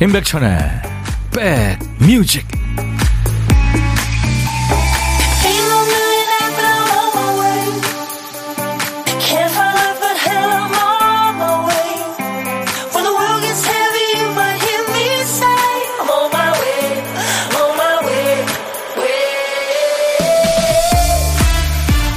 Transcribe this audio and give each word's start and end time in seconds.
임백천의 0.00 0.58
백뮤직 1.34 2.46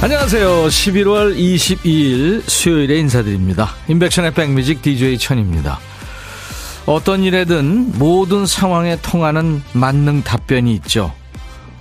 안녕하세요. 0.00 0.66
11월 0.66 1.36
22일 1.36 2.42
수요일에 2.48 2.98
인사드립니다. 2.98 3.74
임백천의 3.88 4.34
백뮤직 4.34 4.82
DJ 4.82 5.18
천입니다. 5.18 5.80
어떤 6.86 7.22
일에든 7.22 7.98
모든 7.98 8.46
상황에 8.46 8.96
통하는 9.02 9.62
만능 9.72 10.22
답변이 10.22 10.74
있죠. 10.74 11.12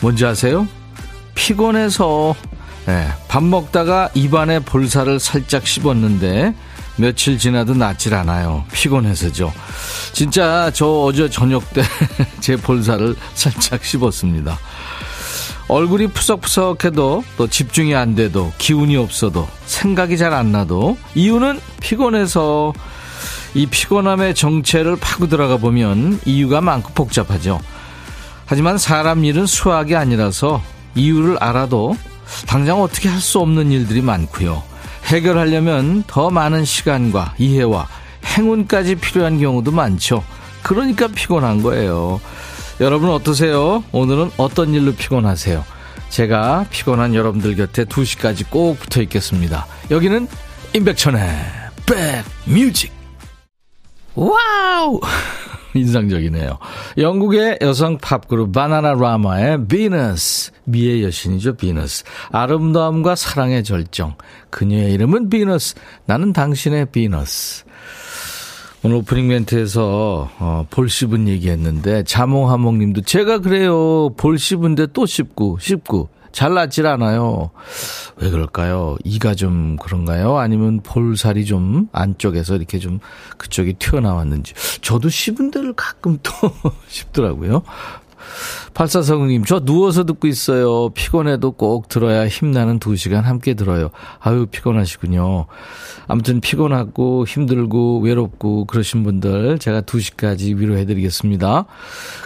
뭔지 0.02 0.26
아세요? 0.26 0.68
피곤해서 1.36 2.36
네, 2.86 3.08
밥 3.28 3.44
먹다가 3.44 4.10
입안에 4.14 4.60
볼살을 4.60 5.20
살짝 5.20 5.66
씹었는데 5.68 6.54
며칠 6.98 7.38
지나도 7.38 7.74
낫질 7.74 8.14
않아요. 8.14 8.64
피곤해서죠. 8.74 9.52
진짜 10.14 10.70
저 10.74 10.88
어제 10.88 11.30
저녁 11.30 11.72
때 11.74 11.82
제 12.40 12.56
볼살을 12.56 13.16
살짝 13.34 13.84
씹었습니다. 13.84 14.58
얼굴이 15.68 16.08
푸석푸석해도 16.08 17.24
또 17.38 17.48
집중이 17.48 17.96
안 17.96 18.14
돼도 18.14 18.52
기운이 18.58 18.98
없어도 18.98 19.48
생각이 19.66 20.18
잘 20.18 20.34
안 20.34 20.52
나도 20.52 20.98
이유는 21.16 21.60
피곤해서 21.80 22.74
이 23.54 23.66
피곤함의 23.66 24.34
정체를 24.36 24.96
파고 24.96 25.28
들어가 25.28 25.58
보면 25.58 26.20
이유가 26.26 26.62
많고 26.62 26.94
복잡하죠. 26.94 27.60
하지만 28.46 28.78
사람 28.78 29.24
일은 29.26 29.46
수학이 29.46 29.96
아니라서 29.96 30.62
이유를 30.96 31.38
알아도 31.40 31.96
당장 32.48 32.82
어떻게 32.82 33.10
할 33.10 33.20
수 33.20 33.40
없는 33.40 33.72
일들이 33.72 34.02
많고요. 34.02 34.64
해결하려면 35.06 36.04
더 36.08 36.30
많은 36.30 36.64
시간과 36.66 37.36
이해와 37.38 37.88
행운까지 38.26 38.96
필요한 38.96 39.40
경우도 39.40 39.72
많죠. 39.72 40.24
그러니까 40.64 41.08
피곤한 41.08 41.62
거예요. 41.62 42.22
여러분 42.80 43.10
어떠세요? 43.10 43.84
오늘은 43.92 44.32
어떤 44.38 44.74
일로 44.74 44.94
피곤하세요? 44.94 45.64
제가 46.10 46.66
피곤한 46.70 47.16
여러분들 47.16 47.56
곁에 47.56 47.86
2시까지 47.86 48.50
꼭 48.50 48.80
붙어 48.80 49.02
있겠습니다. 49.02 49.66
여기는 49.92 50.28
임백천의 50.74 51.22
백뮤직. 51.86 53.01
와우! 54.16 55.00
인상적이네요. 55.74 56.58
영국의 56.98 57.60
여성 57.62 57.98
팝그룹 57.98 58.52
바나나라마의 58.52 59.68
비너스. 59.68 60.52
미의 60.66 61.04
여신이죠, 61.04 61.56
비너스. 61.56 62.04
아름다움과 62.32 63.16
사랑의 63.16 63.64
절정. 63.64 64.16
그녀의 64.50 64.94
이름은 64.94 65.30
비너스. 65.30 65.76
나는 66.06 66.34
당신의 66.34 66.88
비너스. 66.92 67.64
오늘 68.84 68.98
오프닝 68.98 69.28
멘트에서 69.28 70.30
어, 70.40 70.66
볼 70.72 70.90
씹은 70.90 71.28
얘기했는데 71.28 72.04
자몽하몽 72.04 72.80
님도 72.80 73.02
제가 73.02 73.40
그래요. 73.40 74.10
볼 74.18 74.40
씹은데 74.40 74.88
또 74.92 75.06
씹고 75.06 75.60
씹고 75.60 76.10
잘났질 76.32 76.88
않아요. 76.88 77.52
왜 78.18 78.30
그럴까요? 78.30 78.98
이가 79.04 79.36
좀 79.36 79.78
그런가요? 79.78 80.38
아니면 80.38 80.82
볼살이 80.82 81.46
좀 81.46 81.88
안쪽에서 81.92 82.56
이렇게 82.56 82.80
좀 82.80 83.00
그쪽이 83.38 83.74
튀어나왔는지. 83.74 84.54
저도 84.82 85.10
씹은 85.10 85.52
데를 85.52 85.74
가끔 85.74 86.18
또 86.24 86.32
씹더라고요. 86.88 87.64
8440님, 88.74 89.46
저 89.46 89.60
누워서 89.60 90.06
듣고 90.06 90.28
있어요. 90.28 90.90
피곤해도 90.90 91.52
꼭 91.54 91.90
들어야 91.90 92.28
힘나는 92.28 92.80
2시간 92.80 93.24
함께 93.24 93.54
들어요. 93.54 93.90
아유, 94.20 94.48
피곤하시군요. 94.50 95.46
아무튼 96.08 96.42
피곤하고 96.42 97.26
힘들고 97.26 98.00
외롭고 98.00 98.66
그러신 98.66 99.04
분들 99.04 99.60
제가 99.60 99.82
2시까지 99.82 100.58
위로해드리겠습니다. 100.58 101.66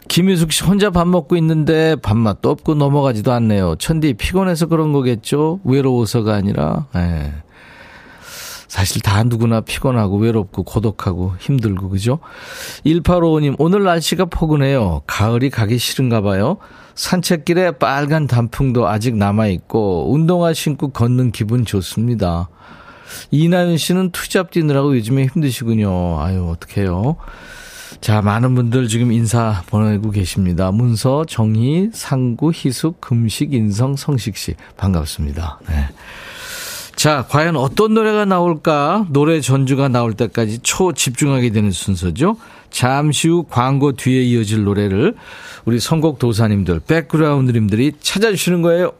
김유숙 0.07 0.51
씨 0.51 0.63
혼자 0.63 0.89
밥 0.89 1.07
먹고 1.07 1.35
있는데 1.37 1.95
밥맛도 1.97 2.49
없고 2.49 2.75
넘어가지도 2.75 3.31
않네요. 3.31 3.75
천디 3.77 4.15
피곤해서 4.15 4.67
그런 4.67 4.91
거겠죠? 4.93 5.59
외로워서가 5.63 6.33
아니라. 6.33 6.87
예. 6.95 7.31
사실 8.75 9.01
다 9.01 9.23
누구나 9.23 9.61
피곤하고 9.61 10.17
외롭고 10.17 10.63
고독하고 10.63 11.35
힘들고 11.39 11.87
그죠? 11.87 12.19
1855님 12.85 13.55
오늘 13.57 13.83
날씨가 13.83 14.25
포근해요. 14.25 15.01
가을이 15.07 15.49
가기 15.49 15.77
싫은가 15.77 16.19
봐요. 16.19 16.57
산책길에 16.95 17.77
빨간 17.77 18.27
단풍도 18.27 18.85
아직 18.85 19.15
남아 19.15 19.47
있고 19.47 20.11
운동화 20.11 20.51
신고 20.51 20.89
걷는 20.89 21.31
기분 21.31 21.63
좋습니다. 21.63 22.49
이나윤 23.31 23.77
씨는 23.77 24.11
투잡 24.11 24.51
뛰느라고 24.51 24.97
요즘에 24.97 25.27
힘드시군요. 25.27 26.19
아유 26.19 26.45
어떡해요. 26.49 27.15
자, 28.01 28.21
많은 28.21 28.55
분들 28.55 28.89
지금 28.89 29.13
인사 29.13 29.63
보내고 29.67 30.11
계십니다. 30.11 30.71
문서, 30.73 31.23
정희, 31.23 31.91
상구, 31.93 32.51
희숙, 32.53 32.99
금식, 32.99 33.53
인성, 33.53 33.95
성식 33.95 34.35
씨. 34.35 34.53
반갑습니다. 34.75 35.59
네. 35.69 35.87
자, 37.05 37.23
과연 37.29 37.55
어떤 37.55 37.93
노래가 37.93 38.25
나올까? 38.25 39.05
노래 39.11 39.39
전주가 39.39 39.87
나올 39.89 40.13
때까지 40.15 40.57
초 40.63 40.91
집중하게 40.91 41.51
되는 41.51 41.69
순서죠. 41.69 42.35
잠시 42.71 43.27
후 43.27 43.45
광고 43.47 43.91
뒤에 43.91 44.23
이어질 44.23 44.63
노래를 44.63 45.13
우리 45.65 45.79
선곡 45.79 46.17
도사님들, 46.17 46.79
백그라운드님들이 46.87 47.91
찾아주시는 47.99 48.63
거예요. 48.63 48.91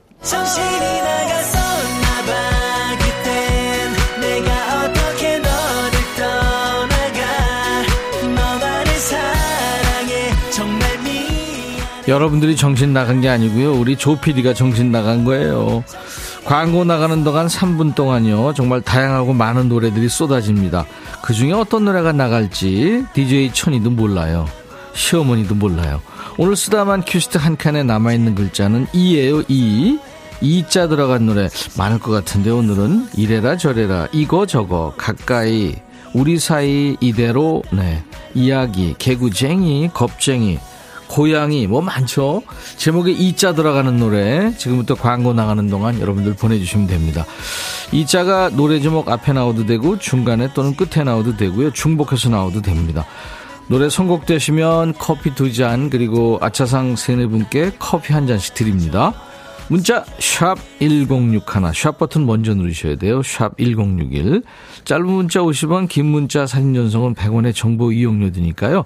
여러분들이 12.07 12.55
정신 12.55 12.93
나간 12.93 13.21
게 13.21 13.29
아니고요. 13.29 13.73
우리 13.73 13.95
조피디가 13.95 14.53
정신 14.53 14.91
나간 14.91 15.25
거예요. 15.25 15.83
광고 16.45 16.83
나가는 16.83 17.23
동안 17.23 17.47
3분 17.47 17.95
동안요. 17.95 18.53
정말 18.53 18.79
다양하고 18.81 19.33
많은 19.33 19.67
노래들이 19.67 20.07
쏟아집니다. 20.07 20.85
그 21.23 21.33
중에 21.33 21.51
어떤 21.51 21.85
노래가 21.85 22.11
나갈지 22.11 23.03
DJ 23.13 23.51
천이도 23.51 23.89
몰라요. 23.89 24.45
시어머니도 24.93 25.55
몰라요. 25.55 26.01
오늘 26.37 26.55
쓰다만 26.55 27.03
큐시트 27.03 27.39
한 27.39 27.57
칸에 27.57 27.83
남아있는 27.83 28.35
글자는 28.35 28.87
이예요, 28.93 29.41
이. 29.47 29.97
이자 30.41 30.87
들어간 30.87 31.25
노래 31.25 31.49
많을 31.77 31.97
것 31.97 32.11
같은데 32.11 32.51
오늘은 32.51 33.07
이래라 33.15 33.55
저래라 33.57 34.07
이거 34.11 34.45
저거 34.45 34.93
가까이 34.97 35.73
우리 36.13 36.39
사이 36.39 36.97
이대로 36.99 37.63
네 37.71 38.03
이야기 38.33 38.95
개구쟁이 38.99 39.89
겁쟁이 39.93 40.59
고양이 41.07 41.67
뭐 41.67 41.81
많죠. 41.81 42.41
제목에 42.77 43.11
이자 43.11 43.53
들어가는 43.53 43.97
노래 43.97 44.55
지금부터 44.57 44.95
광고 44.95 45.33
나가는 45.33 45.69
동안 45.69 45.99
여러분들 45.99 46.35
보내주시면 46.35 46.87
됩니다. 46.87 47.25
이자가 47.91 48.49
노래 48.49 48.79
제목 48.79 49.09
앞에 49.09 49.33
나오도 49.33 49.65
되고 49.65 49.97
중간에 49.99 50.51
또는 50.53 50.75
끝에 50.75 51.03
나오도 51.03 51.37
되고요. 51.37 51.71
중복해서 51.71 52.29
나오도 52.29 52.61
됩니다. 52.61 53.05
노래 53.67 53.89
선곡되시면 53.89 54.93
커피 54.99 55.33
두 55.33 55.51
잔 55.51 55.89
그리고 55.89 56.37
아차상 56.41 56.95
세네 56.95 57.27
분께 57.27 57.71
커피 57.79 58.13
한 58.13 58.27
잔씩 58.27 58.53
드립니다. 58.53 59.13
문자 59.67 60.05
샵 60.19 60.57
1061, 60.79 61.41
샵 61.73 61.97
버튼 61.97 62.27
먼저 62.27 62.53
누르셔야 62.53 62.97
돼요. 62.97 63.23
샵 63.23 63.57
1061. 63.57 64.43
짧은 64.83 65.05
문자 65.07 65.39
50원, 65.39 65.89
긴 65.89 66.05
문자 66.05 66.45
사진 66.45 66.75
전송은 66.75 67.15
100원의 67.15 67.55
정보 67.55 67.91
이용료 67.91 68.31
드니까요. 68.31 68.83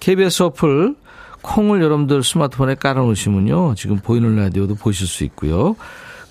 KBS 0.00 0.42
어플 0.42 0.94
콩을 1.42 1.82
여러분들 1.82 2.22
스마트폰에 2.22 2.74
깔아놓으시면요. 2.76 3.74
지금 3.76 3.96
보이는 3.98 4.36
라디오도 4.36 4.74
보실 4.74 5.06
수 5.06 5.24
있고요. 5.24 5.76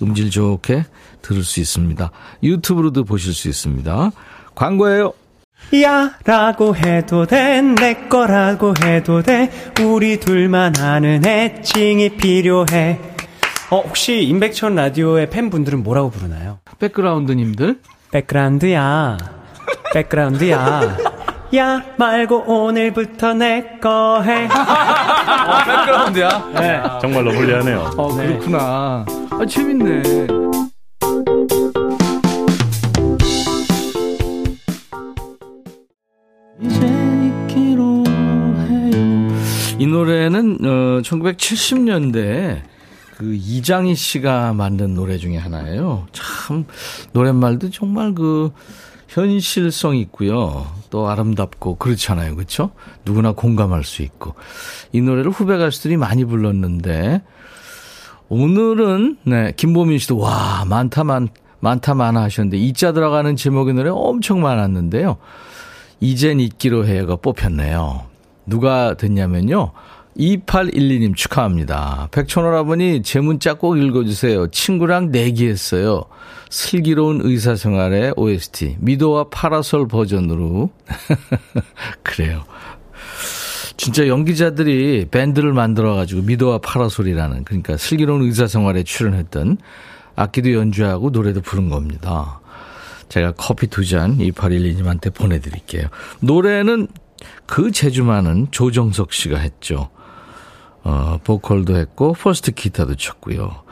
음질 0.02 0.30
좋게 0.30 0.84
들을 1.22 1.42
수 1.42 1.60
있습니다. 1.60 2.10
유튜브로도 2.42 3.04
보실 3.04 3.32
수 3.34 3.48
있습니다. 3.48 4.10
광고예요. 4.54 5.12
야 5.82 6.12
라고 6.24 6.76
해도 6.76 7.26
돼 7.26 7.60
내 7.60 7.94
거라고 8.08 8.74
해도 8.84 9.22
돼 9.22 9.50
우리 9.82 10.20
둘만 10.20 10.78
아는 10.78 11.26
애칭이 11.26 12.10
필요해 12.10 13.00
어 13.70 13.80
혹시 13.80 14.22
임백천 14.22 14.76
라디오의 14.76 15.30
팬분들은 15.30 15.82
뭐라고 15.82 16.10
부르나요? 16.10 16.60
백그라운드님들 16.78 17.80
백그라운드야 18.12 19.18
백그라운드야 19.94 20.96
야 21.56 21.82
말고 21.96 22.44
오늘부터 22.46 23.34
내 23.34 23.78
거 23.80 24.20
해. 24.22 24.44
어, 24.52 25.64
백그라운드야? 25.64 26.50
네. 26.54 26.82
정말로 27.00 27.30
불리하네요. 27.32 27.90
어, 27.96 28.14
그렇구나. 28.14 29.06
아, 29.30 29.46
재밌네. 29.48 30.02
이제 36.60 36.86
있기로 37.46 38.04
해요. 38.06 39.38
이 39.78 39.86
노래는 39.86 40.58
어 40.64 41.00
1970년대 41.02 42.62
그 43.16 43.34
이장희 43.34 43.94
씨가 43.94 44.52
만든 44.52 44.94
노래 44.94 45.16
중에 45.18 45.36
하나예요. 45.36 46.06
참 46.12 46.64
노랫말도 47.12 47.70
정말 47.70 48.14
그 48.14 48.50
현실성 49.08 49.96
있고요. 49.96 50.66
또 50.90 51.08
아름답고 51.08 51.76
그렇잖아요. 51.76 52.36
그렇죠? 52.36 52.70
누구나 53.04 53.32
공감할 53.32 53.84
수 53.84 54.02
있고. 54.02 54.34
이 54.92 55.00
노래를 55.00 55.30
후배 55.30 55.56
가수들이 55.56 55.96
많이 55.96 56.24
불렀는데 56.24 57.22
오늘은 58.28 59.18
네, 59.24 59.52
김보민 59.56 59.98
씨도 59.98 60.18
와, 60.18 60.64
많다 60.66 61.04
많 61.04 61.28
많다 61.60 61.94
많아 61.94 62.22
하셨는데 62.22 62.56
이자 62.56 62.92
들어가는 62.92 63.34
제목의 63.36 63.74
노래 63.74 63.90
엄청 63.90 64.40
많았는데요. 64.40 65.16
이젠 66.00 66.38
잊기로 66.38 66.86
해가 66.86 67.16
뽑혔네요. 67.16 68.02
누가 68.46 68.94
됐냐면요. 68.94 69.72
2812님 70.18 71.14
축하합니다. 71.14 72.08
백촌오라버니 72.10 73.02
제 73.02 73.20
문자 73.20 73.54
꼭 73.54 73.76
읽어주세요. 73.76 74.48
친구랑 74.48 75.10
내기했어요. 75.10 76.04
슬기로운 76.50 77.20
의사생활의 77.22 78.14
OST 78.16 78.76
미도와 78.80 79.28
파라솔 79.30 79.88
버전으로 79.88 80.70
그래요. 82.02 82.44
진짜 83.76 84.08
연기자들이 84.08 85.06
밴드를 85.10 85.52
만들어가지고 85.52 86.22
미도와 86.22 86.58
파라솔이라는 86.58 87.44
그러니까 87.44 87.76
슬기로운 87.76 88.22
의사생활에 88.22 88.82
출연했던 88.82 89.58
악기도 90.16 90.52
연주하고 90.52 91.10
노래도 91.10 91.40
부른 91.40 91.68
겁니다. 91.68 92.40
제가 93.08 93.32
커피 93.32 93.68
두 93.68 93.84
잔 93.84 94.18
2812님한테 94.18 95.14
보내드릴게요. 95.14 95.86
노래는 96.20 96.88
그 97.46 97.70
재주 97.70 98.04
많은 98.04 98.48
조정석 98.50 99.12
씨가 99.12 99.38
했죠. 99.38 99.88
어, 100.84 101.18
보컬도 101.24 101.76
했고, 101.76 102.12
first 102.14 102.52
기타도 102.52 102.96
쳤고요. 102.96 103.62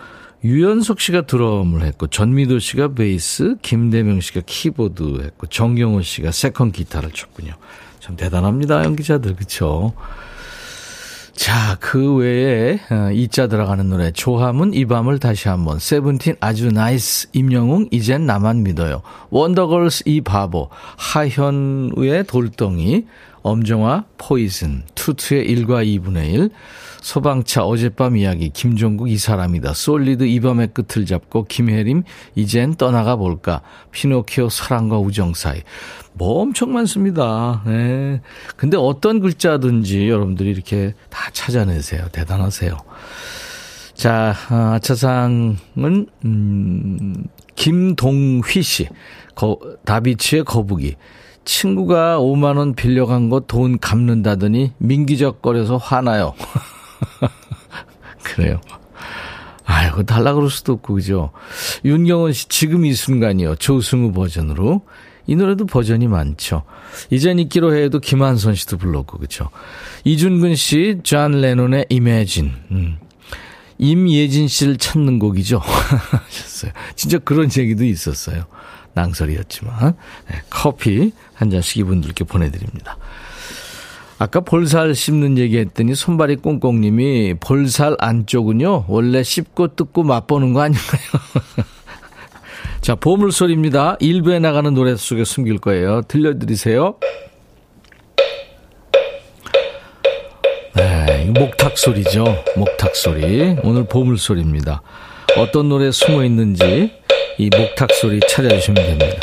유연석 0.44 1.00
씨가 1.00 1.26
드럼을 1.26 1.82
했고, 1.82 2.06
전미도 2.06 2.58
씨가 2.58 2.94
베이스, 2.94 3.56
김대명 3.62 4.20
씨가 4.20 4.42
키보드 4.46 5.22
했고, 5.22 5.46
정경호 5.46 6.02
씨가 6.02 6.30
second 6.30 6.72
기타를 6.72 7.10
쳤군요. 7.10 7.54
참 8.00 8.16
대단합니다, 8.16 8.84
연기자들, 8.84 9.34
그쵸? 9.36 9.94
자, 11.36 11.76
그 11.80 12.14
외에 12.14 12.80
어, 12.90 13.10
이 13.12 13.24
자 13.24 13.46
들어가는 13.46 13.88
노래 13.90 14.10
조하문 14.10 14.72
이 14.72 14.86
밤을 14.86 15.18
다시 15.18 15.48
한번. 15.48 15.78
세븐틴 15.78 16.36
아주 16.40 16.72
NICE. 16.72 17.28
임영웅 17.34 17.88
이젠 17.90 18.24
나만 18.24 18.62
믿어요. 18.62 19.02
원더걸스 19.28 20.04
이 20.06 20.22
바보. 20.22 20.70
하현우의 20.96 22.24
돌덩이 22.24 23.04
엄정화 23.42 24.04
Poison 24.16 24.82
투투의 24.94 25.46
1과 25.54 25.86
2분의 25.86 26.34
1 26.34 26.50
소방차 27.06 27.62
어젯밤 27.62 28.16
이야기 28.16 28.48
김종국 28.48 29.08
이 29.08 29.16
사람이다 29.16 29.74
솔리드 29.74 30.24
이 30.24 30.40
밤의 30.40 30.70
끝을 30.74 31.06
잡고 31.06 31.44
김혜림 31.44 32.02
이젠 32.34 32.74
떠나가 32.74 33.14
볼까 33.14 33.62
피노키오 33.92 34.48
사랑과 34.48 34.98
우정 34.98 35.32
사이 35.32 35.62
뭐 36.14 36.40
엄청 36.42 36.72
많습니다. 36.72 37.62
네. 37.64 38.22
근데 38.56 38.76
어떤 38.76 39.20
글자든지 39.20 40.08
여러분들이 40.08 40.50
이렇게 40.50 40.94
다 41.08 41.30
찾아내세요. 41.32 42.08
대단하세요. 42.10 42.74
자, 43.92 44.34
아, 44.48 44.72
아차상은, 44.74 45.58
음, 46.24 47.24
김동휘 47.54 48.62
씨. 48.62 48.88
거, 49.34 49.58
다비치의 49.84 50.44
거북이. 50.44 50.96
친구가 51.44 52.18
5만 52.18 52.56
원 52.56 52.74
빌려간 52.74 53.28
거 53.28 53.40
돈 53.40 53.78
갚는다더니 53.78 54.72
민기적거려서 54.78 55.76
화나요. 55.76 56.34
그래요. 58.22 58.60
아이고, 59.64 60.04
달라 60.04 60.32
그럴 60.34 60.50
수도 60.50 60.74
없고, 60.74 60.94
그죠? 60.94 61.30
윤경원 61.84 62.32
씨, 62.32 62.48
지금 62.48 62.84
이 62.84 62.94
순간이요. 62.94 63.56
조승우 63.56 64.12
버전으로. 64.12 64.82
이 65.26 65.34
노래도 65.34 65.66
버전이 65.66 66.06
많죠. 66.06 66.62
이젠 67.10 67.40
잊기로 67.40 67.74
해요 67.74 67.98
김완선 67.98 68.54
씨도 68.54 68.78
불렀고, 68.78 69.18
그죠? 69.18 69.50
이준근 70.04 70.54
씨, 70.54 71.00
존 71.02 71.40
레논의 71.40 71.86
Imagine. 71.90 72.52
음. 72.70 72.98
임예진 73.78 74.48
씨를 74.48 74.76
찾는 74.78 75.18
곡이죠. 75.18 75.58
하셨어요. 75.60 76.72
진짜 76.94 77.18
그런 77.18 77.50
얘기도 77.56 77.84
있었어요. 77.84 78.44
낭설이었지만. 78.94 79.94
네, 80.30 80.42
커피 80.48 81.12
한 81.34 81.50
잔씩 81.50 81.78
이분들께 81.78 82.24
보내드립니다. 82.24 82.96
아까 84.18 84.40
볼살 84.40 84.94
씹는 84.94 85.36
얘기 85.36 85.58
했더니 85.58 85.94
손발이 85.94 86.36
꽁꽁님이 86.36 87.34
볼살 87.38 87.96
안쪽은요, 87.98 88.86
원래 88.88 89.22
씹고 89.22 89.76
뜯고 89.76 90.04
맛보는 90.04 90.54
거 90.54 90.62
아닌가요? 90.62 91.00
자, 92.80 92.94
보물소리입니다. 92.94 93.96
일부에 94.00 94.38
나가는 94.38 94.72
노래 94.72 94.96
속에 94.96 95.24
숨길 95.24 95.58
거예요. 95.58 96.02
들려드리세요. 96.08 96.94
네, 100.76 101.24
목탁 101.26 101.76
소리죠. 101.76 102.24
목탁 102.56 102.96
소리. 102.96 103.56
오늘 103.64 103.84
보물 103.84 104.18
소리입니다. 104.18 104.82
어떤 105.36 105.68
노래 105.68 105.90
숨어 105.90 106.24
있는지 106.24 106.92
이 107.38 107.50
목탁 107.54 107.92
소리 107.92 108.20
찾아주시면 108.20 108.86
됩니다. 108.86 109.16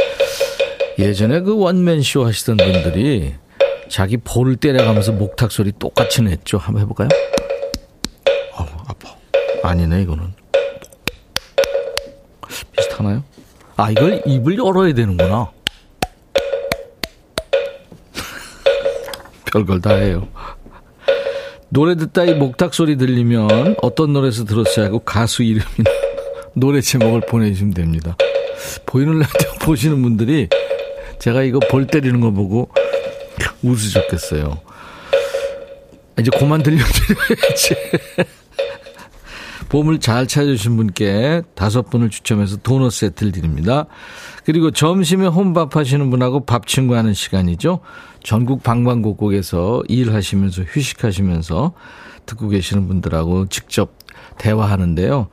예전에 0.99 1.39
그 1.41 1.57
원맨쇼 1.57 2.25
하시던 2.25 2.57
분들이 2.57 3.33
자기 3.89 4.17
볼을 4.17 4.55
때려가면서 4.55 5.11
목탁 5.11 5.51
소리 5.51 5.71
똑같이 5.77 6.21
냈죠. 6.21 6.57
한번 6.57 6.83
해볼까요? 6.83 7.09
어우, 8.57 8.67
아파. 8.87 9.15
아니네, 9.63 10.03
이거는. 10.03 10.33
비슷하나요? 12.75 13.23
아, 13.77 13.91
이걸 13.91 14.21
입을 14.25 14.57
열어야 14.57 14.93
되는구나. 14.93 15.51
별걸 19.51 19.81
다 19.81 19.95
해요. 19.95 20.27
노래 21.69 21.95
듣다 21.95 22.23
이 22.25 22.35
목탁 22.35 22.73
소리 22.73 22.97
들리면 22.97 23.77
어떤 23.81 24.13
노래에서 24.13 24.45
들었어야 24.45 24.85
하고 24.87 24.99
가수 24.99 25.41
이름이나 25.41 25.89
노래 26.53 26.81
제목을 26.81 27.21
보내주시면 27.21 27.73
됩니다. 27.73 28.15
보이는 28.85 29.17
라디오 29.19 29.51
보시는 29.65 30.01
분들이 30.03 30.49
제가 31.17 31.41
이거 31.41 31.59
볼 31.71 31.87
때리는 31.87 32.19
거 32.19 32.29
보고 32.31 32.69
웃으셨겠어요. 33.63 34.59
이제 36.19 36.29
그만 36.37 36.61
들려드려야지. 36.61 37.75
보물 39.69 39.99
잘 39.99 40.27
찾으신 40.27 40.77
분께 40.77 41.41
다섯 41.55 41.89
분을 41.89 42.11
추첨해서 42.11 42.57
도넛 42.57 42.91
세트를 42.91 43.31
드립니다. 43.31 43.87
그리고 44.45 44.69
점심에 44.69 45.25
혼밥 45.25 45.75
하시는 45.75 46.11
분하고 46.11 46.45
밥 46.45 46.67
친구 46.67 46.95
하는 46.95 47.15
시간이죠. 47.15 47.79
전국 48.21 48.61
방방곡곡에서 48.61 49.83
일하시면서 49.87 50.63
휴식하시면서 50.63 51.73
듣고 52.27 52.49
계시는 52.49 52.87
분들하고 52.87 53.47
직접 53.47 53.97
대화하는데요. 54.37 55.29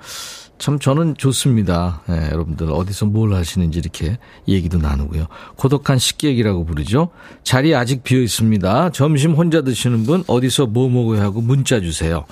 참 0.60 0.78
저는 0.78 1.16
좋습니다. 1.16 2.02
네, 2.06 2.28
여러분들 2.30 2.70
어디서 2.70 3.06
뭘 3.06 3.32
하시는지 3.32 3.78
이렇게 3.78 4.18
얘기도 4.46 4.76
나누고요. 4.76 5.26
고독한 5.56 5.98
식객이라고 5.98 6.66
부르죠. 6.66 7.08
자리 7.42 7.74
아직 7.74 8.04
비어 8.04 8.20
있습니다. 8.20 8.90
점심 8.90 9.32
혼자 9.32 9.62
드시는 9.62 10.04
분 10.04 10.22
어디서 10.26 10.66
뭐 10.66 10.90
먹어야 10.90 11.22
하고 11.22 11.40
문자 11.40 11.80
주세요. 11.80 12.26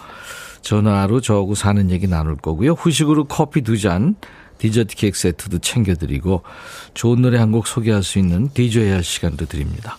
전화로 0.61 1.23
저하고 1.23 1.55
사는 1.55 1.91
얘기 1.91 2.07
나눌 2.07 2.37
거고요. 2.37 2.73
후식으로 2.73 3.25
커피 3.25 3.63
두 3.63 3.79
잔, 3.79 4.15
디저트 4.59 4.95
케이크 4.97 5.19
세트도 5.19 5.61
챙겨드리고 5.61 6.43
좋은 6.93 7.23
노래 7.23 7.39
한 7.39 7.51
곡 7.51 7.67
소개할 7.67 8.03
수 8.03 8.19
있는 8.19 8.51
디저이 8.53 8.91
할 8.91 9.03
시간도 9.03 9.47
드립니다. 9.47 9.97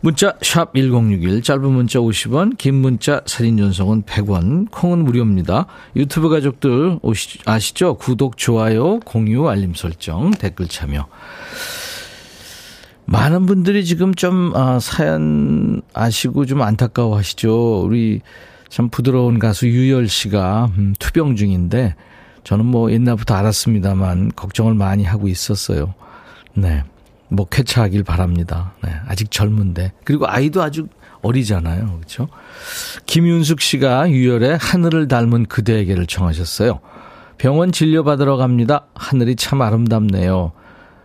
문자 0.00 0.34
샵 0.42 0.74
1061, 0.74 1.42
짧은 1.42 1.70
문자 1.70 1.98
50원, 1.98 2.56
긴 2.56 2.76
문자 2.76 3.20
사진 3.26 3.56
전송은 3.56 4.02
100원, 4.02 4.70
콩은 4.70 5.04
무료입니다. 5.04 5.66
유튜브 5.96 6.28
가족들 6.28 7.00
오시, 7.02 7.40
아시죠? 7.44 7.94
구독, 7.94 8.36
좋아요, 8.36 9.00
공유, 9.00 9.48
알림 9.48 9.74
설정, 9.74 10.30
댓글 10.30 10.68
참여. 10.68 11.08
많은 13.06 13.46
분들이 13.46 13.84
지금 13.84 14.14
좀 14.14 14.52
아, 14.54 14.78
사연 14.78 15.80
아시고 15.94 16.44
좀 16.46 16.62
안타까워 16.62 17.16
하시죠. 17.16 17.82
우리 17.82 18.20
참 18.68 18.90
부드러운 18.90 19.38
가수 19.38 19.66
유열 19.66 20.08
씨가 20.08 20.70
음, 20.76 20.94
투병 20.98 21.34
중인데 21.34 21.94
저는 22.44 22.66
뭐 22.66 22.92
옛날부터 22.92 23.34
알았습니다만 23.34 24.32
걱정을 24.36 24.74
많이 24.74 25.04
하고 25.04 25.26
있었어요. 25.26 25.94
네. 26.54 26.84
뭐 27.28 27.46
쾌차하길 27.46 28.04
바랍니다. 28.04 28.72
네. 28.82 28.92
아직 29.06 29.30
젊은데. 29.30 29.92
그리고 30.04 30.26
아이도 30.28 30.62
아주 30.62 30.88
어리잖아요. 31.22 31.96
그렇죠? 31.96 32.28
김윤숙 33.06 33.60
씨가 33.60 34.10
유열의 34.10 34.58
하늘을 34.58 35.08
닮은 35.08 35.46
그대에게를 35.46 36.06
청하셨어요. 36.06 36.80
병원 37.36 37.72
진료받으러 37.72 38.36
갑니다. 38.36 38.86
하늘이 38.94 39.36
참 39.36 39.62
아름답네요. 39.62 40.52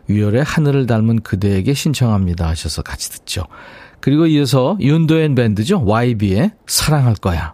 유열의 0.10 0.44
하늘을 0.44 0.86
닮은 0.86 1.22
그대에게 1.22 1.74
신청합니다 1.74 2.48
하셔서 2.48 2.82
같이 2.82 3.10
듣죠. 3.12 3.44
그리고 4.00 4.26
이어서 4.28 4.78
윤도현 4.82 5.36
밴드죠. 5.36 5.84
YB의 5.86 6.52
사랑할 6.68 7.16
거야. 7.16 7.54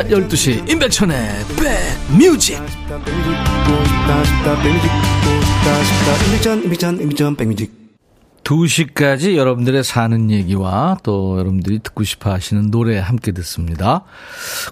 12시 0.07 0.69
임백천의 0.69 1.17
백뮤직 2.17 2.59
임백천 6.27 6.63
임백천 6.63 7.01
임백천 7.01 7.35
백뮤직 7.35 7.81
2시까지 8.43 9.35
여러분들의 9.35 9.83
사는 9.83 10.31
얘기와 10.31 10.97
또 11.03 11.37
여러분들이 11.37 11.79
듣고 11.79 12.03
싶어 12.03 12.31
하시는 12.31 12.69
노래 12.71 12.97
함께 12.97 13.31
듣습니다. 13.31 14.03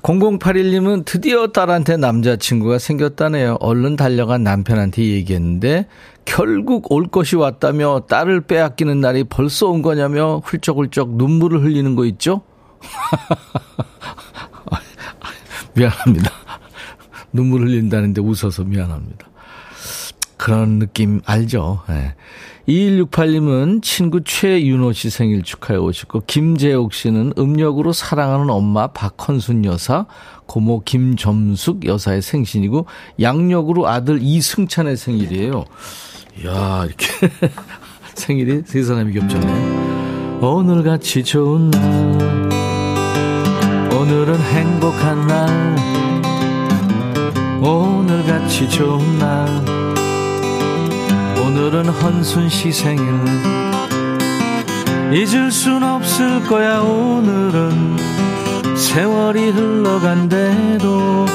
0081님은 0.01 1.05
드디어 1.05 1.47
딸한테 1.47 1.97
남자친구가 1.97 2.79
생겼다네요. 2.79 3.57
얼른 3.61 3.95
달려간 3.95 4.43
남편한테 4.43 5.03
얘기했는데 5.03 5.87
결국 6.25 6.91
올 6.91 7.07
것이 7.07 7.35
왔다며 7.35 8.01
딸을 8.09 8.41
빼앗기는 8.41 8.99
날이 8.99 9.23
벌써 9.23 9.67
온 9.67 9.81
거냐며 9.81 10.41
훌쩍훌쩍 10.43 11.15
눈물을 11.15 11.63
흘리는 11.63 11.95
거 11.95 12.05
있죠? 12.05 12.41
미안합니다. 15.79 16.31
눈물 17.31 17.61
흘린다는데 17.61 18.21
웃어서 18.21 18.63
미안합니다. 18.63 19.27
그런 20.37 20.79
느낌 20.79 21.21
알죠? 21.25 21.83
네. 21.89 22.15
2168님은 22.67 23.81
친구 23.81 24.23
최윤호 24.23 24.93
씨 24.93 25.09
생일 25.09 25.43
축하해 25.43 25.79
오셨고, 25.79 26.23
김재옥 26.27 26.93
씨는 26.93 27.33
음력으로 27.37 27.93
사랑하는 27.93 28.49
엄마 28.49 28.87
박헌순 28.87 29.65
여사, 29.65 30.05
고모 30.45 30.83
김점숙 30.83 31.85
여사의 31.85 32.21
생신이고, 32.21 32.85
양력으로 33.19 33.87
아들 33.87 34.19
이승찬의 34.21 34.97
생일이에요. 34.97 35.65
이야, 36.41 36.85
이렇게 36.85 37.07
생일이 38.13 38.61
세 38.65 38.83
사람이 38.83 39.13
겹쳤네. 39.13 40.39
오늘같이 40.41 41.23
좋은 41.23 41.71
날, 41.71 42.48
오늘은 43.99 44.39
행복한 44.39 45.27
날, 45.27 45.75
오늘같이 47.61 48.69
좋은 48.69 49.19
날, 49.19 49.45
오늘은 51.43 51.89
헌순 51.89 52.47
씨 52.47 52.71
생일. 52.71 53.03
잊을 55.11 55.51
순 55.51 55.83
없을 55.83 56.41
거야 56.45 56.79
오늘은. 56.79 57.97
세월이 58.77 59.49
흘러간대도. 59.49 61.25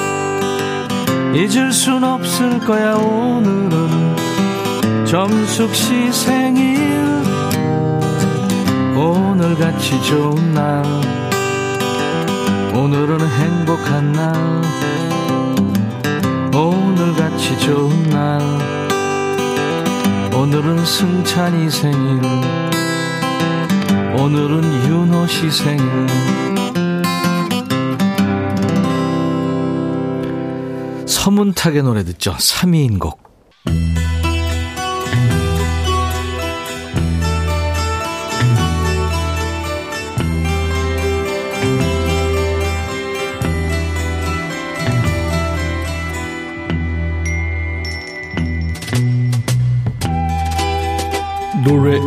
잊을 1.35 1.71
순 1.71 2.03
없을 2.03 2.61
거야 2.61 2.95
오늘은. 2.95 4.17
점숙 5.05 5.75
씨 5.75 6.11
생일. 6.11 6.79
오늘같이 8.97 10.03
좋은 10.03 10.55
날 10.55 11.24
오늘은 12.77 13.21
행복한 13.21 14.13
날. 14.13 14.35
오늘같이 16.53 17.59
좋은 17.61 18.03
날. 18.11 18.41
오늘은 20.35 20.85
승찬이 20.85 21.71
생일. 21.71 22.21
오늘은 24.19 24.89
윤호 24.89 25.27
씨 25.29 25.51
생일. 25.51 26.07
서문탁의 31.07 31.83
노래 31.85 32.03
듣죠. 32.03 32.33
3위인 32.33 32.99
곡 32.99 33.34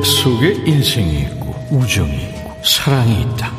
속에 0.08 0.64
인생이 0.66 1.20
있고 1.22 1.54
우정이 1.70 2.16
있고 2.16 2.58
사랑이 2.64 3.22
있다. 3.22 3.52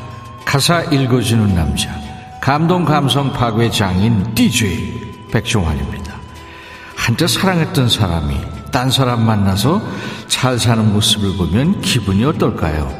가사 0.44 0.82
읽어주는 0.84 1.54
남자 1.54 1.94
감동 2.40 2.84
감성 2.84 3.30
파괴 3.32 3.70
장인 3.70 4.34
DJ 4.34 5.28
백종환입니다. 5.30 6.14
한때 6.96 7.26
사랑했던 7.26 7.88
사람이 7.90 8.34
딴 8.72 8.90
사람 8.90 9.24
만나서 9.26 9.82
잘 10.26 10.58
사는 10.58 10.90
모습을 10.92 11.36
보면 11.36 11.82
기분이 11.82 12.24
어떨까요? 12.24 12.90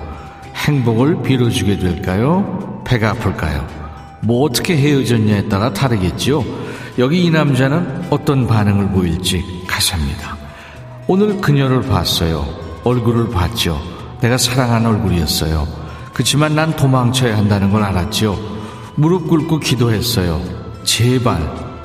행복을 0.55 1.23
빌어주게 1.23 1.79
될까요? 1.79 2.83
배가 2.85 3.11
아플까요? 3.11 3.67
뭐 4.21 4.45
어떻게 4.45 4.77
헤어졌냐에 4.77 5.49
따라 5.49 5.73
다르겠죠. 5.73 6.45
여기 6.99 7.25
이 7.25 7.31
남자는 7.31 8.09
어떤 8.11 8.47
반응을 8.47 8.89
보일지 8.89 9.65
가사입니다. 9.67 10.37
오늘 11.07 11.41
그녀를 11.41 11.83
봤어요. 11.83 12.68
얼굴을 12.89 13.29
봤죠. 13.29 13.79
내가 14.21 14.39
사랑하는 14.39 14.87
얼굴이었어요. 14.91 15.69
그렇지만 16.15 16.55
난 16.55 16.75
도망쳐야 16.75 17.37
한다는 17.37 17.71
걸 17.71 17.83
알았죠. 17.83 18.39
무릎 18.95 19.29
꿇고 19.29 19.61
기도했어요. 19.61 20.43
제발 20.85 21.39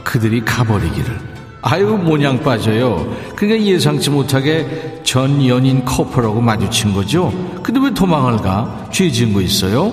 그들이 0.03 0.43
가버리기를. 0.45 1.33
아유 1.61 1.87
모냥 1.87 2.41
빠져요. 2.41 3.05
그러니까 3.35 3.65
예상치 3.65 4.09
못하게 4.09 5.01
전 5.03 5.45
연인 5.45 5.83
커플하고 5.85 6.41
마주친 6.41 6.93
거죠. 6.93 7.31
근데 7.61 7.79
왜 7.81 7.93
도망을 7.93 8.37
가? 8.37 8.87
죄 8.91 9.09
지은 9.11 9.33
거 9.33 9.41
있어요? 9.41 9.91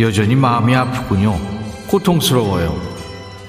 여전히 0.00 0.34
마음이 0.34 0.74
아프군요. 0.74 1.38
고통스러워요. 1.88 2.74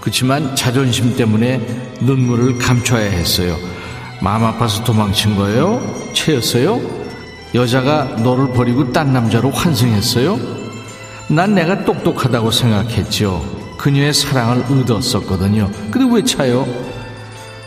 그렇지만 0.01 0.55
자존심 0.55 1.15
때문에 1.15 1.59
눈물을 2.01 2.59
감춰야 2.59 3.09
했어요. 3.09 3.55
마음 4.21 4.43
아파서 4.45 4.83
도망친 4.83 5.35
거예요? 5.35 5.81
채였어요? 6.13 6.81
여자가 7.53 8.03
너를 8.23 8.51
버리고 8.51 8.91
딴 8.91 9.13
남자로 9.13 9.51
환승했어요? 9.51 10.39
난 11.29 11.55
내가 11.55 11.85
똑똑하다고 11.85 12.51
생각했죠. 12.51 13.43
그녀의 13.77 14.13
사랑을 14.13 14.63
얻었었거든요. 14.63 15.69
근데 15.91 16.15
왜 16.15 16.23
차요? 16.23 16.67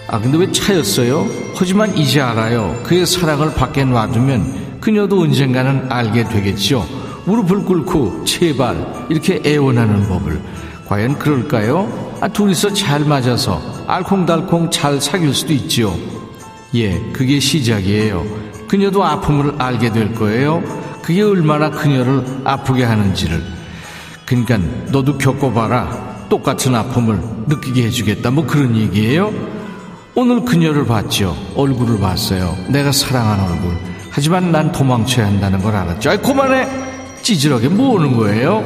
아, 0.09 0.19
근데 0.21 0.39
왜 0.39 0.51
차였어요? 0.51 1.27
하지만 1.55 1.97
이제 1.97 2.21
알아요. 2.21 2.81
그의 2.83 3.07
사랑을 3.07 3.55
밖에 3.55 3.85
놔두면 3.85 4.79
그녀도 4.81 5.21
언젠가는 5.21 5.87
알게 5.91 6.25
되겠죠. 6.25 6.85
무릎을 7.27 7.65
꿇고 7.65 8.25
제발 8.25 9.07
이렇게 9.09 9.41
애원하는 9.47 10.09
법을. 10.09 10.41
과연 10.89 11.19
그럴까요? 11.19 12.17
아, 12.21 12.27
둘이서 12.27 12.73
잘 12.73 13.05
맞아서 13.05 13.63
알콩달콩 13.87 14.71
잘 14.71 15.01
사귈 15.01 15.33
수도 15.33 15.53
있지요. 15.53 15.95
예, 16.75 17.01
그게 17.13 17.41
시작이에요. 17.41 18.25
그녀도 18.69 19.05
아픔을 19.05 19.55
알게 19.61 19.93
될 19.93 20.15
거예요. 20.15 20.63
그게 21.03 21.23
얼마나 21.23 21.71
그녀를 21.71 22.25
아프게 22.45 22.85
하는지를. 22.85 23.43
그러니까 24.25 24.59
너도 24.93 25.19
겪어봐라. 25.19 26.29
똑같은 26.29 26.75
아픔을 26.77 27.19
느끼게 27.49 27.85
해주겠다. 27.87 28.31
뭐 28.31 28.47
그런 28.47 28.77
얘기예요. 28.77 29.33
오늘 30.15 30.45
그녀를 30.45 30.87
봤죠. 30.87 31.37
얼굴을 31.57 31.99
봤어요. 31.99 32.57
내가 32.69 32.93
사랑하는 32.93 33.45
얼굴. 33.45 33.77
하지만 34.11 34.53
난 34.53 34.71
도망쳐야 34.71 35.27
한다는 35.27 35.61
걸 35.61 35.75
알았죠. 35.75 36.11
아이, 36.11 36.19
그만해! 36.19 36.69
찌질하게 37.23 37.69
뭐하는 37.69 38.17
거예요? 38.17 38.63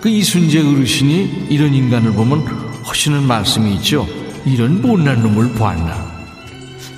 그 0.00 0.08
이순재 0.08 0.60
어르신이 0.60 1.48
이런 1.50 1.74
인간을 1.74 2.12
보면 2.12 2.46
하시는 2.82 3.22
말씀이 3.22 3.74
있죠. 3.76 4.06
이런 4.44 4.80
못난 4.82 5.22
놈을 5.22 5.52
보았나. 5.52 6.13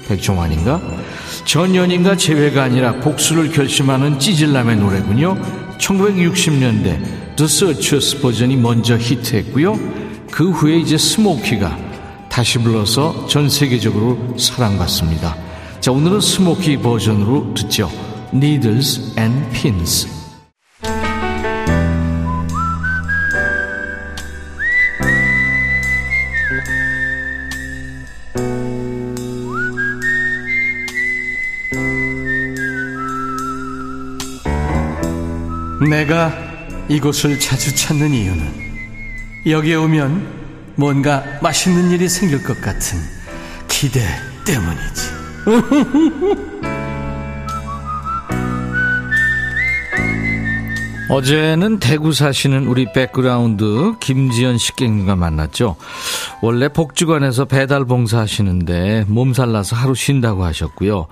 백종환인가? 0.09 0.81
전 1.45 1.75
연인과 1.75 2.17
재회가 2.17 2.65
아니라 2.65 3.01
복수를 3.01 3.51
결심하는 3.51 4.19
찌질남의 4.19 4.77
노래군요. 4.77 5.37
1960년대 5.79 7.37
The 7.37 7.45
Searchers 7.45 8.21
버전이 8.21 8.57
먼저 8.57 8.97
히트했고요. 8.97 9.79
그 10.31 10.51
후에 10.51 10.79
이제 10.79 10.97
스모키가 10.99 11.79
다시 12.29 12.59
불러서 12.59 13.27
전 13.27 13.49
세계적으로 13.49 14.37
사랑받습니다. 14.39 15.37
자, 15.81 15.93
오늘은 15.93 16.21
스모키 16.21 16.79
버전으로 16.79 17.55
듣죠. 17.55 17.91
Needles 18.35 19.15
and 19.19 19.49
Pins. 19.53 20.16
내가 35.89 36.33
이곳을 36.89 37.39
자주 37.39 37.75
찾는 37.75 38.13
이유는 38.13 38.67
여기에 39.47 39.75
오면 39.77 40.75
뭔가 40.77 41.23
맛있는 41.41 41.91
일이 41.91 42.09
생길 42.09 42.43
것 42.43 42.61
같은 42.61 42.99
기대 43.69 44.01
때문이지. 44.45 45.17
어제는 51.09 51.79
대구 51.79 52.13
사시는 52.13 52.67
우리 52.67 52.93
백그라운드 52.93 53.95
김지연 54.01 54.59
식객님과 54.59 55.15
만났죠. 55.15 55.77
원래 56.43 56.69
복지관에서 56.69 57.45
배달 57.45 57.85
봉사 57.85 58.19
하시는데 58.19 59.05
몸살 59.07 59.53
나서 59.53 59.77
하루 59.77 59.95
쉰다고 59.95 60.45
하셨고요. 60.45 61.07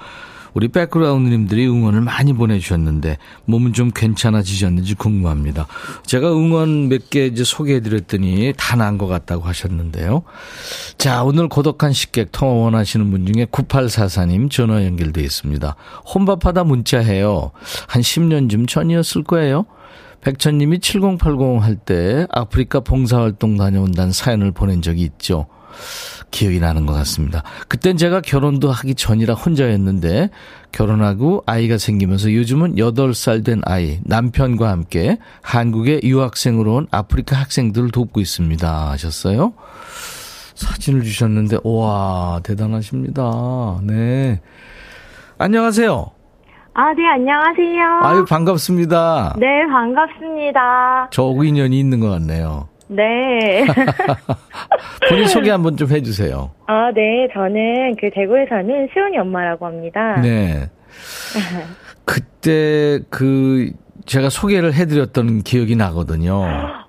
우리 0.54 0.68
백그라운드님들이 0.68 1.66
응원을 1.66 2.00
많이 2.00 2.32
보내주셨는데 2.32 3.18
몸은 3.44 3.72
좀 3.72 3.90
괜찮아지셨는지 3.90 4.94
궁금합니다. 4.94 5.66
제가 6.06 6.32
응원 6.32 6.88
몇 6.88 7.10
개 7.10 7.26
이제 7.26 7.44
소개해드렸더니 7.44 8.52
다 8.56 8.76
난 8.76 8.96
것 8.98 9.06
같다고 9.06 9.44
하셨는데요. 9.44 10.22
자, 10.98 11.22
오늘 11.24 11.48
고독한 11.48 11.92
식객 11.92 12.30
통화 12.32 12.52
원하시는 12.54 13.10
분 13.10 13.26
중에 13.26 13.44
9844님 13.46 14.50
전화 14.50 14.84
연결돼 14.84 15.20
있습니다. 15.22 15.76
혼밥하다 16.14 16.64
문자해요. 16.64 17.50
한 17.88 18.02
10년쯤 18.02 18.66
전이었을 18.68 19.24
거예요. 19.24 19.66
백천님이 20.22 20.78
7080 20.80 21.62
할 21.62 21.76
때 21.76 22.26
아프리카 22.30 22.80
봉사활동 22.80 23.56
다녀온다는 23.58 24.12
사연을 24.12 24.52
보낸 24.52 24.80
적이 24.82 25.02
있죠. 25.02 25.46
기억이 26.34 26.58
나는 26.58 26.84
것 26.84 26.92
같습니다. 26.94 27.44
그땐 27.68 27.96
제가 27.96 28.20
결혼도 28.20 28.68
하기 28.72 28.96
전이라 28.96 29.34
혼자였는데 29.34 30.30
결혼하고 30.72 31.44
아이가 31.46 31.78
생기면서 31.78 32.32
요즘은 32.32 32.74
8살 32.74 33.44
된 33.44 33.62
아이 33.64 34.00
남편과 34.02 34.68
함께 34.68 35.18
한국에 35.42 36.00
유학생으로 36.02 36.74
온 36.74 36.86
아프리카 36.90 37.36
학생들을 37.36 37.92
돕고 37.92 38.20
있습니다 38.20 38.90
하셨어요. 38.90 39.52
사진을 40.56 41.04
주셨는데 41.04 41.58
와 41.62 42.40
대단하십니다. 42.42 43.78
네. 43.84 44.40
안녕하세요. 45.38 46.10
아, 46.76 46.92
네, 46.94 47.06
안녕하세요. 47.06 48.00
아유 48.02 48.24
반갑습니다. 48.24 49.36
네, 49.38 49.46
반갑습니다. 49.70 51.10
저하고 51.12 51.44
인연이 51.44 51.78
있는 51.78 52.00
것 52.00 52.08
같네요. 52.08 52.73
네. 52.88 53.64
본인 55.08 55.26
소개 55.26 55.50
한번 55.50 55.76
좀 55.76 55.90
해주세요. 55.90 56.50
아, 56.66 56.90
네, 56.94 57.28
저는 57.32 57.96
그 58.00 58.10
대구에 58.12 58.46
사는 58.48 58.88
시온이 58.92 59.18
엄마라고 59.18 59.66
합니다. 59.66 60.20
네. 60.20 60.68
그때 62.04 63.00
그 63.10 63.70
제가 64.06 64.28
소개를 64.28 64.74
해드렸던 64.74 65.42
기억이 65.42 65.76
나거든요. 65.76 66.34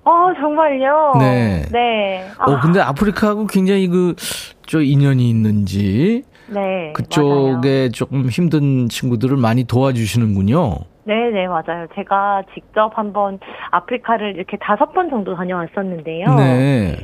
어, 0.04 0.32
정말요? 0.38 1.14
네. 1.18 1.64
네. 1.72 2.28
어, 2.38 2.60
근데 2.60 2.80
아프리카하고 2.80 3.46
굉장히 3.46 3.88
그, 3.88 4.14
저 4.66 4.80
인연이 4.80 5.28
있는지. 5.30 6.22
네. 6.48 6.92
그쪽에 6.94 7.68
맞아요. 7.68 7.90
조금 7.90 8.28
힘든 8.28 8.88
친구들을 8.88 9.36
많이 9.36 9.64
도와주시는군요. 9.64 10.78
네, 11.06 11.30
네, 11.30 11.46
맞아요. 11.46 11.86
제가 11.94 12.42
직접 12.52 12.98
한번 12.98 13.38
아프리카를 13.70 14.34
이렇게 14.34 14.56
다섯 14.56 14.92
번 14.92 15.08
정도 15.08 15.36
다녀왔었는데요. 15.36 16.26
네. 16.34 16.96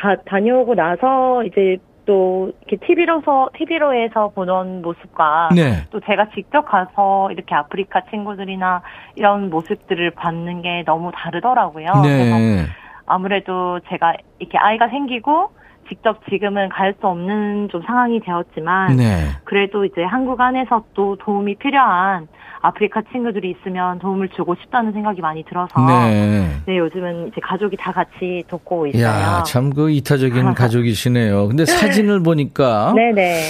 가- 0.00 0.16
다녀오고 0.26 0.74
나서 0.74 1.44
이제 1.44 1.76
또 2.06 2.50
이렇게 2.66 2.84
TV로서, 2.84 3.50
TV로에서 3.54 4.30
보던 4.34 4.82
모습과 4.82 5.50
네. 5.54 5.84
또 5.90 6.00
제가 6.00 6.30
직접 6.34 6.62
가서 6.62 7.30
이렇게 7.30 7.54
아프리카 7.54 8.00
친구들이나 8.10 8.82
이런 9.14 9.48
모습들을 9.50 10.10
받는 10.10 10.62
게 10.62 10.82
너무 10.84 11.12
다르더라고요. 11.14 11.86
그래서 12.02 12.24
네. 12.38 12.64
아무래도 13.06 13.78
제가 13.88 14.14
이렇게 14.40 14.58
아이가 14.58 14.88
생기고 14.88 15.50
직접 15.88 16.18
지금은 16.28 16.68
갈 16.70 16.94
수 17.00 17.06
없는 17.06 17.68
좀 17.70 17.80
상황이 17.82 18.18
되었지만 18.18 18.96
네. 18.96 19.28
그래도 19.44 19.84
이제 19.84 20.02
한국 20.02 20.40
안에서 20.40 20.82
또 20.94 21.14
도움이 21.16 21.56
필요한 21.56 22.26
아프리카 22.66 23.00
친구들이 23.12 23.54
있으면 23.58 23.98
도움을 24.00 24.28
주고 24.30 24.56
싶다는 24.60 24.92
생각이 24.92 25.20
많이 25.20 25.44
들어서 25.44 25.72
네. 25.86 26.50
네, 26.66 26.78
요즘은 26.78 27.28
이제 27.28 27.40
가족이 27.40 27.76
다 27.78 27.92
같이 27.92 28.42
돕고 28.48 28.88
있어요. 28.88 29.02
야, 29.04 29.42
참 29.46 29.70
그 29.70 29.90
이타적인 29.90 30.54
가족이시네요. 30.54 31.48
근데 31.48 31.64
사진을 31.64 32.22
보니까 32.22 32.92
네네. 32.96 33.40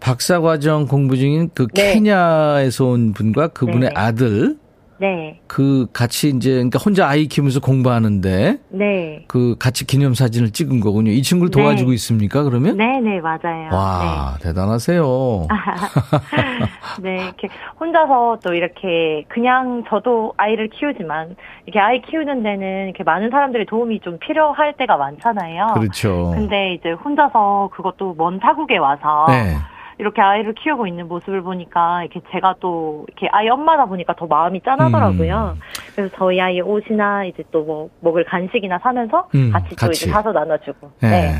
박사 0.00 0.40
과정 0.40 0.86
공부 0.86 1.16
중인 1.16 1.50
그 1.54 1.66
네. 1.74 1.94
케냐에서 1.94 2.86
온 2.86 3.12
분과 3.14 3.48
그분의 3.48 3.90
네네. 3.90 3.92
아들 3.94 4.56
네. 4.98 5.40
그 5.46 5.86
같이 5.92 6.30
이제 6.30 6.50
그러니까 6.52 6.78
혼자 6.84 7.06
아이 7.06 7.26
키우면서 7.26 7.60
공부하는데 7.60 8.58
네. 8.68 9.24
그 9.28 9.56
같이 9.58 9.86
기념 9.86 10.14
사진을 10.14 10.50
찍은 10.52 10.80
거군요. 10.80 11.10
이 11.10 11.22
친구를 11.22 11.50
네. 11.50 11.60
도와주고 11.60 11.92
있습니까? 11.94 12.42
그러면? 12.42 12.76
네 12.76 13.00
네, 13.00 13.20
맞아요. 13.20 13.68
와, 13.72 14.38
대단하세요. 14.40 15.46
네, 17.02 17.24
이렇게 17.24 17.48
혼자서 17.78 18.38
또 18.42 18.54
이렇게 18.54 19.24
그냥 19.28 19.84
저도 19.88 20.34
아이를 20.36 20.68
키우지만 20.68 21.36
이렇게 21.66 21.78
아이 21.78 22.02
키우는 22.02 22.42
데는 22.42 22.86
이렇게 22.86 23.04
많은 23.04 23.30
사람들의 23.30 23.66
도움이 23.66 24.00
좀 24.00 24.18
필요할 24.18 24.74
때가 24.76 24.96
많잖아요. 24.96 25.68
그렇죠. 25.74 26.32
근데 26.34 26.74
이제 26.74 26.90
혼자서 26.92 27.70
그것도 27.74 28.14
먼 28.16 28.40
타국에 28.40 28.78
와서 28.78 29.26
네. 29.28 29.56
이렇게 29.98 30.20
아이를 30.22 30.54
키우고 30.54 30.86
있는 30.86 31.08
모습을 31.08 31.42
보니까 31.42 32.02
이렇게 32.04 32.20
제가 32.32 32.56
또 32.60 33.04
이렇게 33.08 33.28
아이 33.32 33.48
엄마다 33.48 33.86
보니까 33.86 34.14
더 34.14 34.26
마음이 34.26 34.60
짠하더라고요. 34.62 35.56
음. 35.56 35.60
그래서 35.94 36.14
저희 36.16 36.40
아이 36.40 36.60
옷이나 36.60 37.24
이제 37.26 37.42
또 37.52 37.66
뭐 37.66 37.90
먹을 38.00 38.24
간식이나 38.24 38.78
사면서 38.78 39.28
음, 39.34 39.50
같이 39.52 39.70
또 39.70 39.86
같이. 39.86 40.04
이제 40.04 40.12
사서 40.12 40.30
나눠주고. 40.30 40.90
네. 41.00 41.10
네. 41.10 41.34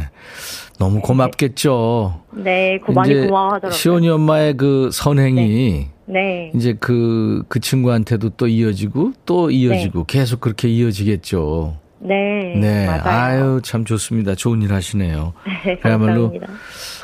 너무 0.78 1.00
고맙겠죠. 1.00 2.20
네, 2.32 2.78
고 2.78 2.92
많이 2.92 3.14
고마워하더라고요. 3.14 3.70
시온이 3.70 4.08
엄마의 4.10 4.56
그 4.56 4.90
선행이 4.92 5.86
네. 6.06 6.52
이제 6.54 6.74
그, 6.78 7.44
그 7.48 7.60
친구한테도 7.60 8.30
또 8.30 8.48
이어지고 8.48 9.12
또 9.24 9.50
이어지고 9.50 10.04
계속 10.04 10.40
그렇게 10.40 10.68
이어지겠죠. 10.68 11.76
네. 12.00 12.54
네. 12.60 12.86
맞아요. 12.86 13.02
아유, 13.04 13.60
참 13.62 13.84
좋습니다. 13.84 14.34
좋은 14.34 14.60
일 14.62 14.72
하시네요. 14.72 15.32
네, 15.64 15.76
그야말로 15.78 16.30
감사합니다. 16.30 16.46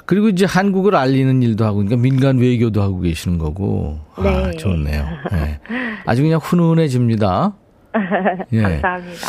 그리고 0.07 0.29
이제 0.29 0.45
한국을 0.45 0.95
알리는 0.97 1.43
일도 1.43 1.65
하고, 1.65 1.77
그러니까 1.79 1.97
민간 2.01 2.38
외교도 2.38 2.83
하고 2.83 3.01
계시는 3.01 3.38
거고. 3.38 3.99
아, 4.17 4.23
네. 4.23 4.51
좋네요. 4.53 5.05
네. 5.31 5.61
아주 6.07 6.23
그냥 6.23 6.38
훈훈해집니다. 6.43 7.53
예. 8.53 8.62
감사합니다. 8.62 9.27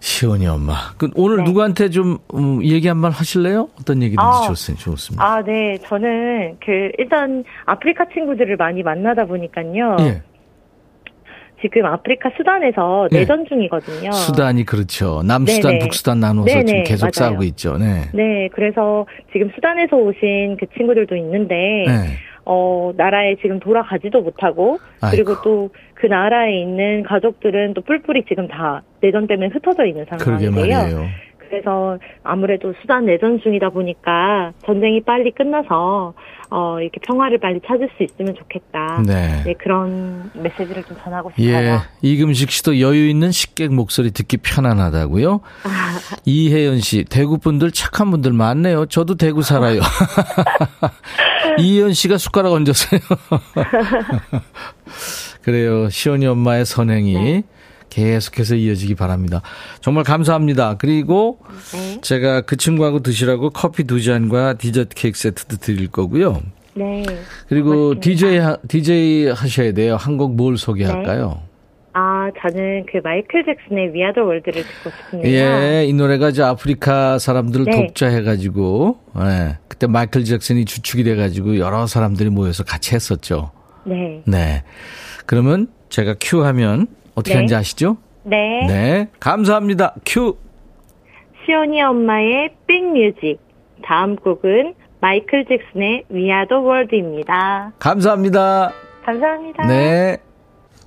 시온이 0.00 0.46
엄마. 0.48 0.74
그 0.98 1.10
오늘 1.14 1.38
네. 1.38 1.42
누구한테 1.44 1.88
좀 1.90 2.18
음, 2.34 2.62
얘기 2.64 2.88
한 2.88 3.00
번 3.00 3.12
하실래요? 3.12 3.68
어떤 3.80 4.02
얘기든지 4.02 4.20
아. 4.20 4.42
좋습, 4.48 4.76
좋습니다. 4.78 5.24
아, 5.24 5.42
네. 5.42 5.78
저는 5.86 6.56
그 6.64 6.90
일단 6.98 7.44
아프리카 7.66 8.06
친구들을 8.12 8.56
많이 8.56 8.82
만나다 8.82 9.24
보니까요. 9.26 9.96
예. 10.00 10.22
지금 11.62 11.86
아프리카 11.86 12.30
수단에서 12.36 13.08
예. 13.12 13.20
내전 13.20 13.46
중이거든요. 13.46 14.12
수단이 14.12 14.64
그렇죠. 14.64 15.22
남수단, 15.24 15.72
네네. 15.72 15.78
북수단 15.78 16.20
나눠서 16.20 16.46
네네, 16.46 16.64
지금 16.64 16.84
계속 16.84 17.04
맞아요. 17.06 17.30
싸우고 17.30 17.42
있죠. 17.44 17.78
네. 17.78 18.02
네, 18.12 18.48
그래서 18.52 19.06
지금 19.32 19.50
수단에서 19.54 19.96
오신 19.96 20.58
그 20.58 20.66
친구들도 20.76 21.16
있는데, 21.16 21.54
네. 21.54 21.92
어, 22.44 22.92
나라에 22.96 23.36
지금 23.40 23.60
돌아가지도 23.60 24.20
못하고, 24.20 24.78
그리고. 25.10 25.40
또 25.42 25.70
그 26.02 26.08
나라에 26.08 26.60
있는 26.60 27.04
가족들은 27.04 27.74
또 27.74 27.80
뿔뿔이 27.82 28.24
지금 28.28 28.48
다 28.48 28.82
내전 29.00 29.28
때문에 29.28 29.50
흩어져 29.52 29.84
있는. 29.86 30.04
말이에요. 30.10 31.06
그래서 31.38 31.96
아무래도 32.24 32.74
수단 32.80 33.06
내전 33.06 33.38
중이다 33.38 33.68
보니까 33.70 34.52
전쟁이 34.66 35.00
빨리 35.00 35.30
끝나서 35.30 36.14
어 36.54 36.78
이렇게 36.80 37.00
평화를 37.00 37.38
빨리 37.38 37.62
찾을 37.66 37.88
수 37.96 38.02
있으면 38.02 38.34
좋겠다. 38.34 39.02
네. 39.06 39.42
네, 39.42 39.54
그런 39.54 40.30
메시지를 40.34 40.84
좀 40.84 40.98
전하고 41.02 41.30
싶어요. 41.30 41.46
예. 41.46 41.78
이금식 42.02 42.50
씨도 42.50 42.78
여유 42.78 43.08
있는 43.08 43.32
식객 43.32 43.72
목소리 43.72 44.10
듣기 44.10 44.36
편안하다고요? 44.36 45.40
이혜연 46.26 46.80
씨, 46.80 47.04
대구 47.04 47.38
분들 47.38 47.70
착한 47.70 48.10
분들 48.10 48.34
많네요. 48.34 48.84
저도 48.84 49.14
대구 49.14 49.40
살아요. 49.40 49.80
이혜연 51.58 51.94
씨가 51.94 52.18
숟가락 52.18 52.52
얹었어요. 52.52 53.00
그래요. 55.40 55.88
시온이 55.88 56.26
엄마의 56.26 56.66
선행이 56.66 57.14
네. 57.14 57.44
계속해서 57.96 58.54
이어지기 58.54 58.94
바랍니다. 58.94 59.42
정말 59.82 60.02
감사합니다. 60.04 60.76
그리고 60.78 61.38
네. 61.74 62.00
제가 62.00 62.40
그 62.40 62.56
친구하고 62.56 63.00
드시라고 63.00 63.50
커피 63.50 63.84
두 63.84 64.02
잔과 64.02 64.54
디저트 64.54 64.94
케이크 64.94 65.18
세트도 65.18 65.58
드릴 65.58 65.88
거고요. 65.88 66.40
네. 66.74 67.02
그리고. 67.48 68.00
DJ 68.00 68.38
하- 68.38 68.56
DJ 68.66 69.26
하셔야 69.28 69.72
돼요. 69.72 69.96
한 69.96 70.16
곡 70.16 70.34
뭘 70.36 70.56
소개할까요? 70.56 71.42
아, 71.92 72.30
저는 72.40 72.86
그 72.90 73.00
마이클 73.04 73.44
잭슨의 73.44 73.92
위아더 73.92 74.22
월드를 74.24 74.62
듣고 74.62 74.90
싶습니다. 74.96 75.28
예, 75.28 75.84
이 75.86 75.92
노래가 75.92 76.30
이제 76.30 76.42
아프리카 76.42 77.18
사람들을 77.18 77.66
네. 77.66 77.72
독자해가지고, 77.88 78.96
예, 79.20 79.58
그때 79.68 79.86
마이클 79.86 80.24
잭슨이 80.24 80.64
주축이 80.64 81.04
돼가지고 81.04 81.58
여러 81.58 81.86
사람들이 81.86 82.30
모여서 82.30 82.64
같이 82.64 82.94
했었죠. 82.94 83.50
네. 83.84 84.22
네. 84.26 84.62
그러면 85.26 85.66
제가 85.90 86.14
큐 86.18 86.42
하면 86.46 86.86
어떻게 87.14 87.32
네. 87.32 87.36
하는지 87.36 87.54
아시죠? 87.54 87.96
네. 88.24 88.66
네. 88.66 89.08
감사합니다. 89.20 89.94
큐! 90.06 90.36
시온이 91.44 91.82
엄마의 91.82 92.50
백뮤직. 92.66 93.38
다음 93.84 94.16
곡은 94.16 94.74
마이클 95.00 95.44
잭슨의 95.44 96.04
We 96.08 96.21
Are 96.21 96.40
the 96.40 96.60
World입니다. 96.60 97.72
감사합니다. 97.78 98.72
감사합니다. 99.04 99.66
네. 99.66 100.18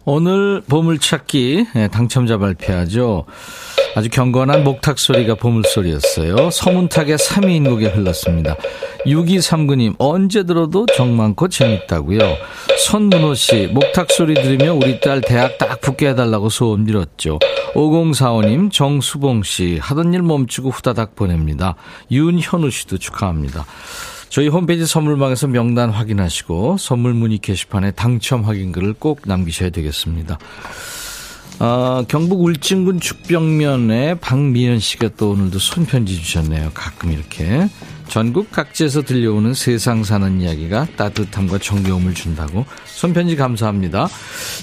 오늘 0.07 0.61
보물찾기 0.67 1.65
예, 1.75 1.87
당첨자 1.87 2.37
발표하죠. 2.37 3.25
아주 3.95 4.09
경건한 4.09 4.63
목탁 4.63 4.99
소리가 4.99 5.33
보물소리였어요. 5.33 6.51
서문탁의 6.51 7.17
3위인 7.17 7.67
곡에 7.67 7.87
흘렀습니다. 7.87 8.55
6239님, 9.07 9.95
언제 9.97 10.43
들어도 10.43 10.85
정 10.95 11.17
많고 11.17 11.47
재밌다고요. 11.47 12.19
손문호 12.85 13.33
씨, 13.33 13.67
목탁 13.73 14.11
소리 14.11 14.35
들으며 14.35 14.73
우리 14.73 14.99
딸 14.99 15.21
대학 15.21 15.57
딱 15.57 15.81
붙게 15.81 16.09
해달라고 16.09 16.49
소원 16.49 16.85
빌었죠. 16.85 17.39
5045님, 17.73 18.71
정수봉 18.71 19.41
씨, 19.41 19.79
하던 19.81 20.13
일 20.13 20.21
멈추고 20.21 20.69
후다닥 20.69 21.15
보냅니다. 21.15 21.75
윤현우 22.11 22.69
씨도 22.69 22.99
축하합니다. 22.99 23.65
저희 24.29 24.47
홈페이지 24.47 24.85
선물방에서 24.85 25.47
명단 25.47 25.89
확인하시고 25.89 26.77
선물 26.77 27.13
문의 27.13 27.37
게시판에 27.37 27.91
당첨 27.91 28.43
확인글을 28.43 28.93
꼭 28.93 29.21
남기셔야 29.25 29.69
되겠습니다. 29.69 30.37
어, 31.59 32.03
경북 32.07 32.41
울진군 32.43 32.99
죽변면에 32.99 34.15
박미연 34.15 34.79
씨가 34.79 35.11
또 35.15 35.31
오늘도 35.31 35.59
손편지 35.59 36.21
주셨네요. 36.21 36.71
가끔 36.73 37.11
이렇게. 37.13 37.69
전국 38.07 38.51
각지에서 38.51 39.01
들려오는 39.01 39.53
세상 39.53 40.03
사는 40.03 40.39
이야기가 40.39 40.87
따뜻함과 40.95 41.57
정겨움을 41.57 42.13
준다고 42.13 42.65
손편지 42.85 43.35
감사합니다. 43.35 44.07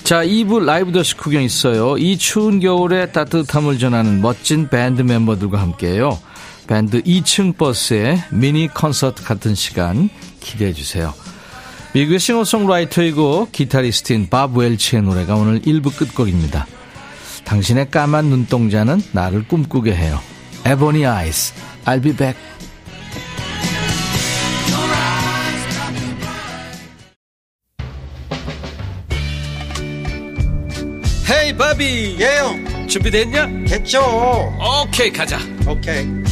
자, 0.05 0.25
2부 0.25 0.65
라이브도 0.65 0.93
식후경 0.93 1.43
있어요. 1.43 1.99
이 1.99 2.17
추운 2.19 2.61
겨울에 2.61 3.11
따뜻함을 3.11 3.79
전하는 3.79 4.21
멋진 4.21 4.69
밴드 4.69 5.03
멤버들과 5.03 5.61
함께해요. 5.61 6.19
밴드 6.73 7.03
2층 7.03 7.59
버스의 7.59 8.23
미니 8.31 8.67
콘서트 8.67 9.23
같은 9.25 9.55
시간 9.55 10.09
기대해 10.41 10.73
주세요. 10.73 11.13
미국의 11.93 12.19
싱어송라이터이고 12.19 13.49
기타리스트인 13.53 14.31
밥 14.31 14.57
웰치의 14.57 15.03
노래가 15.03 15.35
오늘 15.35 15.61
1부 15.61 15.95
끝곡입니다. 15.95 16.67
당신의 17.45 17.91
까만 17.91 18.25
눈동자는 18.25 19.03
나를 19.13 19.47
꿈꾸게 19.49 19.95
해요. 19.95 20.19
에보니 20.65 21.05
아이스, 21.05 21.53
I'll 21.85 22.03
be 22.03 22.17
back. 22.17 22.41
헤이 31.29 31.55
바비 31.55 32.17
예영 32.19 32.89
준비됐냐? 32.89 33.47
됐죠 33.67 34.01
오케이 34.59 35.13
가자 35.13 35.39
오케이 35.67 36.32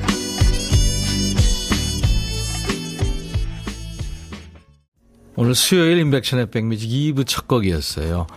오늘 5.41 5.55
수요일 5.55 5.97
임백천의 5.97 6.51
백뮤직 6.51 6.87
2부 6.87 7.25
첫 7.25 7.47
곡이었어요. 7.47 8.27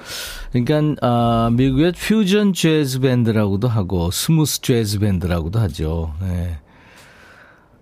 그러니까 0.52 1.06
아, 1.06 1.50
미국의 1.52 1.92
퓨전 1.92 2.54
재즈 2.54 3.00
밴드라고도 3.00 3.68
하고 3.68 4.10
smooth 4.10 4.62
재즈 4.62 5.00
밴드라고도 5.00 5.58
하죠. 5.60 6.14
네. 6.22 6.58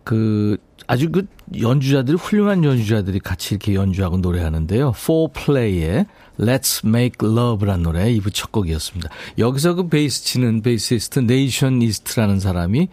그 0.02 0.56
아주 0.88 1.12
그 1.12 1.26
연주자들이 1.56 2.16
훌륭한 2.16 2.64
연주자들이 2.64 3.20
같이 3.20 3.54
이렇게 3.54 3.76
연주하고 3.76 4.16
노래하는데요. 4.18 4.92
Fourplay의 4.96 6.06
Let's 6.40 6.84
Make 6.84 7.24
Love라는 7.24 7.84
노래 7.84 8.12
2부 8.14 8.34
첫 8.34 8.50
곡이었습니다. 8.50 9.08
여기서 9.38 9.74
그 9.74 9.88
베이스 9.88 10.24
치는 10.24 10.62
베이시스트 10.62 11.20
네이선 11.20 11.80
이스트라는 11.80 12.40
사람이 12.40 12.88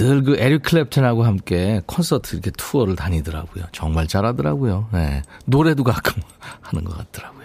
늘 0.00 0.24
그 0.24 0.36
에릭 0.38 0.62
클랩튼하고 0.62 1.22
함께 1.22 1.82
콘서트 1.86 2.34
이렇게 2.36 2.50
투어를 2.56 2.96
다니더라고요. 2.96 3.64
정말 3.72 4.06
잘하더라고요. 4.06 4.88
네. 4.92 5.22
노래도 5.44 5.84
가끔 5.84 6.22
하는 6.62 6.84
것 6.84 6.96
같더라고요. 6.96 7.40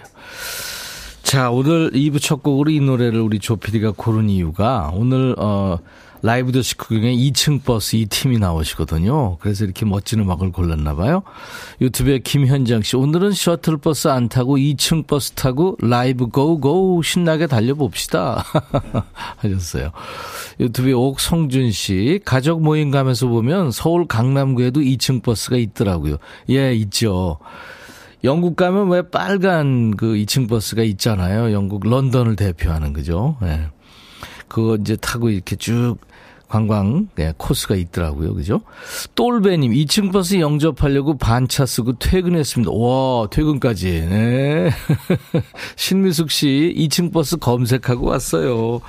자, 1.24 1.50
오늘 1.50 1.91
2부 1.91 2.22
첫 2.22 2.44
곡으로 2.44 2.72
이 2.72 2.80
노래를 2.80 3.20
우리 3.20 3.39
조피디가 3.39 3.94
고른 3.98 4.30
이유가 4.30 4.91
오늘, 4.94 5.36
어, 5.38 5.80
라이브도 6.26 6.52
식후경에 6.52 7.15
2층 7.16 7.64
버스 7.64 7.96
이 7.98 8.08
팀이 8.08 8.40
나오시거든요. 8.40 9.38
그래서 9.38 9.64
이렇게 9.64 9.86
멋진 9.86 10.22
음악을 10.22 10.52
골랐나 10.52 10.96
봐요. 10.96 11.22
유튜브에 11.82 12.18
김현정 12.18 12.82
씨, 12.82 12.96
오늘은 12.96 13.34
셔틀버스 13.34 14.08
안 14.08 14.28
타고 14.28 14.58
2층 14.58 15.06
버스 15.06 15.34
타고 15.34 15.78
라이브 15.80 16.26
go 16.26 16.64
go 16.64 17.04
신나게 17.04 17.46
달려봅시다. 17.46 18.44
하셨어요. 19.38 19.92
유튜브에 20.60 20.94
옥성준 20.94 21.72
씨, 21.72 22.20
가족 22.26 22.64
모임 22.64 22.90
가면서 22.90 23.28
보면 23.28 23.70
서울 23.70 24.08
강남구에도 24.08 24.80
2층 24.80 25.22
버스가 25.22 25.58
있더라고요. 25.58 26.18
예, 26.50 26.74
있죠. 26.74 27.38
영국 28.24 28.56
가면 28.56 28.90
왜 28.90 29.04
빨간 29.04 29.96
그 29.96 30.16
2층 30.16 30.50
버스가 30.50 30.82
있잖아요. 30.82 31.54
영국 31.54 31.88
런던을 31.88 32.36
대표하는 32.36 32.94
그죠. 32.94 33.38
예. 33.44 33.68
그거 34.48 34.76
이제 34.78 34.96
타고 34.96 35.30
이렇게 35.30 35.56
쭉 35.56 35.98
관광 36.48 37.08
예, 37.20 37.34
코스가 37.38 37.76
있더라고요. 37.76 38.34
그죠? 38.34 38.62
똘배님 39.16 39.72
2층 39.72 40.12
버스 40.12 40.40
영접하려고 40.40 41.18
반차 41.18 41.66
쓰고 41.66 41.98
퇴근했습니다. 42.00 42.72
와 42.72 43.28
퇴근까지. 43.30 44.06
네. 44.10 44.70
신미숙 45.76 46.32
씨 46.32 46.74
2층 46.78 47.12
버스 47.12 47.38
검색하고 47.38 48.08
왔어요. 48.08 48.82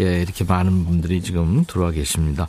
예, 0.00 0.22
이렇게 0.22 0.44
많은 0.44 0.84
분들이 0.84 1.20
지금 1.22 1.64
들어와 1.66 1.90
계십니다. 1.90 2.46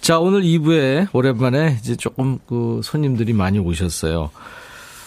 자, 0.00 0.18
오늘 0.18 0.42
2부에 0.42 1.08
오랜만에 1.12 1.78
이제 1.80 1.96
조금 1.96 2.38
그 2.46 2.80
손님들이 2.84 3.32
많이 3.32 3.58
오셨어요. 3.58 4.30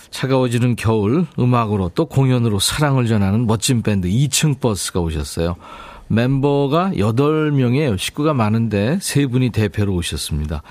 차가워지는 0.09 0.75
겨울 0.75 1.27
음악으로 1.37 1.91
또 1.93 2.05
공연으로 2.05 2.59
사랑을 2.59 3.07
전하는 3.07 3.45
멋진 3.45 3.81
밴드 3.81 4.07
2층 4.07 4.59
버스가 4.59 4.99
오셨어요. 4.99 5.55
멤버가 6.07 6.91
8명이에요. 6.95 7.97
식구가 7.97 8.33
많은데 8.33 8.97
세 9.01 9.25
분이 9.25 9.51
대표로 9.51 9.93
오셨습니다. 9.93 10.63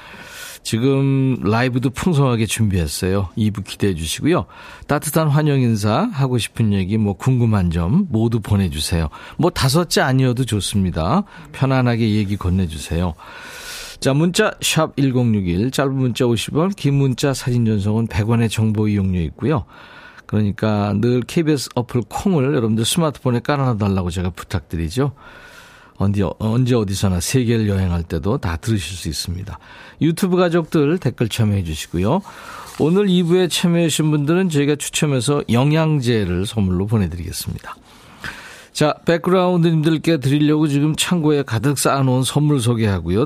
지금 0.66 1.36
라이브도 1.44 1.90
풍성하게 1.90 2.46
준비했어요. 2.46 3.28
2부 3.38 3.62
기대해 3.62 3.94
주시고요. 3.94 4.46
따뜻한 4.88 5.28
환영 5.28 5.60
인사, 5.60 6.08
하고 6.12 6.38
싶은 6.38 6.72
얘기, 6.72 6.98
뭐 6.98 7.12
궁금한 7.12 7.70
점 7.70 8.08
모두 8.10 8.40
보내주세요. 8.40 9.08
뭐 9.38 9.50
다섯째 9.50 10.00
아니어도 10.00 10.44
좋습니다. 10.44 11.22
편안하게 11.52 12.16
얘기 12.16 12.36
건네주세요. 12.36 13.14
자, 14.00 14.12
문자 14.12 14.50
샵 14.60 14.96
1061, 14.96 15.70
짧은 15.70 15.94
문자 15.94 16.24
50원, 16.24 16.74
긴 16.74 16.94
문자 16.94 17.32
사진 17.32 17.64
전송은 17.64 18.08
100원의 18.08 18.50
정보 18.50 18.88
이용료 18.88 19.20
있고요. 19.20 19.66
그러니까 20.26 20.94
늘 21.00 21.22
KBS 21.22 21.70
어플 21.74 22.02
콩을 22.08 22.44
여러분들 22.44 22.84
스마트폰에 22.84 23.40
깔아놔달라고 23.40 24.10
제가 24.10 24.30
부탁드리죠. 24.30 25.12
언제, 25.98 26.22
언제 26.38 26.74
어디서나 26.74 27.20
세계를 27.20 27.68
여행할 27.68 28.02
때도 28.02 28.38
다 28.38 28.56
들으실 28.56 28.96
수 28.96 29.08
있습니다. 29.08 29.58
유튜브 30.02 30.36
가족들 30.36 30.98
댓글 30.98 31.28
참여해 31.28 31.64
주시고요. 31.64 32.20
오늘 32.78 33.06
2부에 33.06 33.50
참여해 33.50 33.88
주신 33.88 34.10
분들은 34.10 34.50
저희가 34.50 34.76
추첨해서 34.76 35.42
영양제를 35.50 36.44
선물로 36.44 36.86
보내드리겠습니다. 36.86 37.76
자, 38.72 38.94
백그라운드님들께 39.06 40.18
드리려고 40.18 40.68
지금 40.68 40.94
창고에 40.94 41.42
가득 41.42 41.78
쌓아놓은 41.78 42.24
선물 42.24 42.60
소개하고요. 42.60 43.24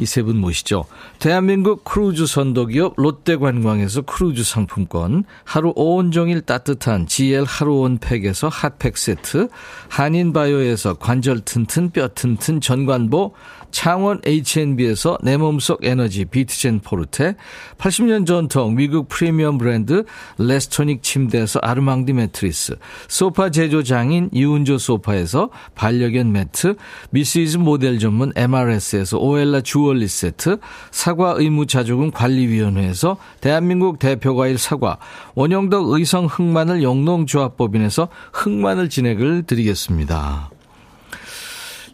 이 0.00 0.04
세 0.04 0.22
분 0.22 0.38
모시죠. 0.38 0.86
대한민국 1.18 1.84
크루즈 1.84 2.26
선도기업 2.26 2.94
롯데관광에서 2.96 4.02
크루즈 4.02 4.42
상품권, 4.44 5.24
하루 5.44 5.72
온종일 5.76 6.40
따뜻한 6.40 7.06
GL 7.06 7.44
하루온팩에서 7.44 8.48
핫팩 8.48 8.96
세트, 8.96 9.48
한인바이오에서 9.90 10.94
관절 10.94 11.40
튼튼 11.40 11.90
뼈 11.90 12.08
튼튼 12.08 12.60
전관보, 12.60 13.34
창원 13.70 14.20
H&B에서 14.24 15.18
내 15.22 15.36
몸속 15.36 15.84
에너지 15.84 16.24
비트젠 16.24 16.80
포르테, 16.80 17.36
80년 17.78 18.26
전통 18.26 18.74
미국 18.74 19.08
프리미엄 19.08 19.58
브랜드 19.58 20.04
레스토닉 20.38 21.02
침대에서 21.02 21.60
아르망디 21.60 22.12
매트리스, 22.12 22.76
소파 23.08 23.50
제조 23.50 23.82
장인 23.82 24.28
이운조 24.32 24.78
소파에서 24.78 25.50
반려견 25.74 26.32
매트, 26.32 26.76
미시즈 27.10 27.58
모델 27.58 27.98
전문 27.98 28.32
MRS에서 28.36 29.18
오엘라 29.18 29.62
주얼리 29.62 30.08
세트, 30.08 30.58
사과 30.90 31.34
의무자조금 31.36 32.10
관리위원회에서 32.10 33.16
대한민국 33.40 33.98
대표과일 33.98 34.58
사과, 34.58 34.98
원영덕 35.34 35.90
의성 35.90 36.26
흑마늘 36.26 36.82
영농조합법인에서 36.82 38.08
흑마늘 38.32 38.88
진액을 38.88 39.44
드리겠습니다. 39.44 40.50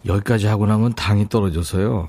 여기까지 0.06 0.46
하고 0.46 0.66
나면 0.66 0.94
당이 0.94 1.28
떨어져서요. 1.28 2.08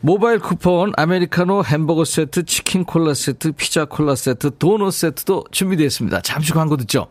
모바일 0.00 0.38
쿠폰, 0.38 0.92
아메리카노 0.96 1.64
햄버거 1.64 2.04
세트, 2.04 2.44
치킨 2.44 2.84
콜라 2.84 3.14
세트, 3.14 3.52
피자 3.52 3.84
콜라 3.86 4.14
세트, 4.14 4.58
도넛 4.58 4.92
세트도 4.92 5.44
준비되어 5.50 5.86
있습니다. 5.86 6.20
잠시 6.20 6.52
광고 6.52 6.76
듣죠. 6.76 7.08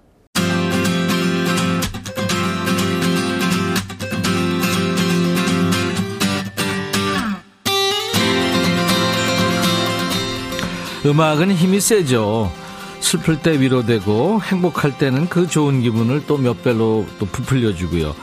음악은 11.06 11.52
힘이 11.52 11.80
세죠. 11.80 12.52
슬플 13.00 13.41
때 13.41 13.60
위로되고 13.60 14.41
행복할 14.41 14.98
때는 14.98 15.30
그 15.30 15.48
좋은 15.48 15.82
기분을 15.82 16.26
또 16.26 16.38
몇 16.38 16.63
배로 16.63 17.06
또 17.19 17.26
부풀려주고요. 17.28 18.15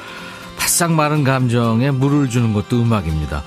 바싹 0.82 0.94
마른 0.94 1.22
감정에 1.22 1.92
물을 1.92 2.28
주는 2.28 2.52
것도 2.52 2.82
음악입니다. 2.82 3.44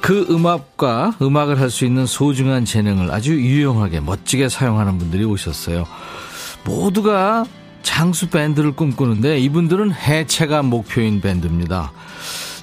그 0.00 0.26
음악과 0.30 1.16
음악을 1.20 1.60
할 1.60 1.68
수 1.68 1.84
있는 1.84 2.06
소중한 2.06 2.64
재능을 2.64 3.10
아주 3.10 3.34
유용하게 3.34 4.00
멋지게 4.00 4.48
사용하는 4.48 4.96
분들이 4.96 5.22
오셨어요. 5.24 5.84
모두가 6.64 7.44
장수 7.82 8.30
밴드를 8.30 8.72
꿈꾸는데 8.72 9.38
이분들은 9.38 9.92
해체가 9.92 10.62
목표인 10.62 11.20
밴드입니다. 11.20 11.92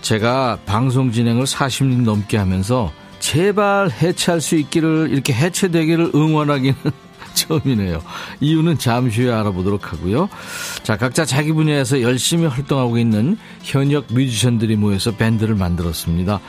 제가 0.01 0.57
방송 0.65 1.11
진행을 1.11 1.43
40년 1.43 2.01
넘게 2.01 2.37
하면서 2.37 2.91
제발 3.19 3.91
해체할 3.91 4.41
수 4.41 4.55
있기를 4.55 5.09
이렇게 5.11 5.33
해체되기를 5.33 6.13
응원하기는 6.15 6.75
처음이네요. 7.35 8.01
이유는 8.39 8.77
잠시 8.79 9.23
후에 9.23 9.31
알아보도록 9.31 9.93
하고요. 9.93 10.29
자, 10.83 10.97
각자 10.97 11.25
자기 11.25 11.51
분야에서 11.51 12.01
열심히 12.01 12.47
활동하고 12.47 12.97
있는 12.97 13.37
현역 13.61 14.07
뮤지션들이 14.11 14.75
모여서 14.75 15.11
밴드를 15.11 15.55
만들었습니다. 15.55 16.39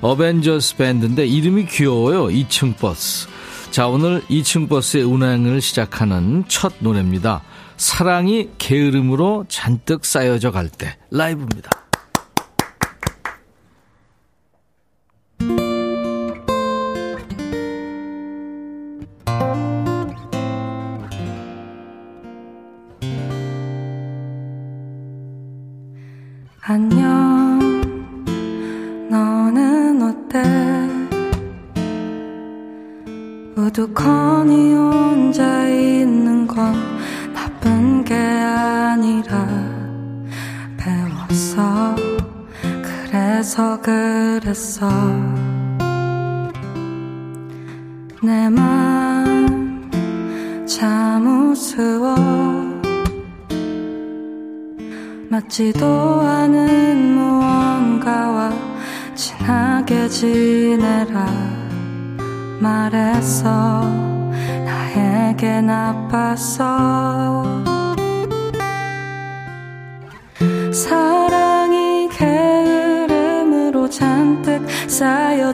어벤져스 0.00 0.76
밴드인데 0.76 1.26
이름이 1.26 1.66
귀여워요. 1.66 2.26
2층 2.26 2.76
버스. 2.76 3.26
자, 3.70 3.88
오늘 3.88 4.22
2층 4.28 4.68
버스의 4.68 5.02
운행을 5.04 5.60
시작하는 5.60 6.44
첫 6.46 6.74
노래입니다. 6.78 7.42
사랑이 7.76 8.50
게으름으로 8.58 9.46
잔뜩 9.48 10.04
쌓여져 10.04 10.52
갈 10.52 10.68
때. 10.68 10.96
라이브입니다. 11.10 11.70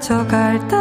쌓여져 0.00 0.26
갈 0.26 0.58
때 0.66 0.79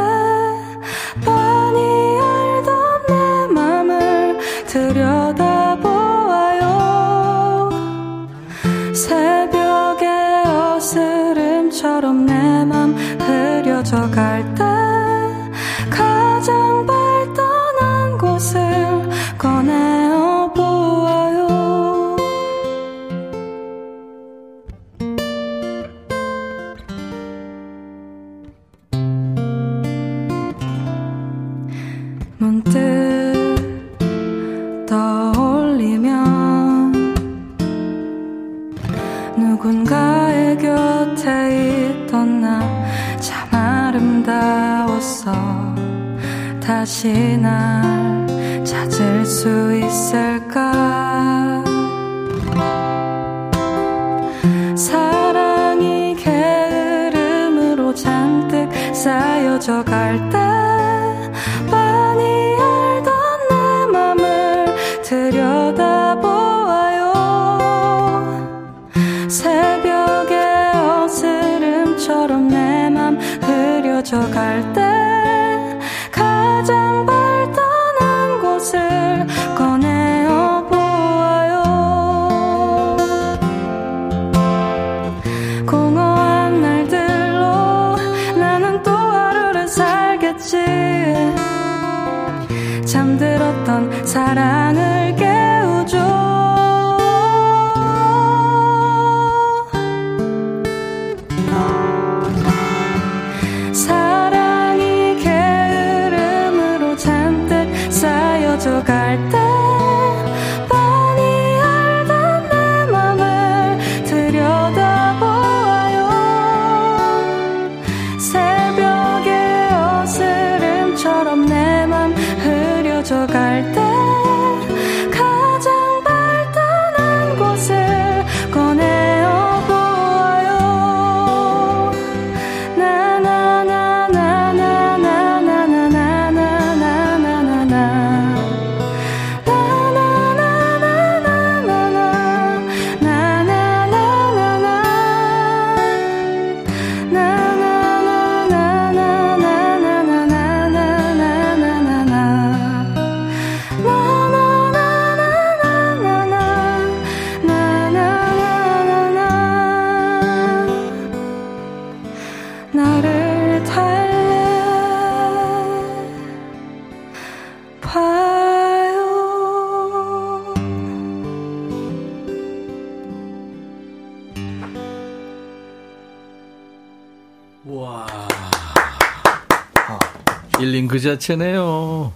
자체네요. 181.14 182.12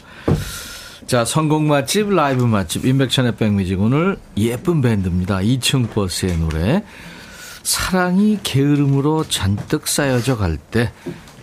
자, 1.07 1.25
선곡 1.25 1.63
맛집, 1.63 2.09
라이브 2.13 2.43
맛집, 2.43 2.85
임백천의 2.85 3.35
백뮤직. 3.35 3.81
오늘 3.81 4.17
예쁜 4.37 4.81
밴드입니다. 4.81 5.37
2층 5.37 5.91
버스의 5.93 6.37
노래. 6.37 6.83
사랑이 7.63 8.39
게으름으로 8.43 9.23
잔뜩 9.27 9.87
쌓여져 9.87 10.37
갈 10.37 10.57
때 10.71 10.91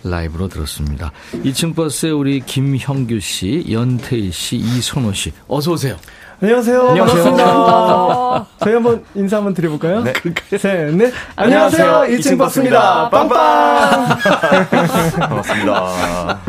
라이브로 0.03 0.47
들었습니다. 0.47 1.11
2층 1.43 1.75
버스에 1.75 2.09
우리 2.09 2.39
김형규 2.41 3.19
씨, 3.19 3.65
연태일 3.71 4.31
씨, 4.33 4.55
이선호 4.55 5.13
씨. 5.13 5.31
어서 5.47 5.71
오세요. 5.73 5.95
안녕하세요. 6.41 6.89
안녕하세요. 6.89 7.23
반갑습니다. 7.23 8.47
저희 8.63 8.73
한번 8.73 9.03
인사 9.13 9.37
한번 9.37 9.53
드려볼까요? 9.53 10.01
네. 10.01 10.13
셋, 10.57 10.95
넷. 10.95 11.13
안녕하세요. 11.35 12.05
2층 12.17 12.35
버스입니다. 12.39 13.09
빵빵! 13.11 14.17
반갑습니다. 15.19 16.39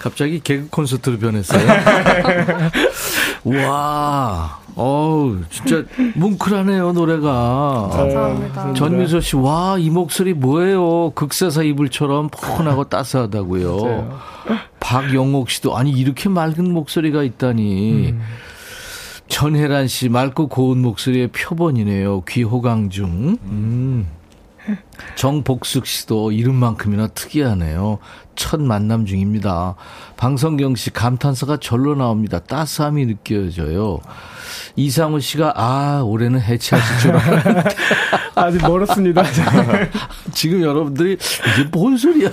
갑자기 0.00 0.40
개그 0.40 0.68
콘서트로 0.70 1.18
변했어요. 1.18 1.60
와, 3.44 4.58
어우, 4.74 5.40
진짜 5.50 5.84
뭉클하네요, 6.14 6.92
노래가. 6.92 7.90
감사합니다. 7.92 8.72
전미소 8.72 9.20
씨, 9.20 9.36
와, 9.36 9.76
이 9.78 9.90
목소리 9.90 10.32
뭐예요? 10.32 11.10
극세사 11.10 11.62
이불처럼 11.64 12.30
포근하고 12.30 12.84
따스하다고요. 12.88 14.18
박영옥 14.80 15.50
씨도, 15.50 15.76
아니, 15.76 15.90
이렇게 15.92 16.30
맑은 16.30 16.72
목소리가 16.72 17.22
있다니. 17.22 18.14
전혜란 19.28 19.86
씨, 19.86 20.08
맑고 20.08 20.48
고운 20.48 20.80
목소리의 20.80 21.28
표본이네요. 21.28 22.22
귀호강 22.26 22.88
중. 22.88 23.36
음. 23.44 24.06
정복숙 25.16 25.86
씨도 25.86 26.32
이름만큼이나 26.32 27.08
특이하네요. 27.08 27.98
첫 28.36 28.60
만남 28.60 29.04
중입니다. 29.04 29.74
방성경 30.16 30.74
씨 30.76 30.90
감탄사가 30.90 31.58
절로 31.58 31.94
나옵니다. 31.94 32.38
따스함이 32.38 33.06
느껴져요. 33.06 34.00
이상우 34.76 35.20
씨가 35.20 35.54
아 35.56 36.02
올해는 36.02 36.40
해체하실 36.40 36.98
줄 36.98 37.16
알았는데 37.16 37.70
아직 38.34 38.62
멀었습니다. 38.62 39.22
지금 40.32 40.62
여러분들이 40.62 41.12
이게 41.14 41.68
뭔 41.70 41.96
소리야 41.96 42.30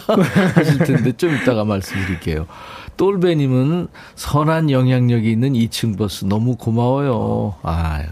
하실 0.56 0.78
텐데 0.80 1.12
좀 1.12 1.36
이따가 1.36 1.66
말씀드릴게요. 1.66 2.48
똘베님은 2.96 3.88
선한 4.16 4.72
영향력이 4.72 5.32
있는 5.32 5.54
2층 5.54 5.98
버스 5.98 6.26
너무 6.26 6.56
고마워요. 6.56 7.56
아유. 7.64 8.06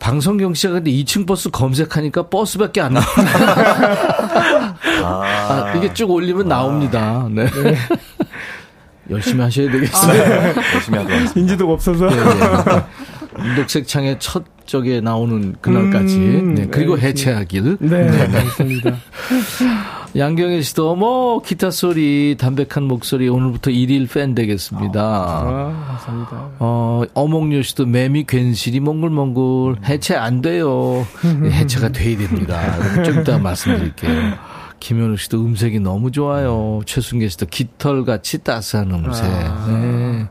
방송경 0.00 0.54
씨가 0.54 0.72
근데 0.74 0.90
2층 0.90 1.26
버스 1.26 1.50
검색하니까 1.50 2.28
버스밖에 2.28 2.80
안 2.80 2.94
나오네. 2.94 3.30
아, 5.04 5.74
이게 5.76 5.92
쭉 5.94 6.10
올리면 6.10 6.48
나옵니다. 6.48 7.28
네. 7.30 7.46
열심히 9.10 9.42
하셔야 9.42 9.70
되겠어요. 9.70 10.54
열심히 10.74 10.98
하도록 10.98 11.18
하겠습니다. 11.18 11.40
인지도가 11.40 11.72
없어서. 11.74 12.08
네, 12.08 12.16
네. 12.16 13.54
녹색 13.56 13.86
창에 13.86 14.16
첫 14.18 14.44
쪽에 14.66 15.00
나오는 15.00 15.54
그날까지. 15.60 16.16
음, 16.16 16.54
네. 16.54 16.66
그리고 16.70 16.96
네, 16.96 17.08
해체하길. 17.08 17.76
네, 17.80 18.08
알겠습니다. 18.08 18.96
양경혜 20.16 20.62
씨도 20.62 20.96
뭐 20.96 21.40
기타 21.40 21.70
소리, 21.70 22.36
담백한 22.36 22.82
목소리 22.82 23.28
오늘부터 23.28 23.70
일일 23.70 24.08
팬 24.08 24.34
되겠습니다. 24.34 25.00
아, 25.00 25.84
감사합니다. 25.86 26.50
어, 26.58 27.02
어몽요 27.14 27.62
씨도 27.62 27.86
매미 27.86 28.24
괜시리 28.24 28.80
몽글몽글 28.80 29.84
해체 29.84 30.16
안 30.16 30.40
돼요. 30.40 31.06
네, 31.40 31.50
해체가 31.50 31.90
돼야 31.90 32.18
됩니다. 32.18 33.02
좀 33.04 33.20
이따 33.20 33.38
말씀드릴게요. 33.38 34.32
김현우 34.80 35.16
씨도 35.16 35.44
음색이 35.44 35.78
너무 35.78 36.10
좋아요. 36.10 36.80
최순계 36.86 37.28
씨도 37.28 37.46
깃털같이 37.46 38.38
따스한 38.38 38.90
음색. 38.90 39.24
네. 39.68 40.26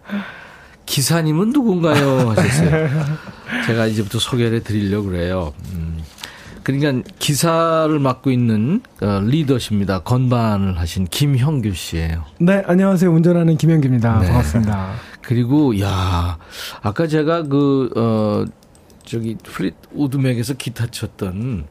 기사님은 0.86 1.52
누군가요? 1.52 2.32
하셨어요. 2.32 2.90
제가 3.68 3.86
이제부터 3.86 4.20
소개를 4.20 4.64
드리려고 4.64 5.10
그래요. 5.10 5.54
음. 5.74 6.00
그러니까 6.78 7.10
기사를 7.18 7.98
맡고 7.98 8.30
있는 8.32 8.82
어, 9.02 9.22
리더십니다. 9.24 10.00
건반을 10.00 10.80
하신 10.80 11.08
김형규 11.08 11.74
씨예요. 11.74 12.26
네, 12.40 12.62
안녕하세요. 12.68 13.12
운전하는 13.12 13.58
김현기입니다. 13.58 14.20
네. 14.20 14.28
반갑습니다. 14.28 14.92
그리고 15.22 15.80
야 15.82 16.38
아까 16.82 17.08
제가 17.08 17.44
그 17.44 17.90
어 17.96 18.46
저기 19.04 19.36
플릿 19.44 19.74
우드맥에서 19.94 20.54
기타 20.54 20.86
쳤던 20.86 21.66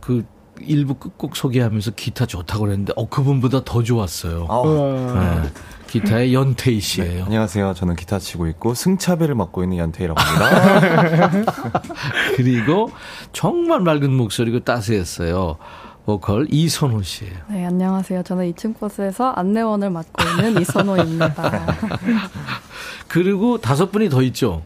그 0.00 0.24
일부 0.60 0.94
끝곡 0.94 1.36
소개하면서 1.36 1.92
기타 1.92 2.26
좋다고 2.26 2.64
그랬는데 2.64 2.92
어 2.96 3.08
그분보다 3.08 3.64
더 3.64 3.82
좋았어요. 3.82 4.46
우와. 4.50 5.42
네. 5.42 5.50
기타의 5.86 6.34
연태희 6.34 6.80
씨예요. 6.80 7.24
안녕하세요. 7.24 7.74
저는 7.74 7.96
기타 7.96 8.18
치고 8.18 8.46
있고 8.48 8.74
승차배를 8.74 9.34
맡고 9.34 9.62
있는 9.62 9.78
연태이라고 9.78 10.20
합니다. 10.20 11.42
그리고 12.36 12.90
정말 13.32 13.80
맑은 13.80 14.12
목소리고 14.12 14.60
따스했어요. 14.60 15.56
보컬 16.04 16.46
이선호 16.50 17.02
씨예요. 17.02 17.34
네, 17.48 17.64
안녕하세요. 17.66 18.22
저는 18.22 18.52
2층 18.52 18.78
버스에서 18.78 19.30
안내원을 19.30 19.90
맡고 19.90 20.22
있는 20.44 20.60
이선호입니다. 20.62 21.76
그리고 23.08 23.58
다섯 23.58 23.90
분이 23.90 24.08
더 24.08 24.22
있죠. 24.22 24.62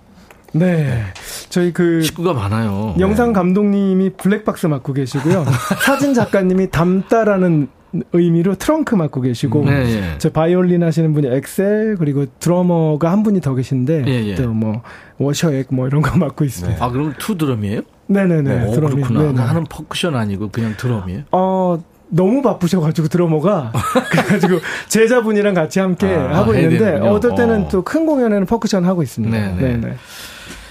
네. 0.52 1.02
저희 1.48 1.72
그 1.72 2.02
식구가 2.02 2.34
많아요. 2.34 2.94
영상 2.98 3.32
감독님이 3.32 4.10
블랙박스 4.10 4.66
맡고 4.66 4.92
계시고요. 4.92 5.44
사진 5.84 6.12
작가님이 6.12 6.70
담다라는 6.70 7.68
의미로 8.12 8.54
트렁크 8.54 8.94
맡고 8.94 9.20
계시고 9.20 9.64
네, 9.64 9.72
예. 9.96 10.18
저 10.18 10.30
바이올린 10.30 10.82
하시는 10.82 11.12
분이 11.12 11.26
액셀 11.26 11.96
그리고 11.98 12.26
드러머가 12.38 13.10
한 13.10 13.22
분이 13.22 13.40
더 13.40 13.54
계신데 13.54 14.04
예, 14.06 14.26
예. 14.28 14.34
또뭐 14.36 14.82
워셔액 15.18 15.68
뭐 15.70 15.86
이런 15.88 16.00
거 16.02 16.16
맡고 16.16 16.44
있습니다. 16.44 16.84
아 16.84 16.90
그럼 16.90 17.14
two 17.18 17.36
drum이에요? 17.36 17.80
네. 18.06 18.26
네네 18.26 18.66
오, 18.66 18.72
드럼이. 18.72 18.94
그렇구나. 18.96 19.20
네네. 19.20 19.32
나는 19.32 19.64
퍼커션 19.64 20.14
아니고 20.14 20.50
그냥 20.50 20.74
드럼이에요. 20.76 21.22
어 21.32 21.82
너무 22.08 22.42
바쁘셔가지고 22.42 23.08
드러머가 23.08 23.72
그래가지고 24.10 24.58
제자분이랑 24.88 25.54
같이 25.54 25.80
함께 25.80 26.06
아, 26.06 26.38
하고 26.38 26.54
있는데. 26.54 26.94
어떨 27.08 27.34
때는 27.34 27.64
어. 27.64 27.68
또큰 27.68 28.06
공연에는 28.06 28.46
퍼쿠션 28.46 28.84
하고 28.84 29.02
있습니다. 29.02 29.36
네네. 29.36 29.60
네네. 29.60 29.94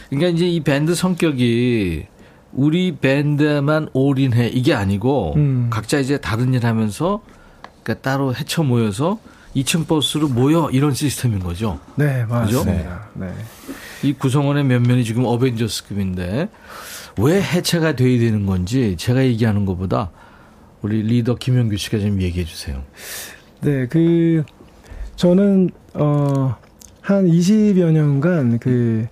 그러니까 0.09 0.29
이제 0.29 0.47
이 0.47 0.59
밴드 0.61 0.95
성격이 0.95 2.05
우리 2.51 2.95
밴드만 2.95 3.89
올인해 3.93 4.47
이게 4.47 4.73
아니고 4.73 5.33
음. 5.35 5.67
각자 5.69 5.99
이제 5.99 6.17
다른 6.17 6.53
일 6.53 6.65
하면서 6.65 7.21
그러니까 7.83 8.01
따로 8.01 8.33
헤쳐 8.33 8.63
모여서 8.63 9.19
2층 9.55 9.87
버스로 9.87 10.27
모여 10.27 10.69
이런 10.71 10.93
시스템인 10.93 11.39
거죠. 11.39 11.79
네? 11.95 12.23
맞습니다. 12.25 13.09
네. 13.13 13.33
이 14.03 14.13
구성원의 14.13 14.63
면면이 14.65 15.03
지금 15.03 15.25
어벤져스급인데 15.25 16.49
왜 17.17 17.41
해체가 17.41 17.95
돼야 17.95 18.19
되는 18.19 18.45
건지 18.45 18.95
제가 18.97 19.25
얘기하는 19.25 19.65
것보다 19.65 20.11
우리 20.81 21.01
리더 21.01 21.35
김영규 21.35 21.77
씨가 21.77 21.99
좀 21.99 22.21
얘기해 22.21 22.45
주세요. 22.45 22.83
네, 23.61 23.87
그 23.87 24.43
저는 25.17 25.69
어한 25.93 26.55
20여 27.27 27.91
년간 27.91 28.59
그 28.59 29.07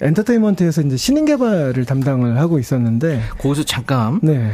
엔터테인먼트에서 0.00 0.82
이제 0.82 0.96
신인 0.96 1.24
개발을 1.24 1.84
담당을 1.84 2.38
하고 2.38 2.58
있었는데 2.58 3.22
거기서 3.38 3.64
잠깐 3.64 4.20
네. 4.22 4.52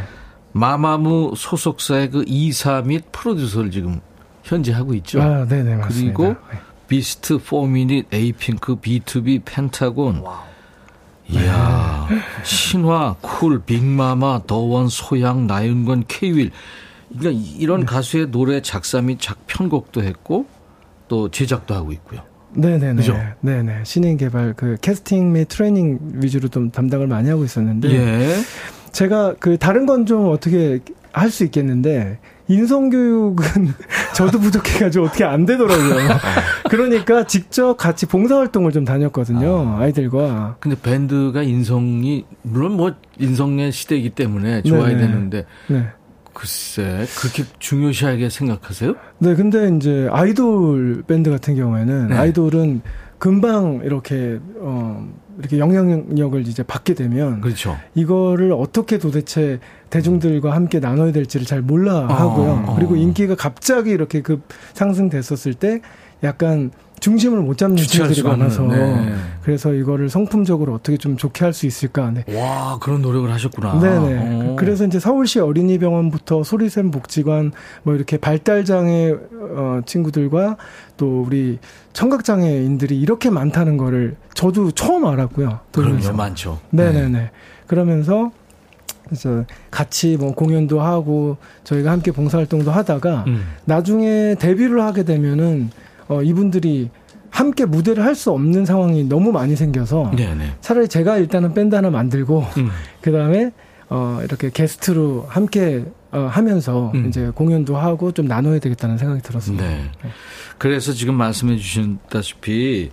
마마무 0.53 1.34
소속사의 1.36 2.11
그 2.11 2.24
이사 2.26 2.82
및 2.82 3.05
프로듀서를 3.12 3.70
지금 3.70 4.01
현재 4.42 4.72
하고 4.72 4.95
있죠. 4.95 5.20
아, 5.20 5.47
네, 5.47 5.62
네, 5.62 5.74
맞습니다. 5.74 6.16
그리고 6.16 6.34
네. 6.51 6.59
비스트, 6.86 7.38
포미닛, 7.38 8.07
에이핑크, 8.12 8.76
BTOB, 8.77 9.43
펜타곤. 9.45 10.22
이야, 11.28 12.07
신화, 12.42 13.16
쿨, 13.20 13.62
빅마마, 13.64 14.42
더원, 14.47 14.88
소향, 14.89 15.47
나윤권, 15.47 16.05
케이윌. 16.07 16.51
그러니까 17.18 17.42
이런 17.59 17.80
네. 17.80 17.86
가수의 17.86 18.30
노래 18.30 18.61
작사 18.61 19.01
및 19.01 19.18
작 19.20 19.47
편곡도 19.47 20.03
했고 20.03 20.47
또 21.09 21.30
제작도 21.30 21.74
하고 21.74 21.92
있고요. 21.92 22.22
네, 22.55 22.79
네, 22.79 22.89
네. 22.93 22.95
그죠? 22.97 23.17
네, 23.41 23.63
네. 23.63 23.81
신인 23.85 24.17
개발 24.17 24.55
그 24.57 24.77
캐스팅 24.81 25.33
및 25.33 25.47
트레이닝 25.49 25.99
위주로 26.15 26.49
좀 26.49 26.71
담당을 26.71 27.07
많이 27.07 27.29
하고 27.29 27.45
있었는데 27.45 27.91
예. 27.91 28.37
제가 28.93 29.35
그 29.41 29.59
다른 29.59 29.87
건 29.87 30.07
좀 30.07 30.29
어떻게 30.31 30.81
할 31.13 31.31
수 31.31 31.45
있겠는데 31.45 32.19
인성 32.49 32.91
교육은 32.91 33.45
저도 34.15 34.39
부족해가지고 34.41 35.07
어떻게 35.07 35.25
안 35.25 35.47
되더라고요. 35.47 36.09
그러니까 36.69 37.25
직접 37.25 37.77
같이 37.77 38.07
봉사활동을 38.07 38.73
좀 38.73 38.85
다녔거든요. 38.85 39.77
아 39.79 39.87
이들과. 39.87 40.57
근데 40.61 40.77
밴드가 40.81 41.43
인성이 41.43 42.27
물론 42.43 42.73
뭐 42.73 42.93
인성의 43.19 43.73
시대이기 43.73 44.11
때문에 44.11 44.63
좋아야 44.63 44.89
네네. 44.89 45.01
되는데 45.01 45.45
네. 45.69 45.87
글쎄 46.35 47.07
그렇게 47.18 47.45
중요시하게 47.59 48.28
생각하세요? 48.28 48.95
네, 49.18 49.35
근데 49.35 49.74
이제 49.76 50.09
아이돌 50.11 51.05
밴드 51.07 51.30
같은 51.30 51.55
경우에는 51.57 52.09
네. 52.09 52.14
아이돌은 52.14 52.82
금방 53.18 53.80
이렇게 53.85 54.39
어 54.59 55.09
이렇게 55.39 55.59
영향력을 55.59 56.47
이제 56.47 56.62
받게 56.62 56.95
되면 56.95 57.41
그렇죠. 57.41 57.76
이거를 57.95 58.53
어떻게 58.53 58.99
도대체 58.99 59.61
대중들과 59.91 60.53
함께 60.53 60.80
나눠야 60.80 61.12
될지를 61.12 61.47
잘 61.47 61.62
몰라 61.62 62.07
하고요. 62.07 62.64
어. 62.66 62.74
그리고 62.76 62.97
인기가 62.97 63.35
갑자기 63.35 63.91
이렇게 63.91 64.20
급 64.20 64.43
상승됐었을 64.74 65.55
때 65.55 65.80
약간 66.25 66.70
중심을 67.01 67.41
못 67.41 67.59
잡는 67.59 67.77
친구들이 67.77 68.22
많아서 68.22 68.62
네. 68.62 69.14
그래서 69.43 69.75
이거를 69.75 70.09
성품적으로 70.09 70.72
어떻게 70.72 70.97
좀 70.97 71.18
좋게 71.18 71.45
할 71.45 71.53
수 71.53 71.66
있을까. 71.66 72.11
네. 72.11 72.25
와, 72.35 72.79
그런 72.81 73.03
노력을 73.03 73.31
하셨구나. 73.31 73.79
네네. 73.79 74.18
어. 74.53 74.57
그래서 74.59 74.87
이제 74.87 74.99
서울시 74.99 75.39
어린이병원부터 75.39 76.45
소리샘 76.45 76.91
복지관 76.91 77.53
뭐 77.83 77.95
이렇게 77.95 78.16
발달장애 78.16 79.14
어, 79.57 79.81
친구들과 79.85 80.57
또 80.97 81.22
우리 81.27 81.59
청각장애인들이 81.93 82.99
이렇게 82.99 83.29
많다는 83.29 83.77
거를 83.77 84.16
저도 84.33 84.70
처음 84.70 85.05
알았고요. 85.05 85.61
그럼요. 85.72 86.12
많죠. 86.16 86.59
네네네. 86.70 87.31
그러면서 87.66 88.31
그래서 89.05 89.45
같이 89.70 90.16
뭐 90.16 90.33
공연도 90.35 90.81
하고 90.81 91.37
저희가 91.64 91.91
함께 91.91 92.11
봉사활동도 92.12 92.70
하다가 92.70 93.25
음. 93.27 93.45
나중에 93.66 94.35
데뷔를 94.39 94.81
하게 94.81 95.03
되면은 95.03 95.70
어 96.09 96.23
이분들이 96.23 96.91
함께 97.31 97.65
무대를 97.65 98.05
할 98.05 98.15
수 98.15 98.31
없는 98.31 98.65
상황이 98.65 99.03
너무 99.05 99.33
많이 99.33 99.57
생겨서 99.57 100.13
네네. 100.17 100.57
차라리 100.61 100.87
제가 100.89 101.19
일단은 101.19 101.53
밴드 101.55 101.75
하나 101.75 101.91
만들고 101.91 102.45
음. 102.59 102.71
그 103.01 103.11
다음에 103.13 103.51
어 103.91 104.21
이렇게 104.23 104.51
게스트로 104.51 105.27
함께 105.29 105.85
어 106.13 106.29
하면서 106.31 106.93
음. 106.95 107.09
이제 107.09 107.31
공연도 107.35 107.77
하고 107.77 108.13
좀 108.13 108.27
나눠야 108.27 108.61
되겠다는 108.61 108.99
생각이 108.99 109.21
들었습니다. 109.23 109.65
네. 109.65 109.91
그래서 110.59 110.93
지금 110.93 111.17
말씀해 111.17 111.57
주셨다시피 111.57 112.91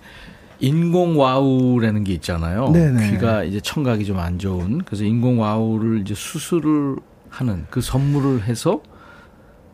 인공 0.60 1.20
와우라는 1.20 2.04
게 2.04 2.14
있잖아요. 2.14 2.70
네네. 2.72 3.12
귀가 3.12 3.44
이제 3.44 3.60
청각이 3.60 4.06
좀 4.06 4.20
안 4.20 4.38
좋은 4.40 4.80
그래서 4.86 5.04
인공 5.04 5.40
와우를 5.40 6.02
이제 6.02 6.14
수술을 6.16 6.98
하는 7.30 7.66
그 7.70 7.82
선물을 7.82 8.44
해서 8.44 8.82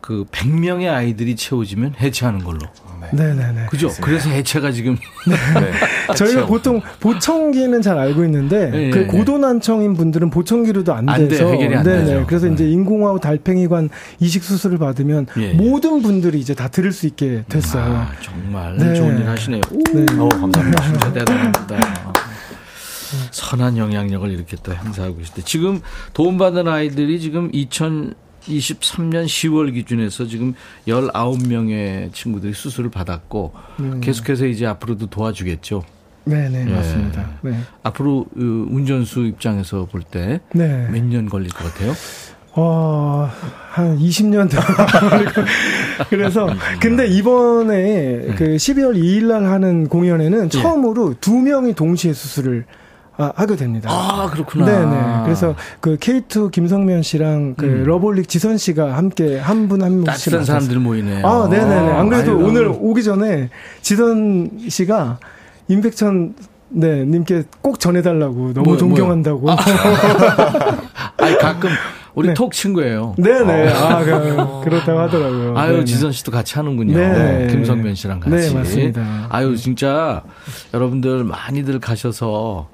그 0.00 0.24
100명의 0.30 0.90
아이들이 0.92 1.36
채워지면 1.36 1.94
해체하는 2.00 2.44
걸로. 2.44 2.60
네 3.12 3.34
네네. 3.34 3.66
그죠? 3.70 3.90
그래서 4.00 4.28
해체가 4.30 4.70
지금 4.72 4.96
네. 5.26 5.34
저희가 6.14 6.46
보통 6.46 6.80
보청기는 7.00 7.80
잘 7.82 7.98
알고 7.98 8.24
있는데 8.24 8.70
예, 8.74 8.90
그 8.90 9.00
예. 9.00 9.04
고도난청인 9.06 9.94
분들은 9.94 10.30
보청기로도 10.30 10.92
안 10.94 11.08
안 11.08 11.28
돼서 11.28 11.44
돼요. 11.44 11.54
해결이 11.54 11.76
안 11.76 11.84
네네. 11.84 12.04
되죠. 12.04 12.24
그래서 12.26 12.46
네. 12.48 12.54
이제 12.54 12.68
인공화우 12.70 13.18
달팽이관 13.20 13.88
이식 14.20 14.42
수술을 14.44 14.78
받으면. 14.78 15.26
모든 15.54 16.02
분들이 16.02 16.38
이제 16.38 16.54
다 16.54 16.68
들을 16.68 16.92
수 16.92 17.06
있게 17.06 17.44
됐어요. 17.48 17.82
아, 17.84 18.12
정말 18.20 18.76
네. 18.76 18.94
좋은 18.94 19.18
일 19.20 19.28
하시네요. 19.28 19.60
오, 19.70 19.78
네. 19.94 20.06
어, 20.18 20.28
감사합니다. 20.28 20.82
진짜 20.84 21.12
대단합니다. 21.12 22.14
선한 23.30 23.78
영향력을 23.78 24.30
이렇게 24.30 24.56
또 24.62 24.74
행사하고 24.74 25.16
계실 25.16 25.34
때 25.34 25.42
지금 25.42 25.80
도움받은 26.12 26.68
아이들이 26.68 27.20
지금 27.20 27.50
2023년 28.48 29.26
10월 29.26 29.72
기준에서 29.72 30.26
지금 30.26 30.54
19명의 30.86 32.12
친구들이 32.12 32.52
수술을 32.52 32.90
받았고 32.90 33.52
음. 33.80 34.00
계속해서 34.00 34.46
이제 34.46 34.66
앞으로도 34.66 35.06
도와주겠죠. 35.06 35.84
네네 36.24 36.66
예. 36.68 36.74
맞습니다. 36.74 37.30
네. 37.40 37.58
앞으로 37.82 38.20
어, 38.20 38.26
운전수 38.36 39.20
입장에서 39.26 39.86
볼 39.86 40.02
때몇 40.02 40.40
네. 40.52 41.00
년 41.00 41.28
걸릴 41.28 41.50
것 41.50 41.72
같아요? 41.72 41.94
어, 42.52 43.30
한 43.70 43.96
20년 43.98 44.50
더. 44.50 44.58
그래서, 46.10 46.48
근데 46.80 47.06
이번에 47.06 48.34
그 48.36 48.56
12월 48.56 48.96
2일 48.96 49.26
날 49.26 49.44
하는 49.44 49.88
공연에는 49.88 50.50
처음으로 50.50 51.14
두 51.20 51.36
명이 51.36 51.74
동시에 51.74 52.12
수술을 52.12 52.64
아, 53.20 53.32
하게 53.34 53.56
됩니다. 53.56 53.90
아, 53.92 54.30
그렇구나. 54.32 54.64
네네. 54.64 55.22
그래서 55.24 55.54
그 55.80 55.96
K2 55.96 56.50
김성면 56.52 57.02
씨랑 57.02 57.54
그 57.56 57.66
음. 57.66 57.84
러브홀릭 57.84 58.28
지선 58.28 58.56
씨가 58.56 58.96
함께 58.96 59.38
한 59.38 59.68
분 59.68 59.82
한 59.82 60.04
분씩. 60.04 60.06
따뜻한 60.32 60.44
사람들이 60.44 60.78
모이네요. 60.78 61.26
아, 61.26 61.48
네네네. 61.48 61.90
안 61.92 62.08
그래도 62.08 62.32
아유, 62.32 62.46
오늘 62.46 62.68
오기 62.68 63.02
전에 63.02 63.50
지선 63.82 64.50
씨가 64.68 65.18
임백천 65.66 66.34
네, 66.70 67.04
님께 67.04 67.44
꼭 67.62 67.80
전해달라고 67.80 68.52
너무 68.52 68.62
뭐요, 68.64 68.76
존경한다고. 68.78 69.48
아니, 71.16 71.38
가끔 71.38 71.70
우리 72.14 72.28
네. 72.28 72.34
톡 72.34 72.52
친구예요. 72.52 73.14
네네. 73.16 73.68
아, 73.72 74.04
그, 74.04 74.60
그렇다고 74.64 74.98
하더라고요. 75.00 75.56
아유, 75.58 75.72
네네. 75.72 75.84
지선 75.86 76.12
씨도 76.12 76.30
같이 76.32 76.54
하는군요. 76.56 76.96
네. 76.96 77.46
김성면 77.50 77.94
씨랑 77.94 78.20
같이. 78.20 78.36
네, 78.36 78.54
맞습니다. 78.54 79.26
아유, 79.30 79.56
진짜 79.56 80.22
여러분들 80.74 81.24
많이들 81.24 81.78
가셔서 81.80 82.68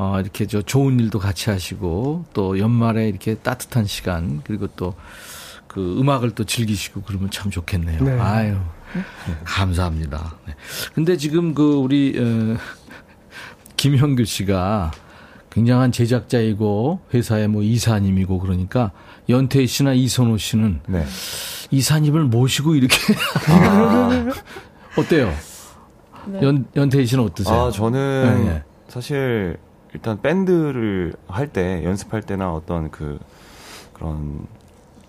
어, 0.00 0.20
이렇게 0.20 0.46
저 0.46 0.62
좋은 0.62 0.98
일도 0.98 1.18
같이 1.18 1.50
하시고 1.50 2.24
또 2.32 2.58
연말에 2.58 3.08
이렇게 3.08 3.34
따뜻한 3.34 3.86
시간 3.86 4.40
그리고 4.44 4.66
또 4.68 4.94
그 5.70 6.00
음악을 6.00 6.32
또 6.32 6.42
즐기시고 6.42 7.02
그러면 7.02 7.30
참 7.30 7.48
좋겠네요. 7.48 8.02
네. 8.02 8.18
아유. 8.18 8.56
감사합니다. 9.44 10.34
네. 10.48 10.54
근데 10.94 11.16
지금 11.16 11.54
그 11.54 11.74
우리 11.74 12.18
어, 12.18 12.56
김형규 13.76 14.24
씨가 14.24 14.90
굉장한 15.50 15.92
제작자이고 15.92 17.02
회사의 17.14 17.46
뭐 17.46 17.62
이사님이고 17.62 18.40
그러니까 18.40 18.90
연태 19.28 19.64
씨나 19.64 19.92
이선호 19.92 20.38
씨는 20.38 20.80
네. 20.88 21.06
이사님을 21.70 22.24
모시고 22.24 22.74
이렇게 22.74 22.96
어때요? 24.98 25.32
네. 26.26 26.40
연 26.42 26.66
연태 26.74 27.04
씨는 27.04 27.22
어떠세요? 27.22 27.66
아, 27.66 27.70
저는 27.70 28.42
네, 28.44 28.50
네. 28.50 28.62
사실 28.88 29.56
일단 29.94 30.20
밴드를 30.20 31.14
할 31.28 31.48
때 31.48 31.82
연습할 31.84 32.22
때나 32.22 32.52
어떤 32.54 32.90
그 32.90 33.18
그런 33.92 34.46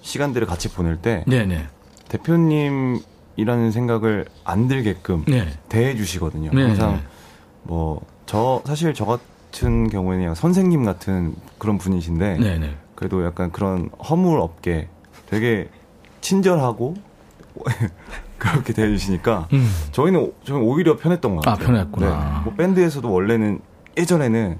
시간들을 0.02 0.48
같이 0.48 0.70
보낼 0.74 0.98
때 0.98 1.24
네네. 1.28 1.66
대표님이라는 2.10 3.72
생각을 3.72 4.26
안 4.44 4.68
들게끔 4.68 5.24
네. 5.28 5.48
대해 5.70 5.96
주시거든요. 5.96 6.52
네, 6.54 6.64
항상 6.64 6.94
네. 6.96 7.02
뭐저 7.64 8.64
사실 8.66 8.94
저 8.94 9.06
같은 9.06 9.90
경우에는 9.90 10.36
선생님 10.36 10.84
같은 10.84 11.36
그런 11.58 11.78
분이신데 11.78 12.38
네네. 12.40 12.76
그래도 12.96 13.24
약간 13.24 13.52
그런 13.52 13.90
허물 14.10 14.40
없게 14.40 14.90
되게 15.28 15.70
친절하고 16.22 16.96
그렇게 18.38 18.74
대해 18.74 18.88
주시니까 18.90 19.48
음. 19.54 19.70
저희는 19.92 20.20
오- 20.20 20.34
저는 20.44 20.62
오히려 20.62 20.98
편했던 20.98 21.36
것 21.36 21.48
아, 21.48 21.52
같아요. 21.52 21.68
편했구나. 21.68 22.34
네. 22.40 22.44
뭐 22.46 22.54
밴드에서도 22.56 23.12
원래는 23.12 23.60
예전에는 23.98 24.58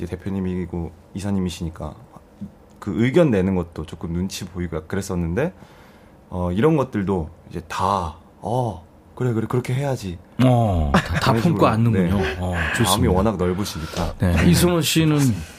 이제 0.00 0.06
대표님이고 0.06 0.90
이사님이시니까 1.12 1.94
그 2.78 2.94
의견 3.04 3.30
내는 3.30 3.54
것도 3.54 3.84
조금 3.84 4.14
눈치 4.14 4.46
보이고 4.46 4.82
그랬었는데 4.86 5.52
어 6.30 6.50
이런 6.52 6.78
것들도 6.78 7.28
이제 7.50 7.60
다 7.68 8.14
어, 8.40 8.82
그래 9.14 9.34
그래 9.34 9.46
그렇게 9.46 9.74
해야지. 9.74 10.16
어, 10.42 10.90
다, 10.94 11.20
다 11.20 11.32
품고. 11.34 11.66
앉는군요. 11.66 12.16
네. 12.16 12.36
어, 12.38 12.52
마음이 12.52 12.74
좋습니다. 12.76 13.12
워낙 13.14 13.36
넓으시니까. 13.36 14.14
네. 14.20 14.48
이순호 14.48 14.80
씨는 14.80 15.18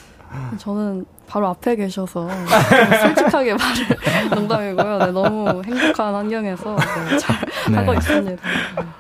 저는 0.57 1.05
바로 1.27 1.47
앞에 1.49 1.75
계셔서 1.75 2.27
솔직하게 3.01 3.53
말을 3.53 4.29
농담이고요. 4.33 4.97
네, 4.97 5.11
너무 5.11 5.61
행복한 5.63 6.15
환경에서 6.15 6.75
네, 6.75 7.17
잘 7.19 7.39
네. 7.69 7.77
하고 7.77 7.93
있습니다. 7.93 8.41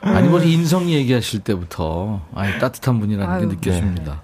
아니 0.01 0.27
뭐 0.29 0.39
인성 0.39 0.87
얘기하실 0.87 1.39
때부터 1.39 2.21
아니 2.35 2.59
따뜻한 2.59 2.99
분이라는 2.99 3.25
게 3.39 3.45
아유. 3.45 3.47
느껴집니다. 3.47 4.21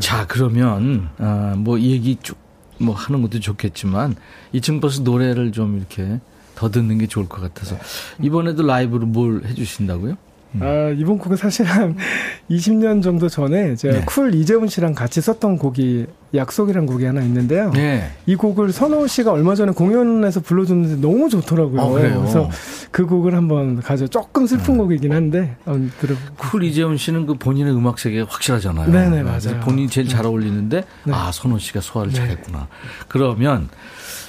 자 0.00 0.26
그러면 0.26 1.10
아, 1.18 1.54
뭐 1.56 1.78
얘기 1.80 2.16
쭉 2.22 2.46
뭐 2.78 2.94
하는 2.94 3.22
것도 3.22 3.40
좋겠지만 3.40 4.16
2층 4.54 4.80
버스 4.80 5.00
노래를 5.00 5.52
좀 5.52 5.76
이렇게 5.76 6.20
더 6.54 6.70
듣는 6.70 6.98
게 6.98 7.06
좋을 7.06 7.28
것 7.28 7.40
같아서 7.40 7.76
이번에도 8.22 8.62
라이브로 8.66 9.06
뭘 9.06 9.42
해주신다고요? 9.44 10.16
아, 10.60 10.94
이번 10.96 11.18
곡은 11.18 11.36
사실 11.36 11.64
한 11.66 11.96
20년 12.50 13.02
정도 13.02 13.28
전에 13.28 13.74
제가 13.76 13.98
네. 14.00 14.04
쿨 14.04 14.34
이재훈 14.34 14.68
씨랑 14.68 14.94
같이 14.94 15.20
썼던 15.20 15.58
곡이 15.58 16.06
약속이란 16.34 16.86
곡이 16.86 17.04
하나 17.04 17.22
있는데요. 17.22 17.70
네. 17.72 18.10
이 18.26 18.34
곡을 18.36 18.72
선호 18.72 19.06
씨가 19.06 19.32
얼마 19.32 19.54
전에 19.54 19.72
공연에서 19.72 20.40
불러줬는데 20.40 21.00
너무 21.06 21.28
좋더라고요. 21.30 21.80
어, 21.80 21.90
그래요? 21.92 22.20
그래서 22.20 22.50
그 22.90 23.06
곡을 23.06 23.34
한번 23.34 23.80
가져 23.80 24.06
조금 24.06 24.46
슬픈 24.46 24.76
곡이긴 24.78 25.12
한데 25.12 25.56
한번 25.64 25.90
들어보고. 26.00 26.34
쿨 26.36 26.64
이재훈 26.64 26.96
씨는 26.96 27.26
그 27.26 27.34
본인의 27.34 27.74
음악 27.74 27.98
세계가 27.98 28.26
확실하잖아요. 28.28 28.90
네네, 28.90 29.22
그래서 29.22 29.50
맞아요. 29.50 29.60
본인이 29.64 29.88
제일 29.88 30.08
잘 30.08 30.26
어울리는데 30.26 30.84
네. 31.04 31.12
아 31.12 31.30
선호 31.32 31.58
씨가 31.58 31.80
소화를 31.80 32.12
네. 32.12 32.18
잘했구나. 32.18 32.68
그러면 33.08 33.68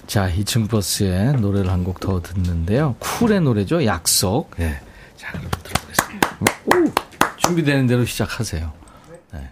자 0.08 0.30
2층 0.32 0.70
버스의 0.70 1.34
노래를 1.34 1.70
한 1.70 1.84
곡 1.84 2.00
더 2.00 2.22
듣는데요. 2.22 2.96
쿨의 3.00 3.42
노래죠. 3.42 3.84
약속. 3.86 4.52
네. 4.58 4.80
자 5.18 5.32
그럼. 5.32 5.50
오, 6.42 6.92
준비되는 7.38 7.88
대로 7.88 8.06
시작하세요. 8.06 8.72
네. 9.34 9.52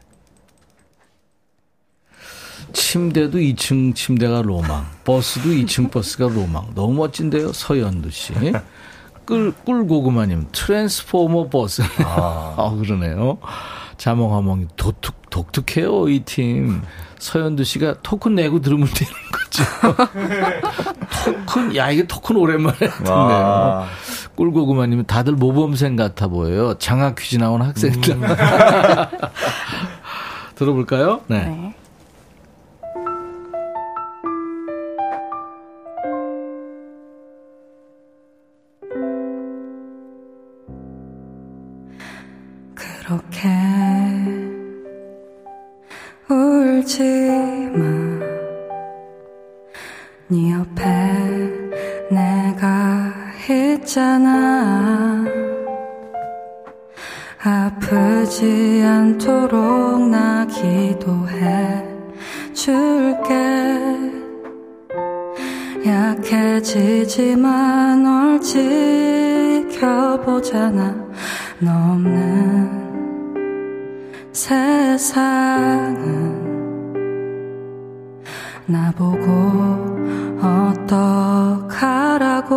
침대도 2.73 3.37
2층 3.37 3.95
침대가 3.95 4.41
로망, 4.41 4.85
버스도 5.03 5.49
2층 5.49 5.91
버스가 5.91 6.27
로망. 6.27 6.73
너무 6.75 6.93
멋진데요, 6.95 7.53
서현두 7.53 8.09
씨. 8.11 8.33
꿀, 9.25 9.51
꿀고구마님, 9.65 10.47
트랜스포머 10.51 11.49
버스. 11.49 11.81
아, 12.03 12.75
그러네요. 12.79 13.37
자몽하몽이 13.97 14.67
도툭, 14.75 15.29
독특해요, 15.29 16.09
이 16.09 16.19
팀. 16.19 16.81
서현두 17.19 17.63
씨가 17.63 17.95
토큰 18.03 18.35
내고 18.35 18.61
들으면 18.61 18.87
되는 18.87 19.11
거죠. 19.31 19.63
토큰, 21.45 21.75
야, 21.75 21.89
이게 21.89 22.05
토큰 22.05 22.35
오랜만에 22.35 22.77
듣네요. 22.77 23.85
꿀고구마님은 24.35 25.05
다들 25.05 25.33
모범생 25.33 25.95
같아 25.95 26.27
보여요. 26.27 26.77
장학 26.77 27.15
퀴즈 27.15 27.37
나온 27.37 27.61
학생들. 27.61 28.15
음. 28.15 28.21
들어볼까요? 30.55 31.21
네. 31.27 31.45
네. 31.45 31.73
그렇게 42.73 43.47
울지 46.27 47.03
마. 47.73 47.85
네 50.27 50.53
옆에 50.53 50.83
내가 52.09 53.13
있잖아. 53.47 55.23
아프지 57.43 58.81
않도록 58.83 60.09
나 60.09 60.47
기도해 60.47 61.85
줄게. 62.53 63.35
약해지지만 65.85 67.43
널 68.01 68.41
지켜보잖아. 69.69 70.95
너 71.59 71.71
없는 71.93 72.85
세 74.33 74.64
상은 74.97 76.45
나보고 78.65 79.25
어떡하라고? 81.69 82.55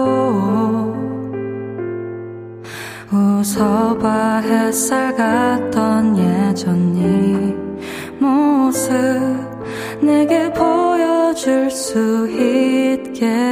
웃어봐 3.10 4.40
햇살 4.40 5.14
같던 5.16 6.18
예전 6.18 6.92
네 6.92 7.56
모습 8.18 8.92
내게 10.00 10.52
보여줄 10.52 11.70
수 11.70 12.28
있겠니? 12.28 13.48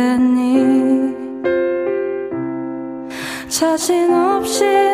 자신 3.48 4.12
없이 4.12 4.85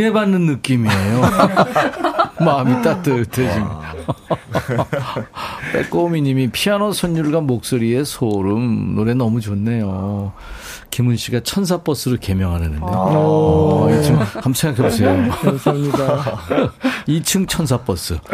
은혜 0.00 0.12
받는 0.12 0.46
느낌이에요. 0.46 1.20
마음이 2.40 2.82
따뜻해집니다. 2.82 3.94
빼꼬미 5.74 6.22
님이 6.22 6.48
피아노 6.48 6.92
선율과 6.92 7.42
목소리에 7.42 8.04
소름. 8.04 8.94
노래 8.94 9.12
너무 9.12 9.42
좋네요. 9.42 10.32
김은 10.90 11.16
씨가 11.16 11.40
천사 11.40 11.82
버스를 11.82 12.16
개명하는데. 12.16 12.78
어, 12.80 13.88
한번 14.32 14.54
생각해 14.54 14.88
보세요. 14.88 15.30
감사합니다. 15.42 16.38
2층 17.06 17.46
천사 17.46 17.76
버스. 17.78 18.18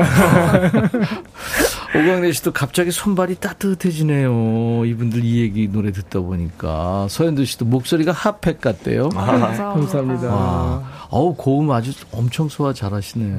오광래 1.95 2.31
씨도 2.33 2.53
갑자기 2.53 2.93
손발이 2.93 3.37
따뜻해지네요. 3.37 4.85
이분들 4.87 5.25
이 5.25 5.41
얘기 5.41 5.69
노래 5.69 5.91
듣다 5.91 6.21
보니까. 6.21 7.09
서현두 7.11 7.45
씨도 7.45 7.65
목소리가 7.65 8.13
핫팩 8.13 8.61
같대요. 8.61 9.09
아, 9.17 9.27
감사합니다. 9.75 10.29
와. 10.29 10.96
어우, 11.11 11.35
고음 11.37 11.71
아주 11.71 11.93
엄청 12.13 12.49
소화 12.49 12.73
잘하시네. 12.73 13.39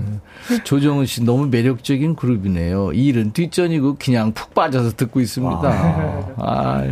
조정은 0.63 1.05
씨 1.05 1.23
너무 1.23 1.47
매력적인 1.47 2.15
그룹이네요. 2.15 2.93
이 2.93 3.07
일은 3.07 3.33
뒷전이고 3.33 3.97
그냥 3.99 4.33
푹 4.33 4.53
빠져서 4.53 4.95
듣고 4.95 5.19
있습니다. 5.19 5.61
아. 6.37 6.83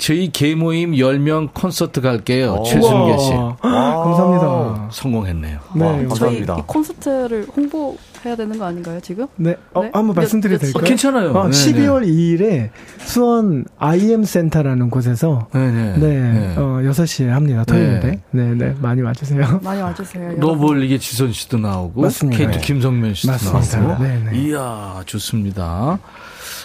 저희 0.00 0.30
개모임 0.32 0.92
10명 0.92 1.50
콘서트 1.52 2.00
갈게요. 2.00 2.62
최순계 2.64 3.18
씨. 3.18 3.30
감사합니다. 3.60 4.88
성공했네요. 4.90 5.60
네, 5.76 5.84
와, 5.84 5.92
감사합니다. 5.92 6.56
이 6.58 6.62
콘서트를 6.66 7.46
홍보해야 7.54 8.34
되는 8.34 8.58
거 8.58 8.64
아닌가요, 8.64 8.98
지금? 9.00 9.26
네. 9.36 9.56
어, 9.74 9.82
네? 9.82 9.90
한번 9.92 10.14
말씀드려도 10.16 10.64
될까요? 10.64 10.82
어, 10.82 10.86
괜찮아요. 10.86 11.30
어, 11.32 11.48
12월 11.50 12.06
2일에 12.06 12.70
수원 13.00 13.66
IM 13.78 14.24
센터라는 14.24 14.88
곳에서 14.88 15.48
네네. 15.52 15.98
네. 15.98 15.98
네. 15.98 16.54
어, 16.56 16.80
6시에 16.82 17.26
합니다. 17.26 17.64
토요일에. 17.64 18.20
네, 18.30 18.54
네. 18.54 18.74
많이 18.80 19.02
와주세요. 19.02 19.60
많이 19.62 19.82
와주세요. 19.82 20.32
러브홀릭 20.38 20.96
지선 20.96 21.30
씨도 21.30 21.58
나오고 21.58 22.00
맞습니다. 22.00 22.46
K2 22.50 22.60
김성면 22.60 23.12
씨도 23.12 23.32
맞습니다. 23.32 23.78
나오고. 23.80 24.02
네네. 24.02 24.38
이야, 24.38 25.02
좋습니다. 25.04 25.98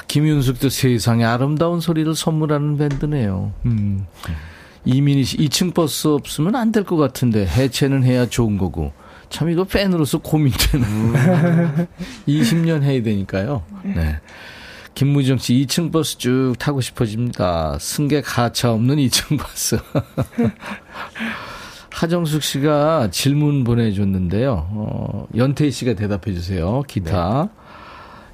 김윤숙도 0.08 0.70
세상에 0.70 1.24
아름다운 1.26 1.80
소리를 1.80 2.14
선물하는 2.16 2.78
밴드네요. 2.78 3.53
음. 3.66 4.06
이민희 4.86 5.24
씨, 5.24 5.38
2층 5.38 5.74
버스 5.74 6.08
없으면 6.08 6.56
안 6.56 6.72
될 6.72 6.84
것 6.84 6.95
같은데 6.97 7.45
해체는 7.45 8.03
해야 8.03 8.28
좋은 8.28 8.58
거고. 8.58 8.93
참 9.30 9.49
이거 9.49 9.64
팬으로서 9.64 10.20
고민되는. 10.20 10.88
20년 12.28 12.84
해야 12.84 13.01
되니까요. 13.01 13.64
네. 13.84 14.20
김무정 14.93 15.38
씨, 15.39 15.53
2층 15.56 15.91
버스 15.91 16.18
쭉 16.18 16.53
타고 16.60 16.80
싶어집니다. 16.82 17.78
승객 17.80 18.38
하차 18.38 18.72
없는 18.72 18.97
2층 18.97 19.39
버스. 19.39 19.78
하정숙 21.91 22.43
씨가 22.43 23.10
질문 23.12 23.64
보내줬는데요. 23.64 24.68
어, 24.72 25.28
연태희 25.36 25.72
씨가 25.72 25.93
대답해 25.95 26.34
주세요. 26.34 26.84
기타. 26.88 27.49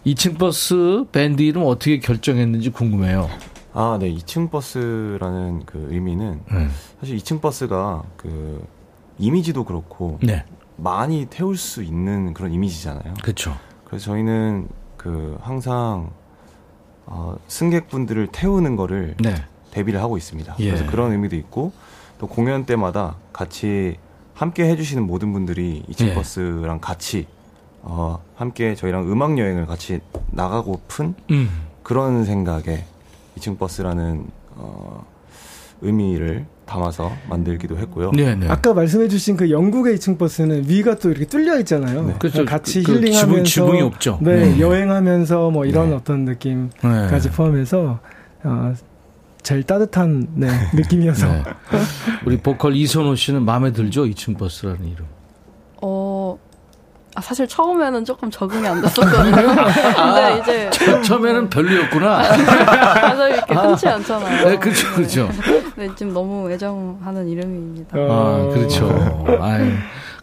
2층 0.05 0.37
버스 0.37 1.05
밴드 1.11 1.41
이름 1.41 1.63
어떻게 1.65 1.99
결정했는지 1.99 2.69
궁금해요. 2.71 3.29
아, 3.73 3.97
네. 3.99 4.13
2층 4.13 4.49
버스라는 4.51 5.65
그 5.65 5.87
의미는 5.91 6.41
네. 6.51 6.67
사실 6.99 7.17
2층 7.17 7.41
버스가 7.41 8.03
그 8.17 8.65
이미지도 9.17 9.63
그렇고 9.63 10.19
네. 10.21 10.43
많이 10.75 11.27
태울 11.29 11.55
수 11.55 11.83
있는 11.83 12.33
그런 12.33 12.51
이미지잖아요. 12.51 13.13
그렇죠. 13.21 13.55
그래서 13.85 14.05
저희는 14.05 14.67
그 14.97 15.37
항상 15.41 16.11
어, 17.05 17.35
승객분들을 17.47 18.27
태우는 18.31 18.75
거를 18.75 19.15
네. 19.19 19.35
대비를 19.71 20.01
하고 20.01 20.17
있습니다. 20.17 20.55
예. 20.59 20.65
그래서 20.71 20.89
그런 20.89 21.11
의미도 21.11 21.35
있고 21.37 21.71
또 22.17 22.27
공연 22.27 22.65
때마다 22.65 23.15
같이 23.31 23.97
함께 24.33 24.65
해주시는 24.65 25.05
모든 25.05 25.33
분들이 25.33 25.83
2층 25.89 26.09
예. 26.09 26.13
버스랑 26.13 26.79
같이 26.79 27.27
어, 27.83 28.19
함께 28.35 28.75
저희랑 28.75 29.11
음악 29.11 29.37
여행을 29.37 29.65
같이 29.65 29.99
나가고픈 30.31 31.15
음. 31.31 31.49
그런 31.83 32.25
생각에 32.25 32.85
2층 33.37 33.57
버스라는 33.57 34.25
어, 34.55 35.05
의미를 35.81 36.45
담아서 36.65 37.11
만들기도 37.27 37.77
했고요. 37.79 38.11
네, 38.11 38.35
네. 38.35 38.47
아까 38.47 38.73
말씀해주신 38.73 39.35
그 39.35 39.49
영국의 39.49 39.95
2층 39.97 40.17
버스는 40.17 40.69
위가 40.69 40.95
또 40.95 41.09
이렇게 41.09 41.25
뚫려 41.25 41.59
있잖아요. 41.59 42.03
네. 42.05 42.15
그렇죠. 42.19 42.45
같이 42.45 42.83
그- 42.83 42.93
그 42.93 42.99
힐링하면서 42.99 43.43
지붕- 43.43 43.45
지붕 43.45 43.75
이 43.77 43.81
없죠. 43.81 44.19
네, 44.21 44.35
네. 44.53 44.59
여행하면서 44.59 45.49
뭐 45.49 45.65
이런 45.65 45.89
네. 45.89 45.95
어떤 45.95 46.23
느낌까지 46.25 47.29
네. 47.29 47.35
포함해서 47.35 47.99
어, 48.43 48.73
제일 49.41 49.63
따뜻한 49.63 50.27
네, 50.35 50.47
느낌이어서 50.75 51.27
네. 51.27 51.43
우리 52.25 52.37
보컬 52.37 52.75
이선호 52.75 53.15
씨는 53.15 53.43
마음에 53.43 53.71
들죠? 53.73 54.03
2층 54.05 54.37
버스라는 54.37 54.87
이름. 54.87 55.05
어, 55.81 56.10
아, 57.13 57.19
사실 57.21 57.45
처음에는 57.47 58.05
조금 58.05 58.31
적응이 58.31 58.65
안 58.67 58.81
됐었거든요. 58.81 59.35
근데 59.95 60.39
이제 60.41 60.69
처- 60.69 61.01
처음에는 61.01 61.49
별로였구나. 61.49 62.17
가서 62.21 63.27
이렇게 63.29 63.53
흔치 63.53 63.87
않잖아요. 63.87 64.47
네, 64.49 64.57
그렇죠, 64.57 64.93
그렇죠. 64.93 65.29
네, 65.75 65.89
지금 65.95 66.13
너무 66.13 66.49
애정하는 66.51 67.27
이름입니다. 67.27 67.97
어. 67.97 68.47
아, 68.49 68.53
그렇죠. 68.53 69.25
아유. 69.41 69.71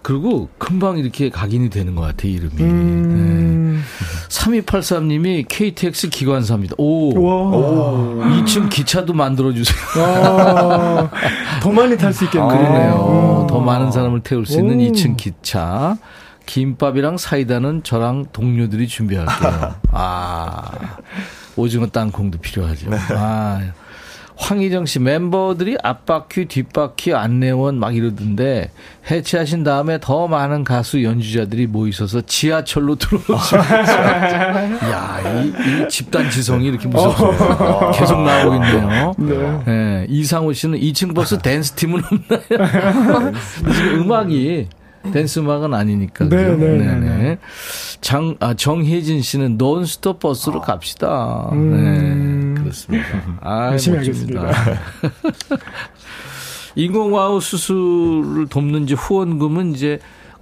그리고 0.01 0.49
금방 0.57 0.97
이렇게 0.97 1.29
각인이 1.29 1.69
되는 1.69 1.95
것 1.95 2.01
같아, 2.03 2.27
이름이. 2.27 2.55
네. 2.57 2.63
음, 2.65 3.85
3283님이 4.31 5.45
KTX 5.49 6.09
기관사입니다. 6.09 6.75
오. 6.79 7.13
우와. 7.19 8.29
2층 8.31 8.71
기차도 8.71 9.13
만들어주세요. 9.13 9.77
아, 9.97 11.11
더 11.61 11.71
많이 11.71 11.99
탈 11.99 12.15
수 12.15 12.25
있겠네요. 12.25 12.49
그러네요. 12.49 13.41
음. 13.43 13.47
더 13.49 13.61
많은 13.61 13.91
사람을 13.91 14.21
태울 14.23 14.47
수 14.47 14.59
있는 14.59 14.77
오. 14.79 14.81
2층 14.93 15.17
기차. 15.19 15.97
김밥이랑 16.49 17.19
사이다는 17.19 17.83
저랑 17.83 18.27
동료들이 18.33 18.89
준비할게요. 18.89 19.75
아, 19.93 20.71
오징어 21.57 21.87
땅콩도 21.87 22.39
필요하죠. 22.39 22.89
아, 23.11 23.61
황희정 24.37 24.87
씨 24.87 24.99
멤버들이 24.99 25.77
앞바퀴, 25.83 26.47
뒷바퀴, 26.47 27.13
안내원 27.13 27.79
막 27.79 27.95
이러던데 27.95 28.71
해체하신 29.11 29.63
다음에 29.63 29.99
더 30.01 30.27
많은 30.27 30.65
가수 30.65 31.03
연주자들이 31.03 31.67
모이셔서 31.67 32.23
지하철로 32.23 32.95
들어오시면서 32.95 33.93
야, 34.91 35.21
이, 35.43 35.49
이 35.49 35.89
집단 35.91 36.31
지성이 36.31 36.69
이렇게 36.69 36.89
무섭습니다. 36.89 37.91
계속 37.91 38.23
나오고 38.23 38.55
있네요. 38.55 39.15
네. 39.19 39.65
예, 39.69 40.07
이상호 40.09 40.55
씨는 40.55 40.79
2층 40.81 41.15
버스 41.15 41.37
댄스 41.39 41.73
팀은 41.73 42.01
없나요? 42.05 43.33
지금 43.75 44.01
음악이 44.03 44.69
댄스 45.13 45.41
음악은 45.41 45.75
아니니까. 45.75 46.29
네, 46.29 46.37
그죠? 46.37 46.57
네, 46.57 46.79
네, 46.79 46.79
네네. 46.79 47.17
네. 47.17 47.39
장, 48.01 48.37
아, 48.41 48.55
정혜진 48.55 49.23
씨는 49.23 49.57
논스톱 49.57 50.21
버스로 50.21 50.61
갑시다. 50.61 51.49
음. 51.53 52.55
네, 52.55 52.63
그렇습니다. 52.63 53.07
아, 53.41 53.71
열심히 53.73 53.99
멋집니다. 53.99 54.51
인공와우 56.75 57.41
수술을 57.41 58.47
돕는지 58.49 58.95
후원금은 58.95 59.75
이제 59.75 59.99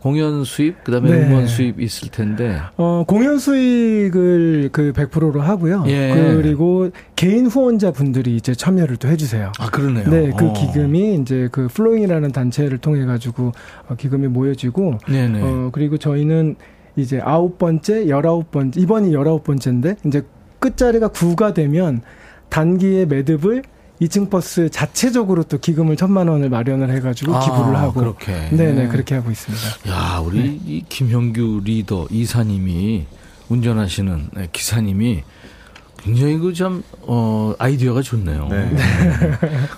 공연 0.07 0.44
수입, 0.44 0.84
그 0.84 0.92
다음에 0.92 1.11
네. 1.11 1.26
음원 1.26 1.48
수입 1.48 1.80
있을 1.80 2.11
텐데. 2.12 2.61
어, 2.76 3.02
공연 3.09 3.40
수익을 3.40 4.68
그 4.70 4.92
100%로 4.92 5.40
하고요. 5.40 5.82
예. 5.88 6.12
그리고 6.40 6.90
개인 7.16 7.46
후원자 7.46 7.90
분들이 7.90 8.36
이제 8.36 8.54
참여를 8.54 8.98
또 8.98 9.09
해 9.09 9.16
주세요. 9.16 9.50
아, 9.59 9.68
그러네요. 9.68 10.09
네, 10.09 10.30
그 10.36 10.46
어. 10.46 10.52
기금이 10.52 11.16
이제 11.16 11.48
그 11.50 11.66
플로잉이라는 11.66 12.30
단체를 12.30 12.78
통해 12.78 13.04
가지고 13.04 13.50
어, 13.88 13.96
기금이 13.96 14.28
모여지고 14.28 14.98
네네. 15.09 15.40
어 15.42 15.70
그리고 15.72 15.98
저희는 15.98 16.54
이제 16.94 17.20
아홉 17.20 17.59
번째, 17.59 18.09
열아홉 18.09 18.52
번째 18.52 18.80
이번이 18.80 19.12
열아홉 19.12 19.42
번째인데 19.42 19.96
이제 20.07 20.22
끝자리가 20.61 21.09
9가 21.09 21.52
되면 21.52 22.00
단기의 22.48 23.07
매듭을 23.07 23.62
2층 24.01 24.28
버스 24.30 24.68
자체적으로 24.68 25.42
또 25.44 25.59
기금을 25.59 25.97
천만 25.97 26.28
원을 26.28 26.51
마련을 26.51 26.90
해가지고 26.97 27.34
아, 27.34 27.40
기부를 27.40 27.76
하고 27.76 27.92
그렇게. 27.94 28.32
네네 28.51 28.88
그렇게 28.88 29.14
하고 29.14 29.30
있습니다. 29.30 29.90
야, 29.90 30.20
우리 30.24 30.61
이 30.66 30.84
김형규 30.88 31.62
리더 31.64 32.07
이사님이 32.11 33.07
운전하시는 33.49 34.30
네, 34.34 34.49
기사님이 34.53 35.22
굉장히 35.99 36.38
그참 36.38 36.82
어, 37.03 37.55
아이디어가 37.59 38.03
좋네요. 38.03 38.49
네. 38.49 38.70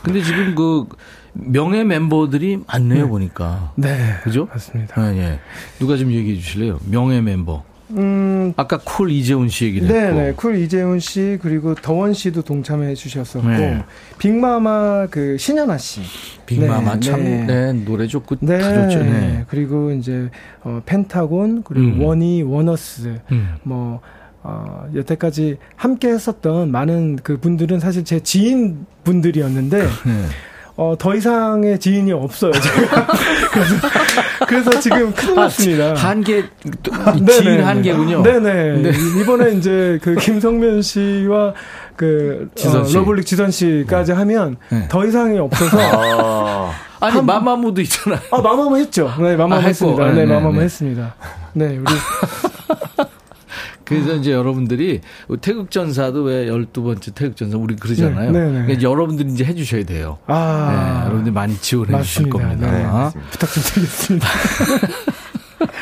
근데 0.03 0.23
지금 0.23 0.55
그 0.55 0.87
명예 1.33 1.85
멤버들이 1.85 2.61
많네요 2.67 3.05
네. 3.05 3.09
보니까. 3.09 3.73
네, 3.77 4.17
그죠? 4.25 4.47
맞습니다. 4.47 5.15
예, 5.15 5.19
예. 5.19 5.41
누가 5.79 5.97
좀 5.97 6.11
얘기해 6.13 6.37
주실래요? 6.41 6.81
명예 6.85 7.21
멤버. 7.21 7.63
음, 7.91 8.53
아까 8.57 8.79
쿨 8.79 9.11
이재훈 9.11 9.49
씨 9.49 9.67
얘기를 9.67 9.89
했고. 9.89 9.99
네네 9.99 10.33
쿨 10.33 10.57
이재훈 10.57 11.01
씨 11.01 11.39
그리고 11.41 11.75
더원 11.75 12.13
씨도 12.13 12.43
동참해 12.43 12.95
주셨었고 12.95 13.49
네. 13.49 13.83
빅마마 14.19 15.07
그 15.07 15.39
신연아 15.39 15.79
씨. 15.79 16.03
빅마마 16.47 16.95
네, 16.95 17.01
참 17.01 17.25
네. 17.25 17.45
네, 17.47 17.73
노래 17.73 18.07
좋고 18.07 18.37
네. 18.41 18.59
다 18.59 18.89
좋죠. 18.89 19.03
네. 19.03 19.45
그리고 19.49 19.91
이제 19.93 20.29
어, 20.63 20.83
펜타곤 20.85 21.63
그리고 21.63 21.87
음. 21.87 22.03
원이 22.03 22.43
원어스 22.43 23.21
음. 23.33 23.55
뭐 23.63 24.01
어, 24.43 24.89
여태까지 24.95 25.57
함께 25.77 26.09
했었던 26.09 26.71
많은 26.71 27.17
그 27.23 27.39
분들은 27.39 27.81
사실 27.81 28.05
제 28.05 28.21
지인 28.21 28.87
분들이었는데 29.05 29.79
네. 29.79 29.87
어, 30.81 30.95
더 30.97 31.13
이상의 31.13 31.81
지인이 31.81 32.13
없어요, 32.13 32.53
제가. 32.53 33.07
그래서, 33.53 33.77
그래서 34.47 34.81
지금 34.81 35.13
큰일 35.13 35.35
났습니다. 35.35 35.95
한계 35.95 36.45
또 36.85 36.93
네네. 37.15 37.33
지인 37.33 37.65
한계군요. 37.65 38.23
네네. 38.23 38.83
네. 38.83 38.93
이번에 39.21 39.51
이제 39.55 39.99
그 40.01 40.15
김성면 40.15 40.83
씨와 40.83 41.53
그 41.97 42.49
지선 42.55 42.83
어, 42.83 42.85
씨. 42.85 42.95
러브홀릭 42.95 43.27
지선 43.27 43.51
씨까지 43.51 44.13
하면 44.13 44.57
네. 44.71 44.87
더 44.89 45.05
이상이 45.05 45.37
없어서 45.41 45.77
아, 45.81 46.71
아니 47.01 47.17
한- 47.17 47.27
마마무도 47.27 47.81
있잖아요. 47.81 48.21
아 48.31 48.41
마마무 48.41 48.77
했죠. 48.79 49.13
네 49.19 49.35
마마무 49.35 49.55
아. 49.57 49.59
했습니다. 49.59 50.05
네, 50.07 50.13
네, 50.13 50.25
네, 50.27 50.33
마마무 50.33 50.59
네. 50.59 50.65
했습니다. 50.65 51.15
네 51.55 51.67
우리 51.77 51.85
그래서 53.89 54.15
이제 54.17 54.33
여러분들이 54.33 55.01
태극전사도 55.41 56.23
왜 56.25 56.47
12번째 56.47 57.15
태극전사 57.15 57.57
우리 57.57 57.75
그러잖아요. 57.77 58.31
네, 58.33 58.39
네, 58.39 58.47
네. 58.47 58.63
그러니까 58.65 58.83
여러분들이 58.83 59.33
이제 59.33 59.45
해주셔야 59.45 59.85
돼요. 59.85 60.19
네, 60.29 60.35
아 60.35 61.03
여러분들이 61.07 61.33
많이 61.33 61.57
지원해 61.57 62.03
주실 62.03 62.27
맞습니다. 62.29 62.39
겁니다. 62.39 62.71
네, 62.71 62.83
맞습니다. 62.85 63.31
부탁 63.31 63.53
좀 63.53 63.63
드리겠습니다. 63.63 64.29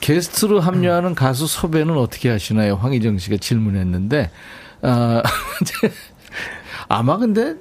게스트로 0.00 0.60
합류하는 0.60 1.14
가수 1.14 1.46
섭외는 1.46 1.96
어떻게 1.96 2.28
하시나요? 2.28 2.74
황희정 2.76 3.18
씨가 3.18 3.38
질문했는데, 3.38 4.30
아, 4.82 5.22
이제 5.62 5.92
아마 6.88 7.16
근데 7.16 7.54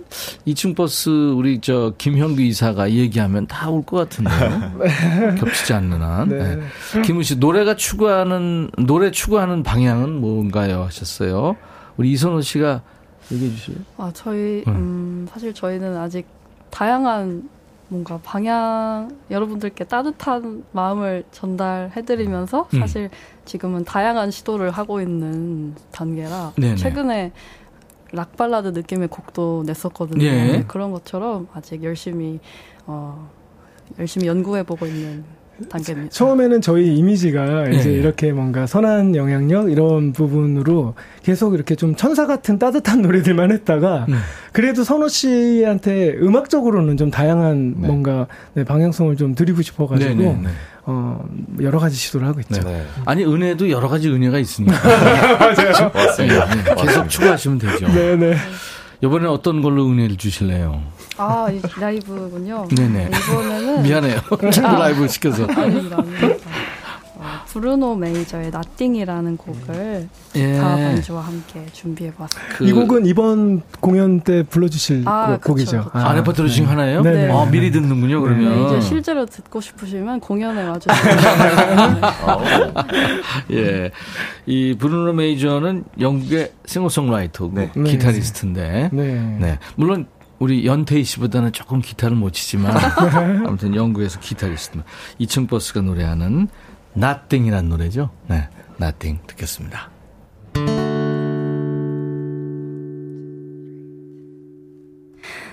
2층 0.48 0.76
버스 0.76 1.10
우리 1.32 1.60
저 1.62 1.94
김형규 1.98 2.42
이사가 2.42 2.92
얘기하면 2.92 3.48
다 3.48 3.70
올 3.70 3.84
것 3.86 3.98
같은데요. 3.98 5.36
겹치지 5.40 5.74
않는 5.74 6.02
한. 6.02 6.30
네. 6.30 6.56
네. 6.56 7.02
김우 7.04 7.24
씨 7.24 7.38
노래가 7.38 7.76
추구하는 7.76 8.70
노래 8.78 9.12
추구하는 9.12 9.64
방향은 9.64 10.20
뭔가요? 10.22 10.84
하셨어요. 10.84 11.56
우리 11.98 12.12
이선호 12.12 12.42
씨가 12.42 12.82
얘기해 13.32 13.52
주실래요? 13.56 13.84
아, 13.98 14.12
저희, 14.14 14.64
음, 14.68 15.28
사실 15.32 15.54
저희는 15.54 15.96
아직 15.98 16.26
다양한 16.70 17.50
뭔가 17.88 18.20
방향, 18.24 19.10
여러분들께 19.30 19.84
따뜻한 19.84 20.64
마음을 20.72 21.24
전달해드리면서 21.32 22.68
음. 22.74 22.80
사실 22.80 23.10
지금은 23.46 23.86
다양한 23.86 24.32
시도를 24.32 24.72
하고 24.72 25.00
있는 25.02 25.76
단계라 25.92 26.54
네네. 26.56 26.76
최근에 26.76 27.32
락 28.14 28.38
발라드 28.38 28.70
느낌의 28.70 29.08
곡도 29.08 29.64
냈었거든요. 29.66 30.24
예. 30.24 30.64
그런 30.68 30.92
것처럼 30.92 31.48
아직 31.54 31.84
열심히 31.84 32.40
어 32.86 33.28
열심히 33.98 34.28
연구해 34.28 34.64
보고 34.64 34.86
있는 34.86 35.26
단계입니다. 35.70 36.12
처음에는 36.12 36.62
저희 36.62 36.96
이미지가 36.96 37.70
이제 37.70 37.90
네. 37.90 37.96
이렇게 37.96 38.32
뭔가 38.32 38.66
선한 38.66 39.16
영향력 39.16 39.72
이런 39.72 40.12
부분으로 40.12 40.96
계속 41.24 41.54
이렇게 41.54 41.76
좀 41.76 41.96
천사 41.96 42.26
같은 42.26 42.58
따뜻한 42.60 43.02
노래들만 43.04 43.52
했다가 43.52 44.06
음. 44.10 44.20
그래도 44.52 44.84
선호 44.84 45.08
씨한테 45.08 46.16
음악적으로는 46.20 46.98
좀 46.98 47.12
다양한 47.12 47.76
네. 47.78 47.88
뭔가 47.88 48.28
네, 48.54 48.64
방향성을 48.64 49.16
좀 49.16 49.36
드리고 49.36 49.62
싶어가지고 49.62 50.10
네, 50.10 50.16
네, 50.16 50.40
네. 50.44 50.50
어 50.86 51.24
여러 51.62 51.80
가지 51.80 51.96
시도를 51.96 52.28
하고 52.28 52.40
있죠. 52.42 52.62
네. 52.62 52.84
아니 53.06 53.24
은혜도 53.24 53.70
여러 53.70 53.88
가지 53.88 54.10
은혜가 54.10 54.40
있으니까 54.40 54.74
맞습니다. 55.94 56.46
네, 56.56 56.64
네. 56.64 56.76
계속 56.76 57.08
추가하시면 57.08 57.58
되죠. 57.60 57.88
네네. 57.88 58.36
이번에 59.02 59.28
어떤 59.28 59.62
걸로 59.62 59.86
은혜를 59.88 60.18
주실래요? 60.18 60.82
아, 61.18 61.48
이 61.52 61.62
라이브군요. 61.80 62.68
네네. 62.76 63.10
이번에는 63.30 63.84
미안해요. 63.84 64.20
친구 64.52 64.70
라이브 64.76 65.08
시켜서. 65.08 65.46
아닙니다, 65.46 65.98
아닙니다. 65.98 66.36
어, 67.16 67.24
브루노 67.48 67.96
메이저의 67.96 68.50
Nothing이라는 68.50 69.38
곡을 69.38 70.10
예. 70.36 70.52
기타 70.54 70.76
반주와 70.76 71.22
함께 71.22 71.66
준비해봤습니다. 71.72 72.56
그이 72.58 72.74
곡은 72.74 73.06
이번 73.06 73.62
공연 73.80 74.20
때 74.22 74.44
불러주실 74.44 75.04
아, 75.06 75.28
곡- 75.28 75.42
그쵸, 75.42 75.54
곡이죠. 75.54 75.78
그쵸. 75.86 76.06
아, 76.06 76.14
레퍼토리 76.16 76.52
중에 76.52 76.66
하나예요? 76.66 77.02
네네. 77.02 77.32
아, 77.32 77.46
미리 77.50 77.72
듣는군요, 77.72 78.20
네, 78.20 78.22
그러면. 78.36 78.66
이제 78.68 78.82
실제로 78.82 79.26
듣고 79.26 79.62
싶으시면 79.62 80.20
공연에 80.20 80.64
와주시면 80.64 82.02
예. 83.52 83.92
이 84.48 84.76
브루노 84.78 85.14
메이저는 85.14 85.84
영국의 86.02 86.52
싱어송라이터고 86.66 87.54
네. 87.54 87.72
기타리스트인데. 87.86 88.90
네. 88.92 89.38
네. 89.40 89.60
물론 89.76 90.08
우리 90.44 90.66
연태희 90.66 91.06
씨보다는 91.06 91.54
조금 91.54 91.80
기타를 91.82 92.18
못 92.18 92.34
치지만 92.34 92.76
아무튼 93.48 93.76
영국에서 93.76 94.20
기타리스트. 94.20 94.84
2층 95.22 95.48
버스가 95.48 95.80
노래하는 95.80 96.50
Nothing이라는 96.98 97.70
노래죠. 97.70 98.10
네. 98.28 98.50
Nothing 98.82 99.26
듣겠습니다. 99.26 99.90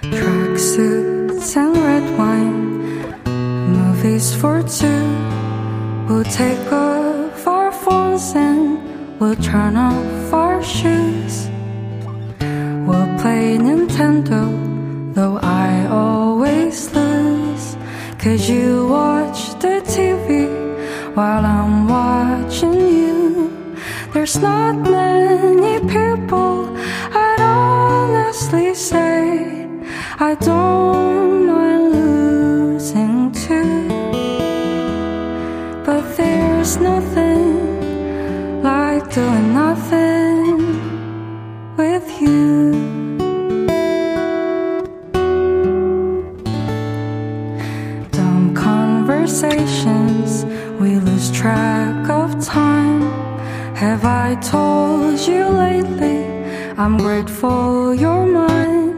Tracksuits 0.02 1.56
and 1.56 1.78
red 1.78 2.18
wine, 2.18 3.04
movies 3.68 4.34
for 4.34 4.60
two. 4.64 4.88
We'll 6.08 6.24
take 6.24 6.72
off 6.72 7.46
our 7.46 7.70
phones 7.70 8.34
and 8.34 8.80
we'll 9.20 9.36
turn 9.36 9.76
off 9.76 10.34
our 10.34 10.60
shoes. 10.64 11.48
We'll 12.90 13.06
play 13.20 13.56
Nintendo, 13.56 14.59
though 15.14 15.38
I 15.42 15.86
always 15.86 16.92
lose. 16.94 17.76
Cause 18.18 18.48
you 18.48 18.86
watch 18.86 19.50
the 19.60 19.82
TV 19.84 20.46
while 21.16 21.44
I'm 21.44 21.88
watching 21.88 22.74
you. 22.74 23.76
There's 24.12 24.38
not 24.38 24.74
many 24.76 25.80
people 25.80 26.76
I'd 27.12 27.40
honestly 27.40 28.74
say 28.74 29.66
I 30.18 30.34
don't 30.34 31.29
I 54.30 54.36
told 54.36 55.18
you 55.26 55.44
lately? 55.48 56.24
I'm 56.78 56.98
grateful 56.98 57.92
you're 57.92 58.26
mine. 58.26 58.94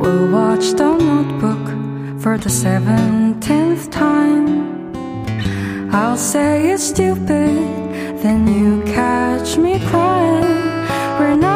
We'll 0.00 0.28
watch 0.32 0.72
the 0.72 0.90
notebook 1.10 1.64
for 2.20 2.36
the 2.36 2.50
seventeenth 2.50 3.88
time. 3.92 4.92
I'll 5.94 6.16
say 6.16 6.70
it's 6.72 6.82
stupid, 6.82 7.54
then 8.24 8.48
you 8.48 8.82
catch 8.92 9.56
me 9.56 9.78
crying. 9.86 10.64
We're 11.20 11.36
not 11.36 11.55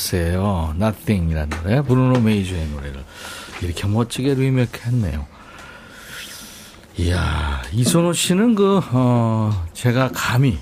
버스예요. 0.00 0.74
Nothing이라는 0.76 1.50
노래. 1.62 1.80
브루노 1.82 2.20
메이저의 2.20 2.68
노래를 2.68 3.02
이렇게 3.62 3.86
멋지게 3.88 4.34
리메이크 4.34 4.80
했네요. 4.86 5.26
이야, 6.98 7.62
이선호 7.72 8.12
씨는 8.12 8.54
그, 8.54 8.80
어, 8.92 9.66
제가 9.74 10.10
감히 10.14 10.58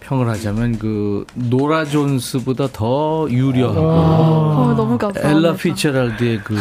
평을 0.00 0.28
하자면 0.30 0.78
그, 0.78 1.26
노라 1.34 1.84
존스보다 1.84 2.68
더 2.72 3.26
유려하고, 3.28 3.80
어, 3.80 4.74
너무 4.74 4.96
감사합니다. 4.96 5.28
엘라 5.28 5.54
피츠제럴드의 5.56 6.40
그, 6.42 6.56